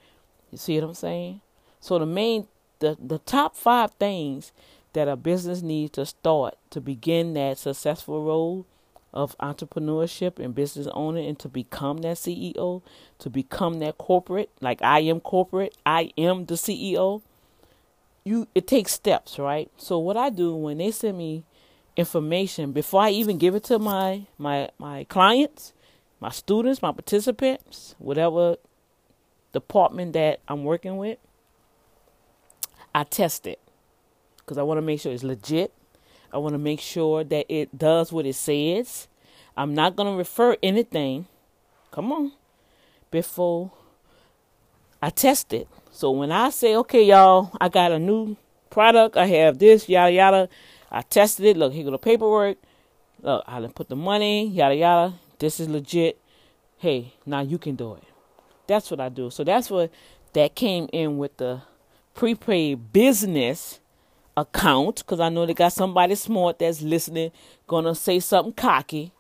You 0.51 0.59
see 0.59 0.74
what 0.80 0.88
I'm 0.88 0.95
saying? 0.95 1.41
So 1.78 2.01
the 2.01 2.07
main 2.07 2.49
the 2.80 2.97
the 3.01 3.18
top 3.18 3.55
5 3.55 3.93
things 3.93 4.53
that 4.93 5.07
a 5.07 5.14
business 5.14 5.62
needs 5.62 5.93
to 5.93 6.05
start 6.05 6.57
to 6.70 6.80
begin 6.80 7.34
that 7.34 7.59
successful 7.59 8.24
role 8.24 8.66
of 9.13 9.37
entrepreneurship 9.39 10.39
and 10.39 10.55
business 10.55 10.87
owner 10.93 11.21
and 11.21 11.39
to 11.41 11.49
become 11.49 11.99
that 11.99 12.17
CEO, 12.17 12.83
to 13.19 13.31
become 13.31 13.81
that 13.81 13.99
corporate, 13.99 14.51
like 14.61 14.81
I 14.83 15.01
am 15.01 15.21
corporate, 15.21 15.77
I 15.85 16.13
am 16.17 16.47
the 16.47 16.55
CEO. 16.55 17.23
You 18.25 18.49
it 18.55 18.67
takes 18.67 18.93
steps, 18.93 19.39
right? 19.39 19.71
So 19.77 19.99
what 19.99 20.17
I 20.17 20.31
do 20.31 20.55
when 20.55 20.79
they 20.79 20.91
send 20.91 21.19
me 21.19 21.45
information 21.97 22.73
before 22.73 23.03
I 23.03 23.11
even 23.11 23.39
give 23.39 23.55
it 23.55 23.65
to 23.65 23.79
my 23.79 24.27
my 24.39 24.71
my 24.79 25.05
clients, 25.05 25.73
my 26.21 26.31
students, 26.31 26.83
my 26.83 26.93
participants, 26.93 27.95
whatever 27.99 28.57
department 29.53 30.13
that 30.13 30.41
I'm 30.49 30.65
working 30.65 30.97
with, 30.97 31.19
I 32.95 33.05
test 33.05 33.47
it 33.47 33.61
because 34.39 34.59
I 34.59 34.63
want 34.63 34.79
to 34.79 34.83
make 34.83 35.01
sure 35.01 35.13
it's 35.13 35.23
legit. 35.23 35.73
I 36.33 36.39
want 36.39 36.55
to 36.55 36.59
make 36.59 36.81
sure 36.81 37.24
that 37.24 37.47
it 37.49 37.76
does 37.76 38.12
what 38.12 38.26
it 38.26 38.35
says. 38.35 39.09
I'm 39.57 39.74
not 39.74 39.97
going 39.97 40.12
to 40.12 40.16
refer 40.16 40.57
anything. 40.62 41.26
Come 41.91 42.12
on. 42.12 42.33
Before 43.11 43.72
I 45.03 45.11
test 45.11 45.53
it. 45.53 45.68
So 45.91 46.11
when 46.11 46.31
I 46.31 46.51
say, 46.51 46.76
okay, 46.76 47.03
y'all, 47.03 47.51
I 47.61 47.68
got 47.68 47.93
a 47.93 47.99
new 47.99 48.37
product, 48.70 49.16
I 49.16 49.26
have 49.26 49.59
this, 49.59 49.89
yada, 49.89 50.12
yada, 50.12 50.49
I 50.91 51.03
tested 51.03 51.47
it. 51.47 51.57
Look, 51.57 51.72
here 51.72 51.85
go 51.85 51.91
the 51.91 51.99
paperwork. 51.99 52.59
Look, 53.22 53.45
I 53.47 53.66
put 53.66 53.89
the 53.89 53.97
money, 53.97 54.49
yada 54.49 54.74
yada. 54.74 55.14
This 55.39 55.59
is 55.59 55.68
legit. 55.68 56.20
Hey, 56.78 57.14
now 57.26 57.41
you 57.41 57.59
can 57.59 57.76
do 57.76 57.95
it. 57.95 58.05
That's 58.66 58.91
what 58.91 59.01
I 59.01 59.09
do. 59.09 59.31
So 59.31 59.43
that's 59.43 59.70
what 59.70 59.91
that 60.33 60.55
came 60.55 60.89
in 60.93 61.18
with 61.18 61.37
the 61.39 61.62
prepaid 62.14 62.93
business 62.93 63.81
account 64.41 64.97
because 64.99 65.20
I 65.20 65.28
know 65.28 65.47
they 65.47 65.55
got 65.55 65.72
somebody 65.72 66.14
smart 66.14 66.59
that's 66.59 66.82
listening, 66.82 67.32
gonna 67.66 67.95
say 67.95 68.20
something 68.20 68.53
cocky. 68.55 69.12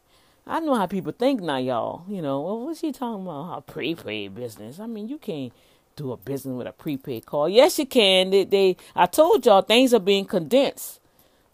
I 0.46 0.60
know 0.60 0.74
how 0.74 0.86
people 0.86 1.12
think 1.12 1.40
now, 1.40 1.58
y'all. 1.58 2.04
You 2.08 2.22
know, 2.22 2.40
well, 2.40 2.66
what's 2.66 2.80
she 2.80 2.92
talking 2.92 3.24
about? 3.24 3.44
How 3.44 3.60
prepaid 3.60 4.34
business? 4.34 4.80
I 4.80 4.86
mean, 4.86 5.08
you 5.08 5.18
can't 5.18 5.52
do 5.96 6.12
a 6.12 6.16
business 6.16 6.54
with 6.56 6.66
a 6.66 6.72
prepaid 6.72 7.26
call. 7.26 7.48
Yes, 7.48 7.78
you 7.78 7.86
can. 7.86 8.30
They, 8.30 8.44
they 8.44 8.76
I 8.96 9.06
told 9.06 9.46
y'all 9.46 9.62
things 9.62 9.94
are 9.94 10.00
being 10.00 10.24
condensed 10.24 11.00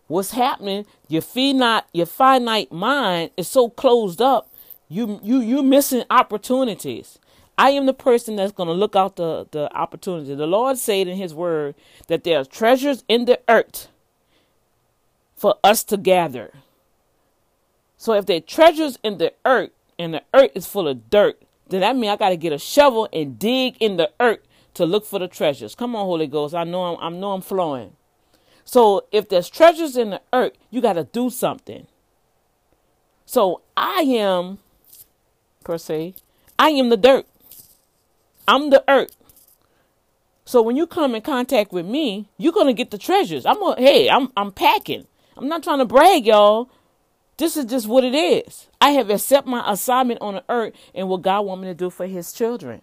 what's 0.08 0.32
happening, 0.32 0.86
your 1.08 1.22
finite 1.22 1.84
your 1.92 2.06
finite 2.06 2.72
mind 2.72 3.30
is 3.36 3.48
so 3.48 3.68
closed 3.68 4.20
up, 4.20 4.48
you 4.88 5.20
you 5.22 5.40
you 5.40 5.62
missing 5.62 6.04
opportunities. 6.10 7.18
I 7.59 7.70
am 7.70 7.86
the 7.86 7.94
person 7.94 8.36
that's 8.36 8.52
going 8.52 8.68
to 8.68 8.74
look 8.74 8.94
out 8.94 9.16
the, 9.16 9.46
the 9.50 9.74
opportunity. 9.74 10.34
The 10.34 10.46
Lord 10.46 10.76
said 10.78 11.09
in 11.09 11.16
his 11.16 11.34
word 11.34 11.74
that 12.09 12.24
there 12.24 12.40
are 12.40 12.44
treasures 12.44 13.02
in 13.09 13.24
the 13.24 13.40
earth 13.48 13.88
for 15.34 15.57
us 15.64 15.82
to 15.84 15.96
gather. 15.96 16.52
So 17.96 18.12
if 18.12 18.26
there 18.26 18.36
are 18.36 18.40
treasures 18.40 18.98
in 19.02 19.18
the 19.18 19.32
earth 19.44 19.70
and 19.98 20.14
the 20.14 20.22
earth 20.34 20.50
is 20.54 20.66
full 20.66 20.86
of 20.86 21.09
dirt, 21.09 21.40
then 21.68 21.80
that 21.80 21.96
means 21.96 22.12
I 22.12 22.16
got 22.16 22.28
to 22.28 22.36
get 22.36 22.52
a 22.52 22.59
shovel 22.59 23.09
and 23.12 23.38
dig 23.38 23.76
in 23.80 23.96
the 23.96 24.11
earth 24.20 24.40
to 24.74 24.84
look 24.84 25.07
for 25.07 25.18
the 25.18 25.28
treasures. 25.28 25.74
Come 25.74 25.96
on, 25.96 26.04
Holy 26.04 26.26
Ghost. 26.26 26.54
I 26.54 26.64
know 26.64 26.84
I'm, 26.84 27.14
I 27.14 27.18
know 27.18 27.32
I'm 27.32 27.40
flowing. 27.40 27.92
So 28.64 29.07
if 29.12 29.28
there's 29.28 29.48
treasures 29.48 29.96
in 29.96 30.11
the 30.11 30.20
earth, 30.32 30.52
you 30.70 30.80
got 30.80 30.94
to 30.94 31.04
do 31.04 31.30
something. 31.30 31.86
So 33.24 33.62
I 33.76 34.00
am, 34.02 34.59
per 35.64 35.78
se, 35.78 36.14
I 36.59 36.70
am 36.70 36.90
the 36.90 36.96
dirt. 36.96 37.26
I'm 38.49 38.70
the 38.70 38.84
earth. 38.88 39.16
So 40.44 40.62
when 40.62 40.76
you 40.76 40.86
come 40.86 41.14
in 41.14 41.22
contact 41.22 41.72
with 41.72 41.86
me, 41.86 42.28
you're 42.38 42.53
gonna 42.53 42.72
get 42.72 42.90
the 42.90 42.99
treasures. 42.99 43.44
I'm 43.44 43.59
gonna, 43.59 43.80
hey, 43.80 44.09
I'm 44.09 44.32
I'm 44.36 44.53
packing. 44.53 45.07
I'm 45.36 45.49
not 45.49 45.62
trying 45.62 45.78
to 45.78 45.84
brag, 45.84 46.26
y'all. 46.26 46.70
This 47.36 47.57
is 47.57 47.66
just 47.66 47.86
what 47.86 48.05
it 48.05 48.14
is. 48.14 48.68
I 48.80 48.90
have 48.90 49.11
accepted 49.11 49.51
my 49.51 49.70
assignment 49.70 50.22
on 50.22 50.34
the 50.34 50.44
earth 50.49 50.74
and 50.94 51.09
what 51.09 51.22
God 51.22 51.42
want 51.42 51.61
me 51.62 51.66
to 51.68 51.74
do 51.74 51.90
for 51.90 52.07
His 52.07 52.32
children. 52.32 52.80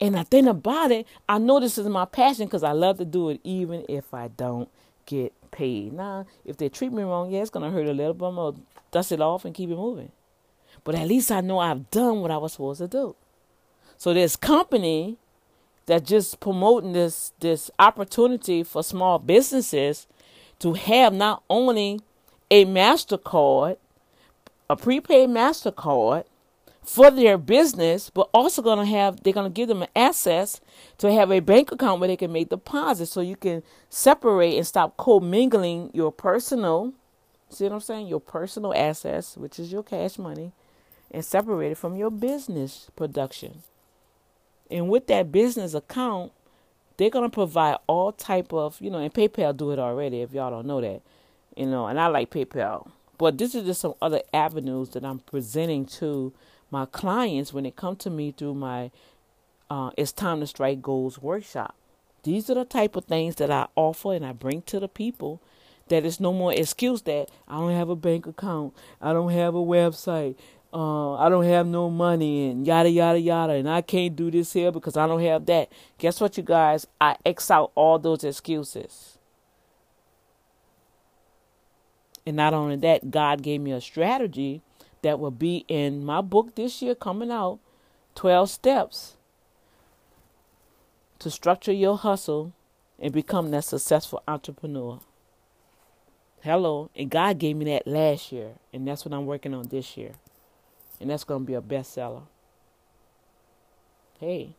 And 0.00 0.16
I 0.16 0.24
think 0.24 0.48
about 0.48 0.90
it, 0.90 1.06
I 1.28 1.38
know 1.38 1.60
this 1.60 1.78
is 1.78 1.88
my 1.88 2.04
passion 2.04 2.46
because 2.46 2.64
I 2.64 2.72
love 2.72 2.98
to 2.98 3.04
do 3.04 3.30
it, 3.30 3.40
even 3.44 3.86
if 3.88 4.12
I 4.12 4.28
don't 4.28 4.68
get 5.06 5.32
paid. 5.50 5.92
Now, 5.92 6.26
if 6.44 6.56
they 6.56 6.68
treat 6.68 6.92
me 6.92 7.04
wrong, 7.04 7.30
yeah, 7.30 7.40
it's 7.40 7.50
gonna 7.50 7.70
hurt 7.70 7.86
a 7.86 7.92
little, 7.92 8.14
but 8.14 8.26
I'm 8.26 8.34
gonna 8.34 8.56
dust 8.90 9.12
it 9.12 9.20
off 9.20 9.44
and 9.44 9.54
keep 9.54 9.70
it 9.70 9.76
moving. 9.76 10.10
But 10.82 10.96
at 10.96 11.06
least 11.08 11.30
I 11.30 11.40
know 11.40 11.60
I've 11.60 11.90
done 11.90 12.20
what 12.20 12.32
I 12.32 12.36
was 12.36 12.52
supposed 12.52 12.80
to 12.80 12.88
do. 12.88 13.16
So 14.04 14.12
this 14.12 14.36
company 14.36 15.16
that 15.86 16.04
just 16.04 16.38
promoting 16.38 16.92
this 16.92 17.32
this 17.40 17.70
opportunity 17.78 18.62
for 18.62 18.82
small 18.82 19.18
businesses 19.18 20.06
to 20.58 20.74
have 20.74 21.14
not 21.14 21.42
only 21.48 22.00
a 22.50 22.66
MasterCard, 22.66 23.78
a 24.68 24.76
prepaid 24.76 25.30
MasterCard, 25.30 26.24
for 26.82 27.10
their 27.10 27.38
business, 27.38 28.10
but 28.10 28.28
also 28.34 28.60
to 28.60 28.84
have, 28.84 29.22
they're 29.22 29.32
to 29.32 29.48
give 29.48 29.68
them 29.68 29.86
access 29.96 30.60
to 30.98 31.10
have 31.10 31.32
a 31.32 31.40
bank 31.40 31.72
account 31.72 31.98
where 31.98 32.08
they 32.08 32.16
can 32.18 32.30
make 32.30 32.50
deposits 32.50 33.10
so 33.10 33.22
you 33.22 33.36
can 33.36 33.62
separate 33.88 34.58
and 34.58 34.66
stop 34.66 34.98
commingling 34.98 35.90
your 35.94 36.12
personal, 36.12 36.92
see 37.48 37.64
what 37.64 37.72
I'm 37.72 37.80
saying? 37.80 38.08
Your 38.08 38.20
personal 38.20 38.74
assets, 38.74 39.34
which 39.38 39.58
is 39.58 39.72
your 39.72 39.82
cash 39.82 40.18
money, 40.18 40.52
and 41.10 41.24
separate 41.24 41.72
it 41.72 41.78
from 41.78 41.96
your 41.96 42.10
business 42.10 42.90
production. 42.96 43.62
And 44.70 44.88
with 44.88 45.06
that 45.08 45.30
business 45.30 45.74
account, 45.74 46.32
they're 46.96 47.10
to 47.10 47.28
provide 47.28 47.78
all 47.86 48.12
type 48.12 48.52
of, 48.52 48.80
you 48.80 48.90
know, 48.90 48.98
and 48.98 49.12
PayPal 49.12 49.56
do 49.56 49.72
it 49.72 49.78
already 49.78 50.22
if 50.22 50.32
y'all 50.32 50.50
don't 50.50 50.66
know 50.66 50.80
that. 50.80 51.02
You 51.56 51.66
know, 51.66 51.86
and 51.86 52.00
I 52.00 52.06
like 52.08 52.30
PayPal. 52.30 52.90
But 53.18 53.38
this 53.38 53.54
is 53.54 53.64
just 53.64 53.80
some 53.80 53.94
other 54.02 54.22
avenues 54.32 54.90
that 54.90 55.04
I'm 55.04 55.20
presenting 55.20 55.86
to 55.86 56.32
my 56.70 56.86
clients 56.86 57.52
when 57.52 57.64
they 57.64 57.70
come 57.70 57.96
to 57.96 58.10
me 58.10 58.32
through 58.32 58.54
my 58.54 58.90
uh, 59.70 59.90
It's 59.96 60.12
Time 60.12 60.40
to 60.40 60.46
Strike 60.46 60.82
Goals 60.82 61.20
workshop. 61.20 61.74
These 62.24 62.50
are 62.50 62.54
the 62.54 62.64
type 62.64 62.96
of 62.96 63.04
things 63.04 63.36
that 63.36 63.50
I 63.50 63.66
offer 63.76 64.14
and 64.14 64.24
I 64.24 64.32
bring 64.32 64.62
to 64.62 64.80
the 64.80 64.88
people 64.88 65.40
that 65.88 66.04
it's 66.04 66.20
no 66.20 66.32
more 66.32 66.52
excuse 66.52 67.02
that 67.02 67.28
I 67.46 67.56
don't 67.56 67.72
have 67.72 67.90
a 67.90 67.96
bank 67.96 68.26
account, 68.26 68.74
I 69.00 69.12
don't 69.12 69.32
have 69.32 69.54
a 69.54 69.58
website, 69.58 70.36
uh, 70.74 71.14
I 71.14 71.28
don't 71.28 71.44
have 71.44 71.68
no 71.68 71.88
money, 71.88 72.50
and 72.50 72.66
yada 72.66 72.90
yada 72.90 73.20
yada, 73.20 73.52
and 73.52 73.70
I 73.70 73.80
can't 73.80 74.16
do 74.16 74.28
this 74.28 74.52
here 74.52 74.72
because 74.72 74.96
I 74.96 75.06
don't 75.06 75.22
have 75.22 75.46
that. 75.46 75.70
Guess 75.98 76.20
what, 76.20 76.36
you 76.36 76.42
guys? 76.42 76.86
I 77.00 77.16
X 77.24 77.48
out 77.48 77.70
all 77.76 77.98
those 78.00 78.24
excuses. 78.24 79.16
And 82.26 82.36
not 82.36 82.54
only 82.54 82.76
that, 82.76 83.10
God 83.10 83.42
gave 83.42 83.60
me 83.60 83.70
a 83.70 83.80
strategy 83.80 84.62
that 85.02 85.20
will 85.20 85.30
be 85.30 85.64
in 85.68 86.04
my 86.04 86.20
book 86.20 86.54
this 86.54 86.82
year 86.82 86.94
coming 86.94 87.30
out 87.30 87.60
12 88.14 88.50
steps 88.50 89.16
to 91.18 91.30
structure 91.30 91.72
your 91.72 91.98
hustle 91.98 92.52
and 92.98 93.12
become 93.12 93.50
that 93.50 93.64
successful 93.64 94.22
entrepreneur. 94.26 94.98
Hello, 96.40 96.90
and 96.96 97.10
God 97.10 97.38
gave 97.38 97.56
me 97.56 97.66
that 97.66 97.86
last 97.86 98.32
year, 98.32 98.52
and 98.72 98.88
that's 98.88 99.04
what 99.04 99.14
I'm 99.14 99.26
working 99.26 99.54
on 99.54 99.68
this 99.68 99.96
year. 99.96 100.12
And 101.00 101.10
that's 101.10 101.24
going 101.24 101.42
to 101.42 101.46
be 101.46 101.54
a 101.54 101.60
bestseller. 101.60 102.22
Hey, 104.18 104.54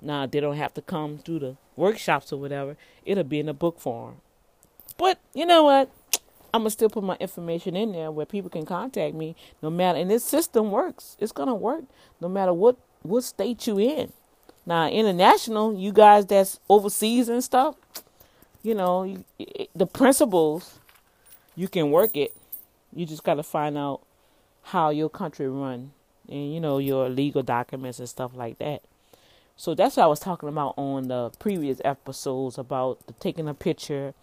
now 0.00 0.26
they 0.26 0.40
don't 0.40 0.56
have 0.56 0.74
to 0.74 0.82
come 0.82 1.18
through 1.18 1.38
the 1.38 1.56
workshops 1.76 2.32
or 2.32 2.38
whatever, 2.38 2.76
it'll 3.04 3.24
be 3.24 3.40
in 3.40 3.48
a 3.48 3.54
book 3.54 3.80
form. 3.80 4.16
But 4.96 5.18
you 5.32 5.46
know 5.46 5.64
what? 5.64 5.90
I'm 6.52 6.60
gonna 6.60 6.70
still 6.70 6.88
put 6.88 7.02
my 7.02 7.16
information 7.16 7.74
in 7.74 7.90
there 7.90 8.12
where 8.12 8.26
people 8.26 8.48
can 8.48 8.64
contact 8.64 9.12
me 9.14 9.34
no 9.60 9.70
matter 9.70 9.98
and 9.98 10.08
this 10.08 10.24
system 10.24 10.70
works. 10.70 11.16
It's 11.18 11.32
gonna 11.32 11.54
work 11.54 11.82
no 12.20 12.28
matter 12.28 12.52
what 12.52 12.76
what 13.02 13.24
state 13.24 13.66
you 13.66 13.80
in. 13.80 14.12
Now 14.64 14.88
international, 14.88 15.74
you 15.76 15.92
guys 15.92 16.26
that's 16.26 16.60
overseas 16.68 17.28
and 17.28 17.42
stuff, 17.42 17.74
you 18.62 18.74
know, 18.74 19.24
the 19.74 19.86
principles 19.86 20.78
you 21.56 21.66
can 21.66 21.90
work 21.90 22.16
it. 22.16 22.32
You 22.94 23.04
just 23.04 23.24
gotta 23.24 23.42
find 23.42 23.76
out 23.76 24.02
how 24.64 24.90
your 24.90 25.08
country 25.08 25.48
run 25.48 25.92
and 26.28 26.52
you 26.54 26.60
know 26.60 26.78
your 26.78 27.08
legal 27.08 27.42
documents 27.42 27.98
and 27.98 28.08
stuff 28.08 28.32
like 28.34 28.58
that. 28.58 28.82
So 29.56 29.74
that's 29.74 29.96
what 29.96 30.04
I 30.04 30.06
was 30.08 30.20
talking 30.20 30.48
about 30.48 30.74
on 30.76 31.08
the 31.08 31.30
previous 31.38 31.80
episodes 31.84 32.58
about 32.58 33.06
the 33.06 33.12
taking 33.14 33.48
a 33.48 33.54
picture, 33.54 34.14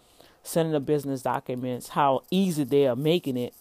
sending 0.42 0.72
the 0.72 0.80
business 0.80 1.22
documents, 1.22 1.88
how 1.90 2.22
easy 2.30 2.64
they 2.64 2.86
are 2.86 2.96
making 2.96 3.36
it, 3.36 3.54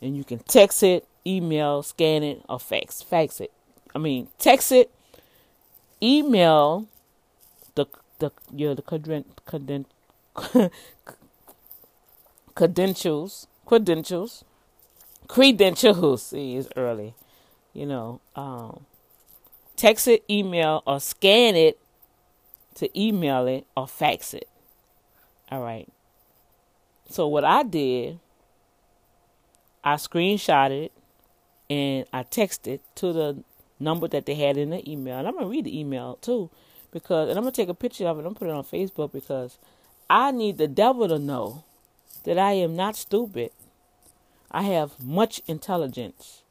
and 0.00 0.16
you 0.16 0.22
can 0.22 0.38
text 0.40 0.82
it, 0.82 1.06
email, 1.26 1.82
scan 1.82 2.22
it, 2.22 2.42
or 2.48 2.60
fax 2.60 3.02
fax 3.02 3.40
it. 3.40 3.52
I 3.94 3.98
mean, 3.98 4.28
text 4.38 4.70
it, 4.72 4.90
email 6.02 6.86
the 7.74 7.86
the 8.18 8.30
you 8.54 8.68
know, 8.68 8.74
the 8.74 8.82
creden, 8.82 9.24
creden, 9.46 9.86
credentials 12.54 13.46
credentials 13.66 14.44
credentials. 15.28 16.22
See, 16.26 16.56
it's 16.56 16.68
early. 16.76 17.14
You 17.72 17.86
know, 17.86 18.20
um, 18.34 18.86
text 19.76 20.08
it, 20.08 20.24
email, 20.30 20.82
or 20.86 21.00
scan 21.00 21.54
it 21.56 21.78
to 22.76 23.00
email 23.00 23.46
it 23.46 23.66
or 23.76 23.86
fax 23.86 24.34
it. 24.34 24.48
All 25.50 25.62
right. 25.62 25.88
So 27.08 27.26
what 27.28 27.44
I 27.44 27.62
did, 27.62 28.18
I 29.84 29.94
screenshotted 29.94 30.86
it 30.86 30.92
and 31.70 32.06
I 32.12 32.22
texted 32.22 32.80
to 32.96 33.12
the 33.12 33.44
number 33.78 34.08
that 34.08 34.26
they 34.26 34.34
had 34.34 34.56
in 34.56 34.70
the 34.70 34.90
email. 34.90 35.18
And 35.18 35.28
I'm 35.28 35.34
gonna 35.34 35.46
read 35.46 35.64
the 35.64 35.78
email 35.78 36.18
too, 36.20 36.50
because 36.92 37.28
and 37.28 37.38
I'm 37.38 37.44
gonna 37.44 37.52
take 37.52 37.68
a 37.68 37.74
picture 37.74 38.06
of 38.06 38.16
it. 38.16 38.20
I'm 38.20 38.24
gonna 38.26 38.34
put 38.34 38.48
it 38.48 38.54
on 38.54 38.64
Facebook 38.64 39.12
because 39.12 39.58
I 40.08 40.30
need 40.30 40.58
the 40.58 40.68
devil 40.68 41.08
to 41.08 41.18
know 41.18 41.64
that 42.24 42.38
I 42.38 42.52
am 42.52 42.74
not 42.74 42.96
stupid. 42.96 43.52
I 44.50 44.62
have 44.62 45.02
much 45.02 45.40
intelligence, 45.46 46.42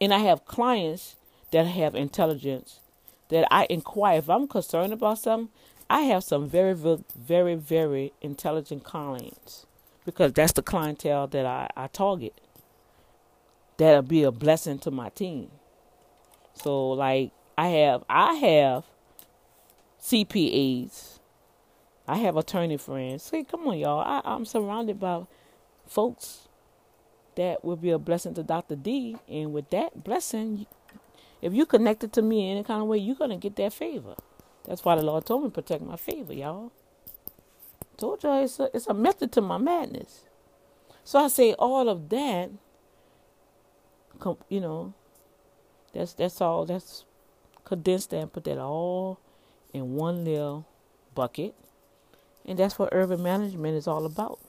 and 0.00 0.12
I 0.12 0.18
have 0.18 0.44
clients 0.44 1.16
that 1.52 1.66
have 1.66 1.94
intelligence 1.94 2.80
that 3.28 3.46
I 3.50 3.66
inquire 3.70 4.18
if 4.18 4.28
I'm 4.28 4.46
concerned 4.46 4.92
about 4.92 5.18
something. 5.18 5.50
I 5.88 6.00
have 6.02 6.24
some 6.24 6.48
very, 6.48 6.74
very, 6.74 7.54
very 7.54 8.12
intelligent 8.20 8.84
clients 8.84 9.66
because 10.04 10.32
that's 10.32 10.52
the 10.52 10.62
clientele 10.62 11.26
that 11.28 11.46
I, 11.46 11.68
I 11.76 11.86
target. 11.88 12.34
That'll 13.76 14.02
be 14.02 14.22
a 14.22 14.30
blessing 14.30 14.78
to 14.80 14.90
my 14.90 15.10
team. 15.10 15.50
So 16.54 16.90
like 16.90 17.32
I 17.58 17.68
have 17.68 18.04
I 18.08 18.34
have 18.34 18.84
CPAs. 20.00 21.18
I 22.06 22.18
have 22.18 22.36
attorney 22.36 22.76
friends. 22.76 23.22
See, 23.24 23.44
come 23.44 23.66
on, 23.66 23.78
y'all. 23.78 24.00
I, 24.00 24.20
I'm 24.24 24.44
surrounded 24.44 25.00
by 25.00 25.22
folks 25.86 26.43
that 27.36 27.64
will 27.64 27.76
be 27.76 27.90
a 27.90 27.98
blessing 27.98 28.34
to 28.34 28.42
Dr. 28.42 28.76
D. 28.76 29.16
And 29.28 29.52
with 29.52 29.70
that 29.70 30.04
blessing, 30.04 30.66
if 31.42 31.54
you 31.54 31.66
connected 31.66 32.12
to 32.14 32.22
me 32.22 32.50
in 32.50 32.56
any 32.56 32.64
kind 32.64 32.82
of 32.82 32.88
way, 32.88 32.98
you're 32.98 33.16
gonna 33.16 33.36
get 33.38 33.56
that 33.56 33.72
favor. 33.72 34.14
That's 34.66 34.84
why 34.84 34.96
the 34.96 35.02
Lord 35.02 35.26
told 35.26 35.42
me 35.44 35.48
to 35.48 35.54
protect 35.54 35.82
my 35.82 35.96
favor, 35.96 36.32
y'all. 36.32 36.72
Told 37.96 38.22
y'all 38.24 38.44
it's 38.44 38.60
a, 38.60 38.70
it's 38.74 38.86
a 38.88 38.94
method 38.94 39.32
to 39.32 39.40
my 39.40 39.58
madness. 39.58 40.24
So 41.04 41.18
I 41.20 41.28
say 41.28 41.54
all 41.54 41.88
of 41.88 42.08
that, 42.10 42.50
you 44.48 44.60
know, 44.60 44.94
that's 45.94 46.14
that's 46.14 46.40
all. 46.40 46.66
That's 46.66 47.04
condensed 47.64 48.10
that 48.10 48.18
and 48.18 48.32
put 48.32 48.44
that 48.44 48.58
all 48.58 49.20
in 49.72 49.94
one 49.94 50.24
little 50.24 50.66
bucket, 51.14 51.54
and 52.46 52.58
that's 52.58 52.78
what 52.78 52.90
urban 52.92 53.22
management 53.22 53.76
is 53.76 53.86
all 53.88 54.06
about. 54.06 54.40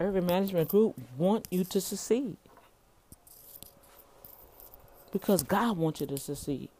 Urban 0.00 0.26
Management 0.26 0.68
Group 0.68 0.96
want 1.18 1.48
you 1.50 1.64
to 1.64 1.80
succeed 1.80 2.36
because 5.12 5.42
God 5.42 5.78
wants 5.78 6.00
you 6.00 6.08
to 6.08 6.18
succeed. 6.18 6.70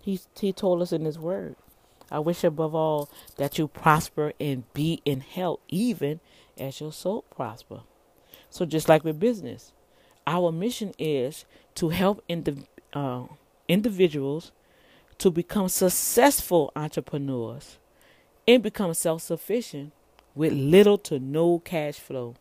He 0.00 0.20
He 0.40 0.52
told 0.52 0.82
us 0.82 0.92
in 0.92 1.04
His 1.04 1.18
Word. 1.18 1.56
I 2.10 2.20
wish 2.20 2.44
above 2.44 2.74
all 2.74 3.10
that 3.38 3.58
you 3.58 3.68
prosper 3.68 4.32
and 4.40 4.72
be 4.74 5.02
in 5.04 5.20
health, 5.20 5.60
even 5.68 6.20
as 6.58 6.80
your 6.80 6.92
soul 6.92 7.22
prosper. 7.34 7.80
So 8.50 8.66
just 8.66 8.88
like 8.88 9.04
with 9.04 9.20
business, 9.20 9.72
our 10.26 10.52
mission 10.52 10.94
is 10.98 11.46
to 11.76 11.90
help 11.90 12.22
indiv- 12.28 12.66
uh, 12.94 13.24
individuals 13.68 14.52
to 15.18 15.30
become 15.30 15.68
successful 15.68 16.72
entrepreneurs 16.76 17.78
and 18.48 18.62
become 18.62 18.94
self-sufficient 18.94 19.92
with 20.36 20.52
little 20.52 20.98
to 20.98 21.18
no 21.18 21.58
cash 21.58 21.96
flow. 21.98 22.36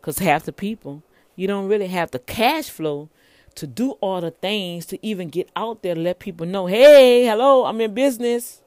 Because 0.00 0.18
half 0.18 0.44
the 0.44 0.52
people, 0.52 1.04
you 1.36 1.46
don't 1.46 1.68
really 1.68 1.86
have 1.88 2.10
the 2.10 2.18
cash 2.18 2.70
flow 2.70 3.10
to 3.54 3.66
do 3.66 3.92
all 4.00 4.20
the 4.20 4.32
things 4.32 4.86
to 4.86 5.06
even 5.06 5.28
get 5.28 5.48
out 5.54 5.82
there, 5.82 5.94
let 5.94 6.18
people 6.18 6.46
know, 6.46 6.66
hey, 6.66 7.24
hello, 7.24 7.66
I'm 7.66 7.80
in 7.80 7.94
business. 7.94 8.62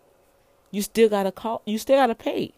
You 0.72 0.82
still 0.82 1.10
gotta 1.10 1.32
call. 1.32 1.62
You 1.66 1.78
still 1.78 1.98
gotta 1.98 2.16
pay. 2.16 2.54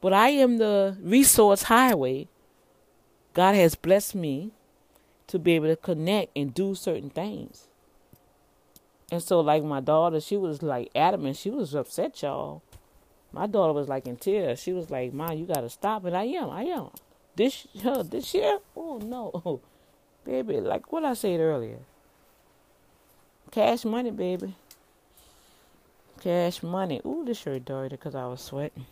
But 0.00 0.12
I 0.12 0.30
am 0.30 0.58
the 0.58 0.96
resource 1.00 1.64
highway. 1.64 2.28
God 3.34 3.54
has 3.54 3.74
blessed 3.74 4.14
me 4.14 4.52
to 5.26 5.38
be 5.38 5.52
able 5.52 5.68
to 5.68 5.76
connect 5.76 6.36
and 6.36 6.54
do 6.54 6.74
certain 6.74 7.10
things. 7.10 7.67
And 9.10 9.22
so, 9.22 9.40
like 9.40 9.64
my 9.64 9.80
daughter, 9.80 10.20
she 10.20 10.36
was 10.36 10.62
like 10.62 10.90
adamant. 10.94 11.36
She 11.36 11.50
was 11.50 11.74
upset, 11.74 12.20
y'all. 12.22 12.62
My 13.32 13.46
daughter 13.46 13.72
was 13.72 13.88
like 13.88 14.06
in 14.06 14.16
tears. 14.16 14.60
She 14.60 14.72
was 14.72 14.90
like, 14.90 15.12
"Mom, 15.12 15.36
you 15.36 15.46
gotta 15.46 15.70
stop 15.70 16.04
it." 16.04 16.12
I 16.14 16.24
am. 16.24 16.50
I 16.50 16.64
am. 16.64 16.90
This, 17.36 17.66
huh, 17.82 18.02
this 18.02 18.34
year? 18.34 18.58
Oh 18.76 18.98
no, 18.98 19.60
baby. 20.24 20.60
Like 20.60 20.92
what 20.92 21.04
I 21.04 21.14
said 21.14 21.40
earlier. 21.40 21.78
Cash 23.50 23.84
money, 23.84 24.10
baby. 24.10 24.54
Cash 26.20 26.62
money. 26.62 27.00
Ooh, 27.06 27.24
this 27.24 27.38
shirt 27.38 27.64
dirty 27.64 27.96
because 27.96 28.14
I 28.14 28.26
was 28.26 28.40
sweating. 28.40 28.86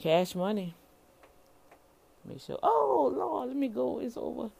Cash 0.00 0.34
money. 0.34 0.74
Make 2.24 2.40
sure. 2.40 2.58
Oh 2.62 3.12
Lord, 3.14 3.48
let 3.48 3.56
me 3.56 3.68
go. 3.68 4.00
It's 4.00 4.16
over. 4.16 4.50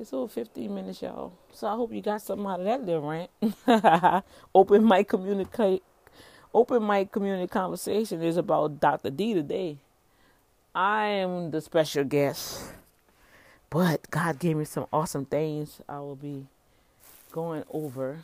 It's 0.00 0.12
over 0.12 0.28
15 0.28 0.74
minutes, 0.74 1.02
y'all. 1.02 1.32
So 1.52 1.68
I 1.68 1.76
hope 1.76 1.92
you 1.92 2.00
got 2.02 2.22
something 2.22 2.46
out 2.46 2.60
of 2.60 2.66
that 2.66 2.84
little 2.84 3.08
rant. 3.08 4.24
open 4.54 4.86
mic 4.86 5.08
communicate. 5.08 5.82
Open 6.54 6.86
mic 6.86 7.12
community 7.12 7.46
conversation 7.46 8.22
is 8.22 8.36
about 8.36 8.80
Dr. 8.80 9.10
D 9.10 9.34
today. 9.34 9.78
I 10.74 11.06
am 11.06 11.50
the 11.50 11.60
special 11.60 12.04
guest, 12.04 12.72
but 13.70 14.10
God 14.10 14.38
gave 14.38 14.56
me 14.56 14.64
some 14.64 14.86
awesome 14.92 15.24
things. 15.24 15.80
I 15.88 15.98
will 16.00 16.16
be 16.16 16.46
going 17.32 17.64
over, 17.70 18.20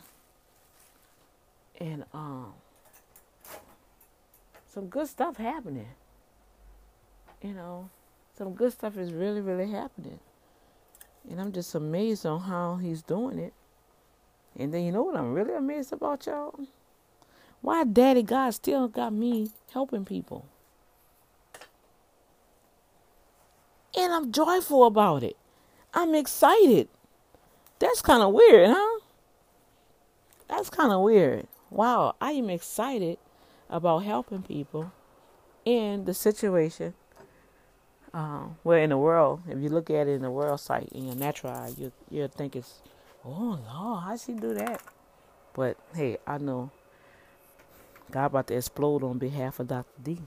and 1.79 2.05
um, 2.13 2.53
some 4.67 4.87
good 4.87 5.07
stuff 5.07 5.37
happening 5.37 5.87
you 7.45 7.53
know, 7.53 7.89
some 8.37 8.53
good 8.53 8.71
stuff 8.71 8.97
is 8.97 9.13
really, 9.13 9.41
really 9.41 9.69
happening. 9.71 10.19
And 11.29 11.41
I'm 11.41 11.51
just 11.51 11.73
amazed 11.75 12.25
on 12.25 12.41
how 12.41 12.75
he's 12.75 13.01
doing 13.01 13.39
it. 13.39 13.53
And 14.57 14.73
then 14.73 14.83
you 14.83 14.91
know 14.91 15.03
what 15.03 15.15
I'm 15.15 15.33
really 15.33 15.53
amazed 15.53 15.91
about 15.91 16.25
y'all? 16.25 16.59
Why 17.61 17.83
Daddy 17.83 18.23
God 18.23 18.51
still 18.51 18.87
got 18.87 19.11
me 19.11 19.49
helping 19.71 20.05
people. 20.05 20.45
And 23.97 24.13
I'm 24.13 24.31
joyful 24.31 24.85
about 24.85 25.23
it. 25.23 25.37
I'm 25.93 26.13
excited. 26.13 26.89
That's 27.79 28.01
kind 28.01 28.21
of 28.21 28.33
weird, 28.33 28.69
huh? 28.69 28.99
That's 30.47 30.69
kind 30.69 30.91
of 30.91 31.01
weird. 31.01 31.47
Wow, 31.69 32.15
I 32.21 32.31
am 32.33 32.49
excited 32.49 33.17
about 33.69 33.99
helping 33.99 34.43
people 34.43 34.91
in 35.65 36.05
the 36.05 36.13
situation 36.13 36.93
uh, 38.15 38.47
well, 38.63 38.77
in 38.77 38.91
the 38.91 38.97
world, 38.97 39.41
if 39.49 39.59
you 39.59 39.67
look 39.67 39.89
at 39.89 40.07
it 40.07 40.13
in 40.13 40.21
the 40.21 40.31
world 40.31 40.61
sight, 40.61 40.87
in 40.93 41.05
your 41.07 41.15
natural 41.15 41.51
eye, 41.51 41.73
you 41.77 41.91
you 42.09 42.25
think 42.29 42.55
it's, 42.55 42.79
oh 43.25 43.59
no, 43.59 43.95
how 43.95 44.15
she 44.15 44.31
do 44.31 44.53
that? 44.53 44.81
But 45.53 45.75
hey, 45.93 46.17
I 46.25 46.37
know 46.37 46.71
God 48.09 48.27
about 48.27 48.47
to 48.47 48.55
explode 48.55 49.03
on 49.03 49.17
behalf 49.17 49.59
of 49.59 49.67
Dr. 49.67 50.01
D. 50.01 50.21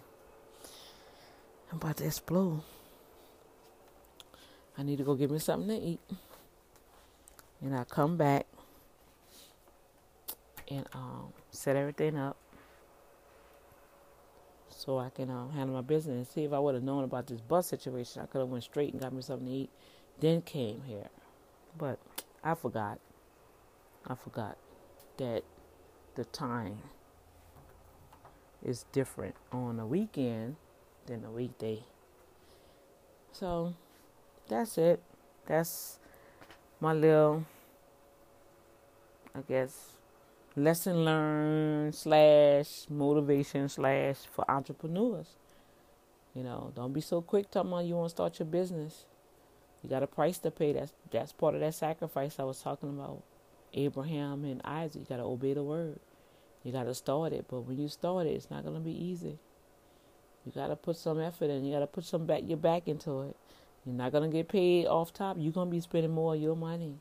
I'm 1.73 1.79
about 1.79 1.97
to 1.97 2.05
explode. 2.05 2.61
I 4.77 4.83
need 4.83 4.99
to 4.99 5.05
go 5.05 5.15
get 5.15 5.31
me 5.31 5.39
something 5.39 5.69
to 5.69 5.83
eat. 5.83 6.01
And 7.63 7.75
I 7.75 7.85
come 7.85 8.19
back 8.19 8.47
and 10.71 10.87
um, 10.93 11.33
set 11.51 11.75
everything 11.75 12.19
up 12.19 12.37
so 14.79 14.97
I 14.97 15.11
can 15.11 15.29
um, 15.29 15.51
handle 15.51 15.75
my 15.75 15.81
business. 15.81 16.15
And 16.15 16.27
see 16.27 16.45
if 16.45 16.53
I 16.53 16.59
would 16.61 16.77
have 16.77 16.85
known 16.85 17.03
about 17.03 17.27
this 17.27 17.41
bus 17.41 17.67
situation, 17.67 18.23
I 18.23 18.27
could 18.27 18.39
have 18.39 18.49
went 18.49 18.63
straight 18.63 18.93
and 18.93 19.03
got 19.03 19.13
me 19.13 19.23
something 19.23 19.49
to 19.49 19.53
eat, 19.53 19.71
then 20.21 20.41
came 20.41 20.83
here. 20.87 21.09
But 21.77 21.99
I 22.45 22.55
forgot. 22.55 23.01
I 24.07 24.15
forgot 24.15 24.57
that 25.17 25.43
the 26.15 26.25
time 26.27 26.79
is 28.65 28.85
different 28.93 29.35
on 29.51 29.81
a 29.81 29.87
weekend 29.87 30.55
than 31.07 31.25
a 31.25 31.31
weekday. 31.33 31.83
So 33.33 33.75
that's 34.47 34.79
it. 34.79 35.03
That's 35.47 35.99
my 36.81 36.93
little, 36.93 37.45
I 39.35 39.41
guess, 39.41 39.98
lesson 40.59 41.05
learned 41.05 41.95
slash 41.95 42.87
motivation 42.91 43.69
slash 43.69 44.17
for 44.31 44.49
entrepreneurs. 44.51 45.37
You 46.35 46.43
know, 46.43 46.73
don't 46.75 46.93
be 46.93 47.01
so 47.01 47.21
quick 47.21 47.51
talking 47.51 47.73
about 47.73 47.85
you 47.85 47.95
want 47.95 48.11
to 48.11 48.15
start 48.15 48.39
your 48.39 48.47
business. 48.47 49.07
You 49.83 49.91
got 49.91 50.03
a 50.03 50.07
price 50.07 50.39
to 50.39 50.51
pay. 50.51 50.73
That's 50.73 50.93
that's 51.11 51.33
part 51.33 51.55
of 51.55 51.61
that 51.61 51.75
sacrifice 51.75 52.39
I 52.39 52.45
was 52.45 52.61
talking 52.61 52.91
about. 52.91 53.23
Abraham 53.75 54.45
and 54.45 54.61
Isaac. 54.65 55.03
You 55.03 55.07
got 55.09 55.17
to 55.17 55.25
obey 55.25 55.55
the 55.55 55.63
word. 55.63 56.01
You 56.65 56.73
got 56.73 56.85
to 56.85 56.95
start 56.95 57.33
it. 57.33 57.47
But 57.49 57.63
when 57.63 57.79
you 57.79 57.89
start 57.89 58.27
it, 58.27 58.31
it's 58.31 58.51
not 58.51 58.63
going 58.63 58.75
to 58.75 58.81
be 58.81 58.93
easy. 58.93 59.39
You 60.45 60.53
got 60.53 60.69
to 60.69 60.77
put 60.77 60.97
some 60.97 61.21
effort 61.21 61.51
in. 61.51 61.65
You 61.65 61.75
got 61.75 61.81
to 61.81 61.87
put 61.87 62.05
some 62.05 62.27
back 62.27 62.43
your 62.47 62.57
back 62.57 62.89
into 62.89 63.23
it. 63.23 63.37
You're 63.85 63.95
not 63.95 64.13
going 64.13 64.31
to 64.31 64.37
get 64.37 64.49
paid 64.49 64.87
off 64.87 65.13
top. 65.13 65.37
You're 65.39 65.53
going 65.53 65.69
to 65.69 65.73
be 65.73 65.81
spending 65.81 66.13
more 66.13 66.35
of 66.35 66.41
your 66.41 66.57
money. 66.57 66.97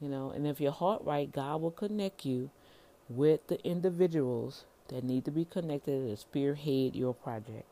You 0.00 0.08
know, 0.08 0.30
and 0.30 0.46
if 0.46 0.60
your 0.60 0.72
heart 0.72 1.02
right, 1.04 1.30
God 1.30 1.60
will 1.60 1.70
connect 1.70 2.24
you 2.24 2.50
with 3.08 3.46
the 3.48 3.62
individuals 3.66 4.64
that 4.88 5.04
need 5.04 5.24
to 5.26 5.30
be 5.30 5.44
connected 5.44 6.08
to 6.08 6.16
spearhead 6.16 6.96
your 6.96 7.14
project. 7.14 7.66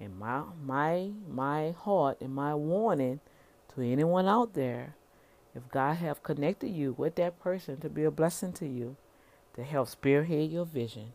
And 0.00 0.18
my 0.18 0.42
my 0.64 1.10
my 1.28 1.72
heart 1.72 2.18
and 2.20 2.34
my 2.34 2.54
warning 2.54 3.20
to 3.74 3.82
anyone 3.82 4.26
out 4.26 4.54
there, 4.54 4.94
if 5.54 5.68
God 5.70 5.94
have 5.94 6.22
connected 6.22 6.68
you 6.68 6.94
with 6.96 7.16
that 7.16 7.40
person 7.40 7.80
to 7.80 7.88
be 7.88 8.04
a 8.04 8.10
blessing 8.10 8.52
to 8.54 8.66
you, 8.66 8.96
to 9.54 9.64
help 9.64 9.88
spearhead 9.88 10.52
your 10.52 10.64
vision, 10.64 11.12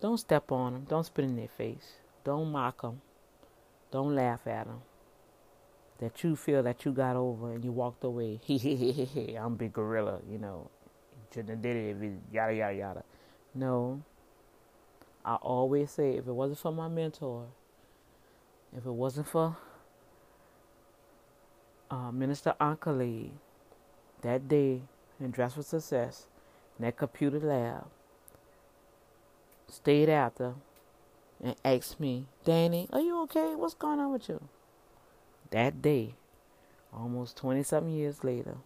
don't 0.00 0.18
step 0.18 0.52
on 0.52 0.74
them. 0.74 0.86
Don't 0.88 1.06
spit 1.06 1.24
in 1.24 1.36
their 1.36 1.48
face. 1.48 1.94
Don't 2.24 2.52
mock 2.52 2.82
them. 2.82 3.00
Don't 3.90 4.14
laugh 4.14 4.46
at 4.46 4.66
them. 4.66 4.82
That 5.98 6.22
you 6.22 6.36
feel 6.36 6.62
that 6.62 6.84
you 6.84 6.92
got 6.92 7.16
over 7.16 7.52
and 7.52 7.64
you 7.64 7.72
walked 7.72 8.04
away. 8.04 8.40
I'm 8.48 9.52
a 9.52 9.56
big 9.56 9.72
gorilla, 9.72 10.20
you 10.30 10.38
know. 10.38 10.70
Have 11.34 11.62
did 11.62 11.76
it. 11.76 12.12
Yada 12.32 12.54
yada 12.54 12.74
yada. 12.74 13.04
No. 13.54 14.02
I 15.24 15.34
always 15.34 15.90
say 15.90 16.16
if 16.16 16.26
it 16.26 16.32
wasn't 16.32 16.60
for 16.60 16.72
my 16.72 16.88
mentor, 16.88 17.46
if 18.76 18.86
it 18.86 18.92
wasn't 18.92 19.28
for 19.28 19.56
uh, 21.90 22.12
Minister 22.12 22.54
Ankali 22.60 23.30
that 24.22 24.48
day 24.48 24.82
in 25.20 25.30
Dress 25.30 25.54
for 25.54 25.62
Success 25.62 26.26
in 26.78 26.84
that 26.84 26.96
computer 26.96 27.40
lab, 27.40 27.86
stayed 29.68 30.08
after 30.08 30.54
and 31.42 31.56
asked 31.64 32.00
me, 32.00 32.26
Danny, 32.44 32.88
are 32.92 33.00
you 33.00 33.20
okay? 33.22 33.54
What's 33.54 33.74
going 33.74 34.00
on 34.00 34.12
with 34.12 34.28
you? 34.28 34.40
That 35.50 35.80
day, 35.80 36.14
almost 36.92 37.36
20 37.36 37.62
something 37.62 37.92
years 37.92 38.22
later, 38.22 38.56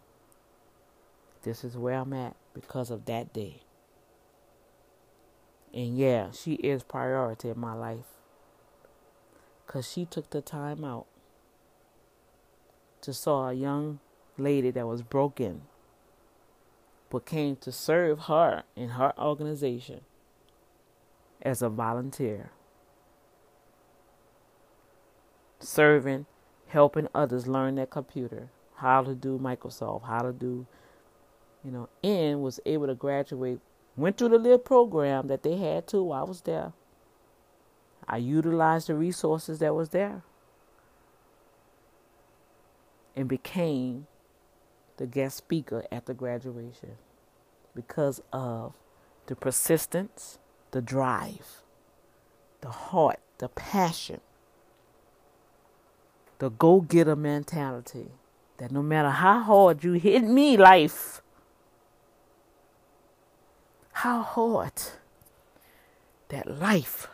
this 1.43 1.64
is 1.64 1.76
where 1.76 1.95
I'm 1.95 2.12
at 2.12 2.37
because 2.55 2.91
of 2.91 3.05
that 3.07 3.33
day. 3.33 3.62
And 5.72 5.97
yeah, 5.97 6.30
she 6.33 6.55
is 6.55 6.83
priority 6.83 7.49
in 7.49 7.59
my 7.59 7.74
life. 7.74 8.05
Because 9.66 9.91
she 9.91 10.05
took 10.05 10.30
the 10.30 10.43
time 10.43 10.85
out 10.85 11.07
to 13.01 13.12
saw 13.12 13.49
a 13.49 13.55
young 13.55 14.01
lady 14.37 14.70
that 14.70 14.87
was 14.87 15.03
broken 15.03 15.62
but 17.12 17.26
came 17.26 17.55
to 17.57 17.70
serve 17.70 18.20
her 18.20 18.62
in 18.74 18.91
her 18.91 19.12
organization 19.18 20.01
as 21.43 21.61
a 21.61 21.68
volunteer, 21.68 22.51
serving, 25.61 26.24
helping 26.72 27.06
others 27.14 27.46
learn 27.46 27.74
their 27.74 27.86
computer, 27.86 28.48
how 28.76 29.02
to 29.02 29.14
do 29.14 29.38
Microsoft, 29.38 30.04
how 30.04 30.22
to 30.22 30.32
do, 30.32 30.66
you 31.62 31.70
know, 31.70 31.88
and 32.02 32.42
was 32.42 32.58
able 32.64 32.86
to 32.86 32.94
graduate. 32.94 33.60
Went 33.96 34.16
through 34.16 34.30
the 34.30 34.38
little 34.38 34.58
program 34.58 35.28
that 35.28 35.42
they 35.42 35.56
had 35.56 35.86
too. 35.86 36.02
While 36.02 36.24
I 36.24 36.28
was 36.28 36.40
there. 36.40 36.72
I 38.08 38.16
utilized 38.16 38.88
the 38.88 38.94
resources 38.94 39.58
that 39.60 39.74
was 39.74 39.90
there 39.90 40.22
and 43.14 43.28
became 43.28 44.06
the 44.96 45.06
guest 45.06 45.36
speaker 45.36 45.84
at 45.92 46.06
the 46.06 46.14
graduation 46.14 46.96
because 47.74 48.20
of 48.32 48.74
the 49.26 49.36
persistence 49.36 50.38
the 50.72 50.80
drive, 50.80 51.62
the 52.62 52.70
heart, 52.70 53.20
the 53.38 53.48
passion, 53.48 54.20
the 56.43 56.51
go 56.51 56.80
getter 56.80 57.14
mentality 57.14 58.09
that 58.59 58.72
no 58.72 58.82
matter 58.82 59.11
how 59.11 59.38
hard 59.38 59.84
you 59.84 59.93
hit 59.93 60.24
me, 60.24 60.57
life, 60.57 61.22
how 63.93 64.22
hard 64.22 64.72
that 66.30 66.59
life 66.59 67.07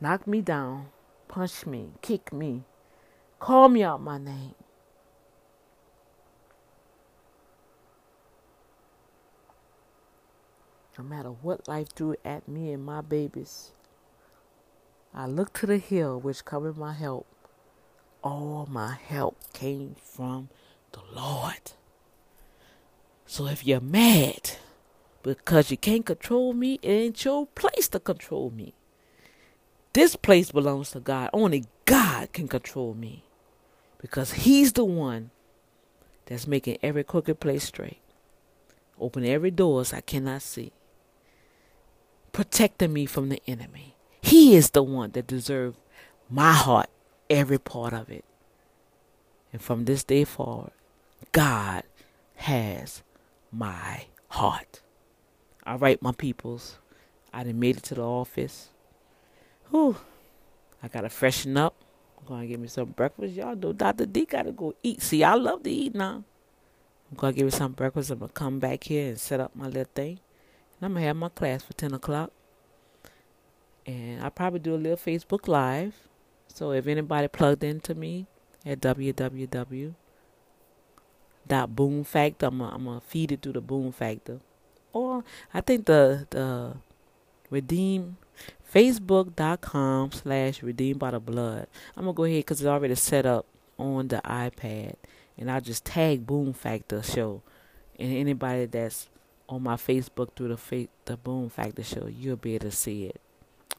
knocked 0.00 0.26
me 0.26 0.40
down, 0.40 0.86
punched 1.28 1.66
me, 1.66 1.90
kicked 2.00 2.32
me, 2.32 2.62
called 3.40 3.72
me 3.72 3.82
out 3.82 4.00
my 4.00 4.16
name, 4.16 4.54
no 10.96 11.04
matter 11.04 11.28
what 11.28 11.68
life 11.68 11.88
threw 11.94 12.16
at 12.24 12.48
me 12.48 12.72
and 12.72 12.82
my 12.82 13.02
babies. 13.02 13.72
I 15.12 15.26
looked 15.26 15.56
to 15.56 15.66
the 15.66 15.76
hill 15.76 16.18
which 16.18 16.46
covered 16.46 16.78
my 16.78 16.94
help. 16.94 17.26
All 18.28 18.68
my 18.70 18.94
help 19.06 19.38
came 19.54 19.96
from 20.02 20.50
the 20.92 21.00
Lord. 21.14 21.72
So 23.24 23.46
if 23.46 23.66
you're 23.66 23.80
mad 23.80 24.50
because 25.22 25.70
you 25.70 25.78
can't 25.78 26.04
control 26.04 26.52
me, 26.52 26.78
it 26.82 26.90
ain't 26.90 27.24
your 27.24 27.46
place 27.46 27.88
to 27.88 27.98
control 28.00 28.50
me. 28.50 28.74
This 29.94 30.14
place 30.14 30.52
belongs 30.52 30.90
to 30.90 31.00
God. 31.00 31.30
Only 31.32 31.64
God 31.86 32.34
can 32.34 32.48
control 32.48 32.92
me 32.92 33.24
because 33.98 34.34
He's 34.34 34.74
the 34.74 34.84
one 34.84 35.30
that's 36.26 36.46
making 36.46 36.76
every 36.82 37.04
crooked 37.04 37.40
place 37.40 37.64
straight. 37.64 38.02
Open 39.00 39.24
every 39.24 39.50
doors 39.50 39.94
I 39.94 40.02
cannot 40.02 40.42
see 40.42 40.72
protecting 42.32 42.92
me 42.92 43.06
from 43.06 43.30
the 43.30 43.40
enemy. 43.46 43.96
He 44.20 44.54
is 44.54 44.70
the 44.70 44.82
one 44.82 45.12
that 45.12 45.26
deserves 45.26 45.78
my 46.28 46.52
heart, 46.52 46.90
every 47.30 47.58
part 47.58 47.92
of 47.92 48.10
it. 48.10 48.24
And 49.52 49.62
from 49.62 49.84
this 49.84 50.04
day 50.04 50.24
forward, 50.24 50.72
God 51.32 51.84
has 52.36 53.02
my 53.50 54.06
heart. 54.28 54.80
All 55.66 55.78
right, 55.78 56.00
my 56.02 56.12
peoples. 56.12 56.78
I 57.32 57.44
done 57.44 57.60
made 57.60 57.78
it 57.78 57.82
to 57.84 57.94
the 57.94 58.02
office. 58.02 58.68
Whew. 59.70 59.96
I 60.82 60.88
gotta 60.88 61.08
freshen 61.08 61.56
up. 61.56 61.74
I'm 62.18 62.26
gonna 62.26 62.46
give 62.46 62.60
me 62.60 62.68
some 62.68 62.90
breakfast. 62.90 63.34
Y'all 63.34 63.56
know 63.56 63.72
Dr. 63.72 64.06
D 64.06 64.24
gotta 64.24 64.52
go 64.52 64.74
eat. 64.82 65.02
See, 65.02 65.24
I 65.24 65.34
love 65.34 65.62
to 65.64 65.70
eat 65.70 65.94
now. 65.94 66.24
I'm 67.10 67.16
gonna 67.16 67.32
give 67.32 67.44
me 67.44 67.50
some 67.50 67.72
breakfast. 67.72 68.10
I'm 68.10 68.18
gonna 68.18 68.32
come 68.32 68.58
back 68.58 68.84
here 68.84 69.08
and 69.08 69.20
set 69.20 69.40
up 69.40 69.54
my 69.54 69.66
little 69.66 69.84
thing. 69.94 70.20
And 70.80 70.86
I'm 70.86 70.94
gonna 70.94 71.06
have 71.06 71.16
my 71.16 71.28
class 71.30 71.62
for 71.62 71.72
ten 71.74 71.94
o'clock, 71.94 72.30
and 73.86 74.22
I'll 74.22 74.30
probably 74.30 74.60
do 74.60 74.74
a 74.74 74.76
little 74.76 74.96
Facebook 74.96 75.48
Live. 75.48 76.07
So 76.58 76.72
if 76.72 76.88
anybody 76.88 77.28
plugged 77.28 77.62
into 77.62 77.94
me 77.94 78.26
at 78.66 78.80
www.boomfactor, 78.80 79.94
I'm 81.48 82.58
gonna, 82.58 82.74
I'm 82.74 82.84
gonna 82.84 83.00
feed 83.00 83.30
it 83.30 83.42
through 83.42 83.52
the 83.52 83.60
Boom 83.60 83.92
Factor, 83.92 84.40
or 84.92 85.22
I 85.54 85.60
think 85.60 85.86
the 85.86 86.26
the 86.30 86.74
redeem 87.48 88.16
facebook.com 88.74 90.10
slash 90.10 90.60
redeemed 90.60 90.98
by 90.98 91.12
the 91.12 91.20
blood. 91.20 91.68
I'm 91.96 92.06
gonna 92.06 92.12
go 92.12 92.24
ahead 92.24 92.40
because 92.40 92.60
it's 92.60 92.66
already 92.66 92.96
set 92.96 93.24
up 93.24 93.46
on 93.78 94.08
the 94.08 94.20
iPad, 94.24 94.94
and 95.38 95.48
I'll 95.48 95.60
just 95.60 95.84
tag 95.84 96.26
Boom 96.26 96.52
Factor 96.52 97.04
Show, 97.04 97.40
and 98.00 98.12
anybody 98.12 98.66
that's 98.66 99.08
on 99.48 99.62
my 99.62 99.76
Facebook 99.76 100.34
through 100.34 100.48
the 100.48 100.56
fa- 100.56 100.88
the 101.04 101.16
Boom 101.16 101.50
Factor 101.50 101.84
Show. 101.84 102.08
You'll 102.08 102.34
be 102.34 102.56
able 102.56 102.68
to 102.68 102.74
see 102.74 103.04
it. 103.04 103.20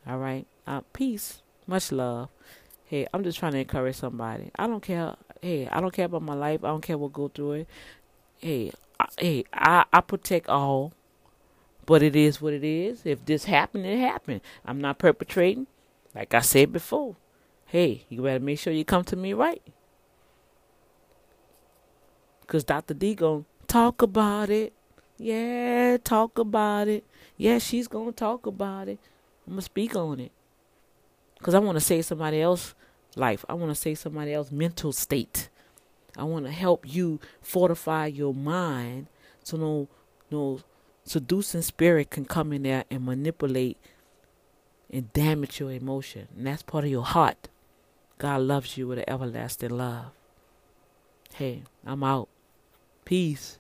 All 0.07 0.17
right. 0.17 0.47
Uh, 0.65 0.79
peace. 0.93 1.41
Much 1.67 1.91
love. 1.91 2.29
Hey, 2.89 3.05
I'm 3.13 3.23
just 3.23 3.37
trying 3.37 3.51
to 3.51 3.59
encourage 3.59 3.97
somebody. 3.97 4.49
I 4.57 4.65
don't 4.65 4.81
care. 4.81 5.15
Hey, 5.43 5.67
I 5.67 5.79
don't 5.79 5.93
care 5.93 6.05
about 6.05 6.23
my 6.23 6.33
life. 6.33 6.63
I 6.63 6.69
don't 6.69 6.81
care 6.81 6.97
what 6.97 7.13
go 7.13 7.27
through 7.27 7.51
it. 7.51 7.67
Hey, 8.37 8.71
I, 8.99 9.05
hey, 9.19 9.43
I 9.53 9.85
I 9.93 10.01
protect 10.01 10.49
all. 10.49 10.93
But 11.85 12.01
it 12.01 12.15
is 12.15 12.41
what 12.41 12.53
it 12.53 12.63
is. 12.63 13.03
If 13.05 13.25
this 13.25 13.45
happened, 13.45 13.85
it 13.85 13.99
happened. 13.99 14.41
I'm 14.65 14.81
not 14.81 14.97
perpetrating. 14.97 15.67
Like 16.15 16.33
I 16.33 16.39
said 16.39 16.73
before. 16.73 17.15
Hey, 17.67 18.05
you 18.09 18.23
better 18.23 18.39
make 18.43 18.57
sure 18.57 18.73
you 18.73 18.83
come 18.83 19.03
to 19.03 19.15
me 19.15 19.33
right. 19.33 19.61
Cause 22.47 22.63
Dr. 22.63 22.95
D 22.95 23.13
gonna 23.13 23.43
talk 23.67 24.01
about 24.01 24.49
it. 24.49 24.73
Yeah, 25.19 25.97
talk 26.03 26.39
about 26.39 26.87
it. 26.87 27.03
Yeah, 27.37 27.59
she's 27.59 27.87
to 28.07 28.17
talk 28.17 28.47
about 28.47 28.87
it. 28.87 28.97
I'm 29.45 29.53
to 29.57 29.61
speak 29.61 29.95
on 29.95 30.19
it. 30.19 30.31
Because 31.39 31.55
I 31.55 31.59
want 31.59 31.77
to 31.77 31.83
save 31.83 32.05
somebody 32.05 32.41
else's 32.41 32.75
life. 33.15 33.43
I 33.49 33.55
want 33.55 33.71
to 33.71 33.75
save 33.75 33.97
somebody 33.97 34.33
else's 34.33 34.51
mental 34.51 34.91
state. 34.91 35.49
I 36.17 36.23
want 36.23 36.45
to 36.45 36.51
help 36.51 36.85
you 36.87 37.19
fortify 37.41 38.07
your 38.07 38.33
mind 38.33 39.07
so 39.43 39.57
no 39.57 39.87
no 40.29 40.59
seducing 41.03 41.61
spirit 41.61 42.11
can 42.11 42.25
come 42.25 42.53
in 42.53 42.63
there 42.63 42.83
and 42.91 43.05
manipulate 43.05 43.77
and 44.91 45.11
damage 45.13 45.59
your 45.59 45.71
emotion. 45.71 46.27
And 46.35 46.45
that's 46.45 46.61
part 46.61 46.83
of 46.83 46.91
your 46.91 47.05
heart. 47.05 47.47
God 48.17 48.41
loves 48.41 48.77
you 48.77 48.87
with 48.87 48.99
an 48.99 49.05
everlasting 49.07 49.69
love. 49.69 50.11
Hey, 51.33 51.63
I'm 51.85 52.03
out. 52.03 52.27
Peace. 53.05 53.59